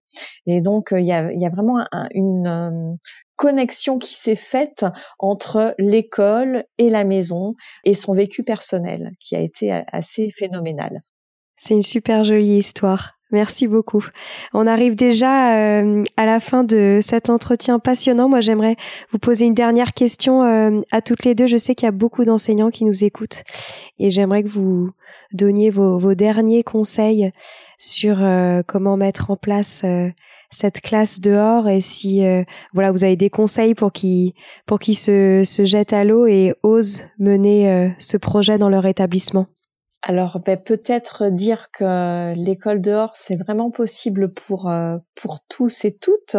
Et 0.47 0.61
donc, 0.61 0.89
il 0.93 1.05
y 1.05 1.13
a, 1.13 1.33
y 1.33 1.47
a, 1.47 1.51
vraiment 1.51 1.85
une, 2.15 2.97
connexion 3.37 3.99
qui 3.99 4.15
s'est 4.15 4.37
faite 4.37 4.85
entre 5.19 5.75
l'école 5.79 6.65
et 6.79 6.91
la 6.91 7.05
maison 7.05 7.55
et 7.85 7.95
son 7.95 8.15
vécu 8.15 8.43
personnel 8.43 9.13
qui 9.21 9.37
a 9.37 9.41
été 9.41 9.71
assez 9.93 10.31
phénoménal. 10.31 11.01
C'est 11.57 11.75
une 11.75 11.83
super 11.83 12.25
jolie 12.25 12.59
histoire. 12.59 13.16
Merci 13.33 13.67
beaucoup. 13.67 14.05
On 14.55 14.67
arrive 14.67 14.95
déjà 14.95 15.57
euh, 15.57 16.05
à 16.17 16.27
la 16.27 16.39
fin 16.39 16.63
de 16.63 17.01
cet 17.03 17.29
entretien 17.29 17.79
passionnant. 17.81 18.29
Moi, 18.29 18.41
j'aimerais 18.41 18.77
vous 19.11 19.19
poser 19.19 19.47
une 19.47 19.55
dernière 19.55 19.95
question 19.95 20.45
euh, 20.45 20.81
à 20.93 21.01
toutes 21.01 21.25
les 21.25 21.35
deux. 21.35 21.47
Je 21.47 21.57
sais 21.57 21.75
qu'il 21.75 21.87
y 21.87 21.89
a 21.89 21.93
beaucoup 21.93 22.25
d'enseignants 22.25 22.71
qui 22.71 22.85
nous 22.85 23.03
écoutent 23.05 23.43
et 23.99 24.11
j'aimerais 24.11 24.45
que 24.45 24.49
vous 24.49 24.91
donniez 25.33 25.71
vos, 25.71 25.99
vos 25.99 26.15
derniers 26.15 26.63
conseils 26.63 27.33
sur 27.79 28.23
euh, 28.23 28.63
comment 28.65 28.97
mettre 28.97 29.31
en 29.31 29.37
place 29.37 29.83
cette 30.51 30.81
classe 30.81 31.21
dehors 31.21 31.69
et 31.69 31.81
si 31.81 32.25
euh, 32.25 32.45
voilà 32.73 32.91
vous 32.91 33.05
avez 33.05 33.17
des 33.17 33.31
conseils 33.31 33.75
pour 33.75 33.93
qu'ils 33.93 34.33
pour 34.67 34.79
qu'ils 34.79 34.97
se, 34.97 35.43
se 35.45 35.65
jettent 35.65 35.93
à 35.93 36.05
l'eau 36.05 36.27
et 36.27 36.55
osent 36.63 37.03
mener 37.19 37.71
euh, 37.71 37.89
ce 37.99 38.17
projet 38.17 38.59
dans 38.59 38.69
leur 38.69 38.87
établissement. 38.87 39.47
Alors 40.09 40.39
ben, 40.39 40.57
peut-être 40.57 41.31
dire 41.31 41.67
que 41.73 42.33
l'école 42.37 42.81
dehors 42.81 43.17
c'est 43.17 43.35
vraiment 43.35 43.73
possible 43.73 44.33
pour 44.33 44.71
euh, 44.71 44.99
pour 45.17 45.41
tous 45.49 45.85
et 45.85 45.97
toutes 46.01 46.37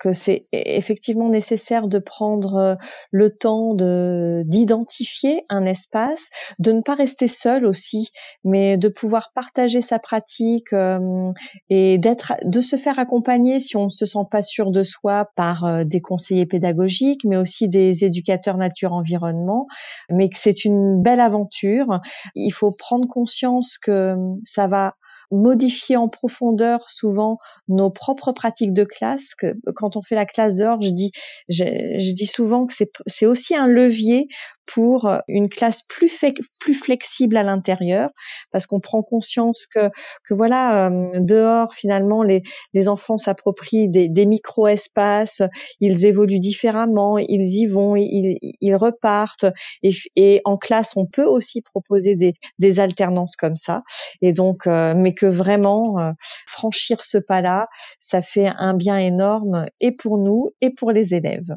que 0.00 0.12
c'est 0.12 0.46
effectivement 0.50 1.28
nécessaire 1.28 1.86
de 1.86 2.00
prendre 2.00 2.56
euh, 2.56 2.74
le 3.12 3.30
temps 3.30 3.74
de 3.74 4.42
d'identifier 4.46 5.44
un 5.48 5.64
espace, 5.64 6.24
de 6.58 6.72
ne 6.72 6.82
pas 6.82 6.96
rester 6.96 7.28
seul 7.28 7.66
aussi, 7.66 8.10
mais 8.42 8.76
de 8.78 8.88
pouvoir 8.88 9.30
partager 9.32 9.80
sa 9.80 10.00
pratique 10.00 10.72
euh, 10.72 11.30
et 11.70 11.98
d'être 11.98 12.32
de 12.42 12.60
se 12.60 12.74
faire 12.74 12.98
accompagner 12.98 13.60
si 13.60 13.76
on 13.76 13.84
ne 13.84 13.90
se 13.90 14.06
sent 14.06 14.26
pas 14.28 14.42
sûr 14.42 14.72
de 14.72 14.82
soi 14.82 15.30
par 15.36 15.84
des 15.84 16.00
conseillers 16.00 16.46
pédagogiques, 16.46 17.24
mais 17.24 17.36
aussi 17.36 17.68
des 17.68 18.04
éducateurs 18.04 18.56
nature 18.56 18.92
environnement, 18.92 19.68
mais 20.10 20.28
que 20.28 20.38
c'est 20.40 20.64
une 20.64 21.00
belle 21.00 21.20
aventure. 21.20 22.00
Il 22.34 22.50
faut 22.50 22.72
prendre 22.76 23.03
conscience 23.06 23.78
que 23.78 24.12
hum, 24.14 24.40
ça 24.44 24.66
va 24.66 24.96
modifier 25.30 25.96
en 25.96 26.08
profondeur 26.08 26.88
souvent 26.88 27.38
nos 27.68 27.90
propres 27.90 28.32
pratiques 28.32 28.72
de 28.72 28.84
classe. 28.84 29.34
Que 29.34 29.54
quand 29.74 29.96
on 29.96 30.02
fait 30.02 30.14
la 30.14 30.26
classe 30.26 30.54
dehors, 30.54 30.80
je 30.82 30.90
dis, 30.90 31.12
je, 31.48 32.12
dis 32.12 32.26
souvent 32.26 32.66
que 32.66 32.74
c'est 33.06 33.26
aussi 33.26 33.54
un 33.54 33.66
levier 33.66 34.28
pour 34.66 35.10
une 35.28 35.48
classe 35.48 35.82
plus, 35.82 36.12
plus 36.60 36.74
flexible 36.74 37.36
à 37.36 37.42
l'intérieur, 37.42 38.10
parce 38.50 38.66
qu'on 38.66 38.80
prend 38.80 39.02
conscience 39.02 39.66
que, 39.66 39.90
que 40.26 40.34
voilà, 40.34 40.86
euh, 40.86 41.20
dehors 41.20 41.74
finalement 41.74 42.22
les, 42.22 42.42
les 42.72 42.88
enfants 42.88 43.18
s'approprient 43.18 43.88
des, 43.88 44.08
des 44.08 44.26
micro-espaces, 44.26 45.42
ils 45.80 46.06
évoluent 46.06 46.40
différemment, 46.40 47.18
ils 47.18 47.46
y 47.46 47.66
vont, 47.66 47.96
ils, 47.96 48.38
ils 48.60 48.76
repartent, 48.76 49.46
et, 49.82 49.92
et 50.16 50.40
en 50.44 50.56
classe 50.56 50.96
on 50.96 51.06
peut 51.06 51.26
aussi 51.26 51.60
proposer 51.62 52.16
des, 52.16 52.34
des 52.58 52.78
alternances 52.78 53.36
comme 53.36 53.56
ça, 53.56 53.82
et 54.22 54.32
donc, 54.32 54.66
euh, 54.66 54.94
mais 54.96 55.14
que 55.14 55.26
vraiment 55.26 55.98
euh, 55.98 56.12
franchir 56.46 57.04
ce 57.04 57.18
pas-là, 57.18 57.68
ça 58.00 58.22
fait 58.22 58.50
un 58.56 58.74
bien 58.74 58.98
énorme 58.98 59.66
et 59.80 59.92
pour 59.92 60.18
nous 60.18 60.50
et 60.60 60.70
pour 60.70 60.90
les 60.90 61.14
élèves. 61.14 61.54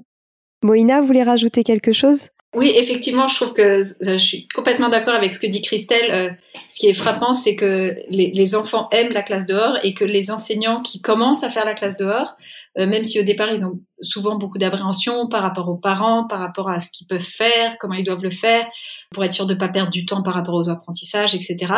Moïna, 0.64 1.02
vous 1.02 1.08
voulez 1.08 1.24
rajouter 1.24 1.64
quelque 1.64 1.92
chose? 1.92 2.30
Oui, 2.56 2.72
effectivement, 2.76 3.28
je 3.28 3.36
trouve 3.36 3.54
que 3.54 3.82
je 4.02 4.18
suis 4.18 4.48
complètement 4.48 4.90
d'accord 4.90 5.14
avec 5.14 5.34
ce 5.34 5.40
que 5.40 5.48
dit 5.48 5.62
Christelle. 5.62 6.12
Euh, 6.12 6.30
ce 6.70 6.80
qui 6.80 6.88
est 6.88 6.94
frappant, 6.94 7.34
c'est 7.34 7.56
que 7.56 7.96
les, 8.10 8.56
enfants 8.56 8.88
aiment 8.92 9.12
la 9.12 9.22
classe 9.22 9.46
dehors 9.46 9.78
et 9.84 9.94
que 9.94 10.06
les 10.06 10.32
enseignants 10.32 10.82
qui 10.82 11.02
commencent 11.02 11.44
à 11.44 11.50
faire 11.50 11.66
la 11.66 11.74
classe 11.74 11.98
dehors, 11.98 12.36
euh, 12.80 12.88
même 12.88 13.04
si 13.04 13.20
au 13.20 13.24
départ 13.24 13.52
ils 13.52 13.66
ont 13.66 13.80
souvent 14.02 14.36
beaucoup 14.36 14.58
d'appréhension 14.58 15.28
par 15.28 15.42
rapport 15.42 15.70
aux 15.70 15.78
parents, 15.78 16.26
par 16.28 16.40
rapport 16.40 16.70
à 16.70 16.80
ce 16.80 16.90
qu'ils 16.92 17.08
peuvent 17.08 17.20
faire, 17.20 17.78
comment 17.80 17.96
ils 17.96 18.06
doivent 18.06 18.24
le 18.24 18.32
faire, 18.32 18.68
pour 19.12 19.24
être 19.24 19.34
sûr 19.34 19.46
de 19.46 19.54
pas 19.54 19.70
perdre 19.70 19.92
du 19.92 20.06
temps 20.06 20.22
par 20.22 20.34
rapport 20.34 20.56
aux 20.56 20.70
apprentissages, 20.70 21.34
etc. 21.36 21.74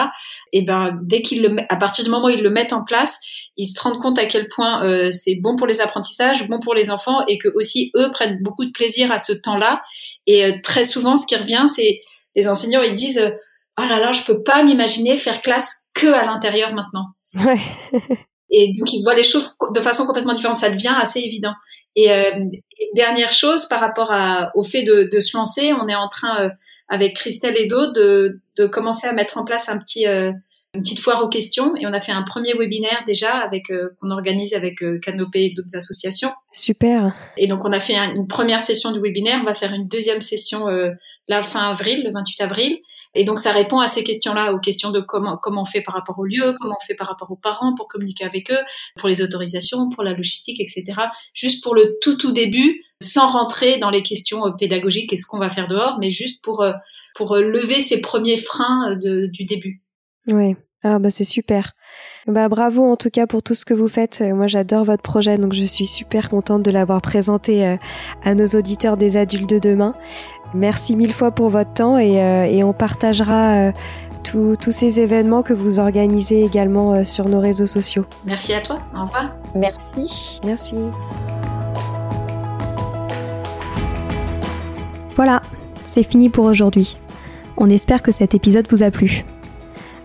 Et 0.52 0.64
ben 0.64 0.98
dès 1.04 1.22
qu'ils 1.22 1.42
le, 1.42 1.56
à 1.70 1.78
partir 1.78 2.04
du 2.04 2.12
moment 2.12 2.28
où 2.28 2.30
ils 2.30 2.42
le 2.42 2.50
mettent 2.50 2.74
en 2.74 2.84
place, 2.84 3.20
ils 3.58 3.68
se 3.68 3.82
rendent 3.82 4.00
compte 4.00 4.20
à 4.20 4.26
quel 4.26 4.48
point 4.48 4.84
euh, 4.84 5.12
c'est 5.12 5.36
bon 5.42 5.56
pour 5.56 5.68
les 5.68 5.82
apprentissages, 5.82 6.48
bon 6.48 6.60
pour 6.60 6.74
les 6.74 6.92
enfants, 6.92 7.26
et 7.28 7.38
que 7.38 7.50
aussi 7.56 7.92
eux 7.98 8.12
prennent 8.12 8.40
beaucoup 8.42 8.66
de 8.66 8.72
plaisir 8.72 9.12
à 9.12 9.18
ce 9.18 9.34
temps-là. 9.34 9.82
Et 10.28 10.46
euh, 10.46 10.54
très 10.64 10.86
souvent, 10.86 11.16
ce 11.16 11.26
qui 11.26 11.36
revient, 11.36 11.66
c'est 11.68 12.00
les 12.36 12.48
enseignants 12.48 12.82
ils 12.82 12.96
disent 12.96 13.36
oh 13.80 13.86
là 13.88 14.00
là, 14.00 14.12
je 14.12 14.24
peux 14.24 14.44
pas 14.44 14.64
m'imaginer 14.64 15.18
faire 15.18 15.42
classe 15.42 15.84
que 15.94 16.08
à 16.08 16.26
l'intérieur 16.26 16.74
maintenant. 16.74 17.08
Ouais. 17.36 17.62
et 18.52 18.74
donc 18.78 18.92
ils 18.94 19.04
voient 19.04 19.16
les 19.16 19.24
choses 19.24 19.56
de 19.74 19.80
façon 19.80 20.06
complètement 20.06 20.34
différente. 20.34 20.58
Ça 20.58 20.70
devient 20.70 20.96
assez 21.00 21.20
évident. 21.20 21.54
Et, 21.96 22.12
euh, 22.12 22.32
dernière 22.96 23.34
chose 23.34 23.66
par 23.68 23.80
rapport 23.80 24.12
à, 24.12 24.52
au 24.56 24.64
fait 24.64 24.84
de, 24.84 25.10
de, 25.12 25.20
se 25.20 25.36
lancer, 25.36 25.74
on 25.74 25.88
est 25.88 25.96
en 25.96 26.08
train 26.08 26.46
euh, 26.46 26.50
avec 26.88 27.16
Christelle 27.16 27.58
et 27.58 27.68
d'autres 27.68 27.94
de, 27.94 28.40
de, 28.58 28.68
commencer 28.68 29.08
à 29.08 29.14
mettre 29.14 29.38
en 29.38 29.44
place 29.44 29.70
un 29.70 29.78
petit 29.78 30.08
euh, 30.08 30.32
une 30.76 30.84
petite 30.84 31.00
foire 31.00 31.24
aux 31.24 31.30
questions 31.30 31.76
et 31.78 31.88
on 31.88 31.94
a 31.94 32.00
fait 32.00 32.12
un 32.12 32.22
premier 32.22 32.54
webinaire 32.54 33.04
déjà 33.08 33.32
avec 33.40 33.72
euh, 33.72 33.90
qu'on 34.00 34.12
organise 34.12 34.54
avec 34.54 34.84
euh, 34.84 35.00
Canopé 35.00 35.46
et 35.46 35.54
d'autres 35.56 35.76
associations. 35.76 36.32
Super. 36.54 37.16
Et 37.38 37.48
donc 37.48 37.66
on 37.66 37.72
a 37.72 37.80
fait 37.80 37.96
une 37.96 38.28
première 38.28 38.60
session 38.60 38.92
du 38.92 39.00
webinaire, 39.00 39.40
on 39.42 39.46
va 39.46 39.56
faire 39.56 39.74
une 39.74 39.88
deuxième 39.88 40.22
session 40.22 40.70
euh, 40.70 40.92
la 41.28 41.42
fin 41.42 41.72
avril, 41.72 42.04
le 42.04 42.12
28 42.12 42.42
avril. 42.42 42.78
Et 43.16 43.24
donc 43.24 43.40
ça 43.40 43.52
répond 43.52 43.80
à 43.80 43.88
ces 43.88 44.04
questions-là, 44.04 44.54
aux 44.54 44.60
questions 44.60 44.92
de 44.92 45.00
comment 45.00 45.38
comment 45.38 45.64
on 45.64 45.66
fait 45.66 45.82
par 45.82 45.96
rapport 45.96 46.20
au 46.20 46.26
lieu, 46.26 46.54
comment 46.60 46.76
on 46.80 46.86
fait 46.86 46.94
par 46.94 47.08
rapport 47.08 47.32
aux 47.32 47.36
parents 47.36 47.74
pour 47.74 47.88
communiquer 47.88 48.26
avec 48.26 48.52
eux, 48.52 48.60
pour 48.96 49.10
les 49.10 49.24
autorisations, 49.24 49.90
pour 49.90 50.04
la 50.04 50.14
logistique, 50.14 50.60
etc. 50.60 50.84
Juste 51.34 51.64
pour 51.64 51.74
le 51.74 51.98
tout 52.00 52.16
tout 52.16 52.32
début, 52.32 52.84
sans 53.02 53.26
rentrer 53.26 53.80
dans 53.80 53.90
les 53.90 54.04
questions 54.04 54.44
pédagogiques 54.60 55.12
et 55.14 55.18
ce 55.18 55.26
qu'on 55.26 55.40
va 55.40 55.50
faire 55.50 55.68
dehors, 55.68 55.98
mais 56.00 56.12
juste 56.12 56.44
pour 56.44 56.64
pour 57.16 57.38
lever 57.38 57.82
ces 57.82 58.02
premiers 58.02 58.38
freins 58.38 58.96
de, 59.02 59.26
du 59.34 59.46
début. 59.46 59.82
Oui. 60.32 60.56
Ah 60.82 60.98
bah 60.98 61.10
c'est 61.10 61.26
super. 61.26 61.74
Bah 62.26 62.48
bravo 62.48 62.90
en 62.90 62.96
tout 62.96 63.10
cas 63.10 63.28
pour 63.28 63.44
tout 63.44 63.54
ce 63.54 63.66
que 63.66 63.74
vous 63.74 63.90
faites. 63.90 64.20
Euh, 64.22 64.34
moi 64.34 64.48
j'adore 64.48 64.86
votre 64.86 65.02
projet 65.02 65.38
donc 65.38 65.52
je 65.52 65.64
suis 65.64 65.86
super 65.86 66.30
contente 66.30 66.64
de 66.64 66.72
l'avoir 66.72 67.02
présenté 67.02 67.66
euh, 67.66 67.76
à 68.24 68.34
nos 68.34 68.48
auditeurs 68.48 68.96
des 68.96 69.18
adultes 69.18 69.50
de 69.50 69.60
demain. 69.60 69.94
Merci 70.54 70.96
mille 70.96 71.12
fois 71.12 71.32
pour 71.32 71.50
votre 71.50 71.74
temps 71.74 71.98
et, 71.98 72.24
euh, 72.24 72.46
et 72.46 72.64
on 72.64 72.72
partagera 72.72 73.74
tous 74.24 74.72
ces 74.72 75.00
événements 75.00 75.44
que 75.44 75.54
vous 75.54 75.80
organisez 75.80 76.44
également 76.44 77.04
sur 77.04 77.28
nos 77.28 77.40
réseaux 77.40 77.66
sociaux. 77.66 78.06
Merci 78.26 78.54
à 78.54 78.62
toi. 78.62 78.80
Au 78.96 79.02
revoir. 79.02 79.36
Merci. 79.56 80.40
Merci. 80.44 80.76
Voilà, 85.16 85.42
c'est 85.86 86.04
fini 86.04 86.30
pour 86.30 86.46
aujourd'hui. 86.46 86.98
On 87.58 87.70
espère 87.70 88.02
que 88.02 88.12
cet 88.12 88.36
épisode 88.36 88.68
vous 88.70 88.84
a 88.84 88.92
plu. 88.92 89.26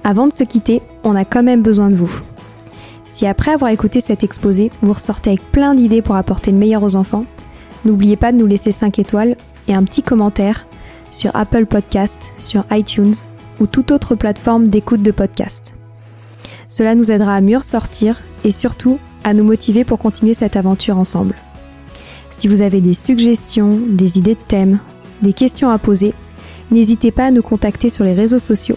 Avant 0.07 0.27
de 0.27 0.33
se 0.35 0.45
quitter, 0.45 0.83
on 1.03 1.17
a 1.17 1.25
quand 1.25 1.43
même 1.43 1.63
besoin 1.63 1.89
de 1.89 1.95
vous. 1.95 2.21
Si 3.07 3.27
après 3.27 3.53
avoir 3.53 3.71
écouté 3.71 4.03
cet 4.03 4.23
exposé, 4.23 4.71
vous 4.83 4.93
ressortez 4.93 5.31
avec 5.31 5.51
plein 5.51 5.75
d'idées 5.75 6.03
pour 6.03 6.17
apporter 6.17 6.51
le 6.51 6.59
meilleur 6.59 6.83
aux 6.83 6.95
enfants, 6.95 7.25
n'oubliez 7.87 8.17
pas 8.17 8.31
de 8.31 8.37
nous 8.37 8.47
laisser 8.47 8.71
5 8.71 8.99
étoiles 8.99 9.37
et 9.67 9.75
un 9.75 9.83
petit 9.83 10.03
commentaire 10.03 10.67
sur 11.11 11.35
Apple 11.35 11.65
Podcast, 11.65 12.35
sur 12.37 12.65
iTunes 12.71 13.15
ou 13.61 13.67
toute 13.67 13.93
autre 13.93 14.15
plateforme 14.15 14.69
d'écoute 14.69 15.01
de 15.01 15.11
podcast. 15.11 15.75
Cela 16.69 16.95
nous 16.95 17.11
aidera 17.11 17.37
à 17.37 17.41
mieux 17.41 17.59
ressortir 17.59 18.21
et 18.45 18.51
surtout 18.51 18.99
à 19.23 19.33
nous 19.33 19.45
motiver 19.45 19.85
pour 19.85 19.99
continuer 19.99 20.35
cette 20.35 20.57
aventure 20.57 20.99
ensemble. 20.99 21.37
Si 22.31 22.47
vous 22.47 22.61
avez 22.61 22.83
des 22.83 22.95
suggestions, 22.95 23.79
des 23.89 24.19
idées 24.19 24.35
de 24.35 24.49
thèmes, 24.49 24.81
des 25.23 25.33
questions 25.33 25.71
à 25.71 25.79
poser, 25.79 26.13
n'hésitez 26.71 27.11
pas 27.11 27.27
à 27.27 27.31
nous 27.31 27.43
contacter 27.43 27.89
sur 27.89 28.05
les 28.05 28.13
réseaux 28.13 28.41
sociaux, 28.41 28.77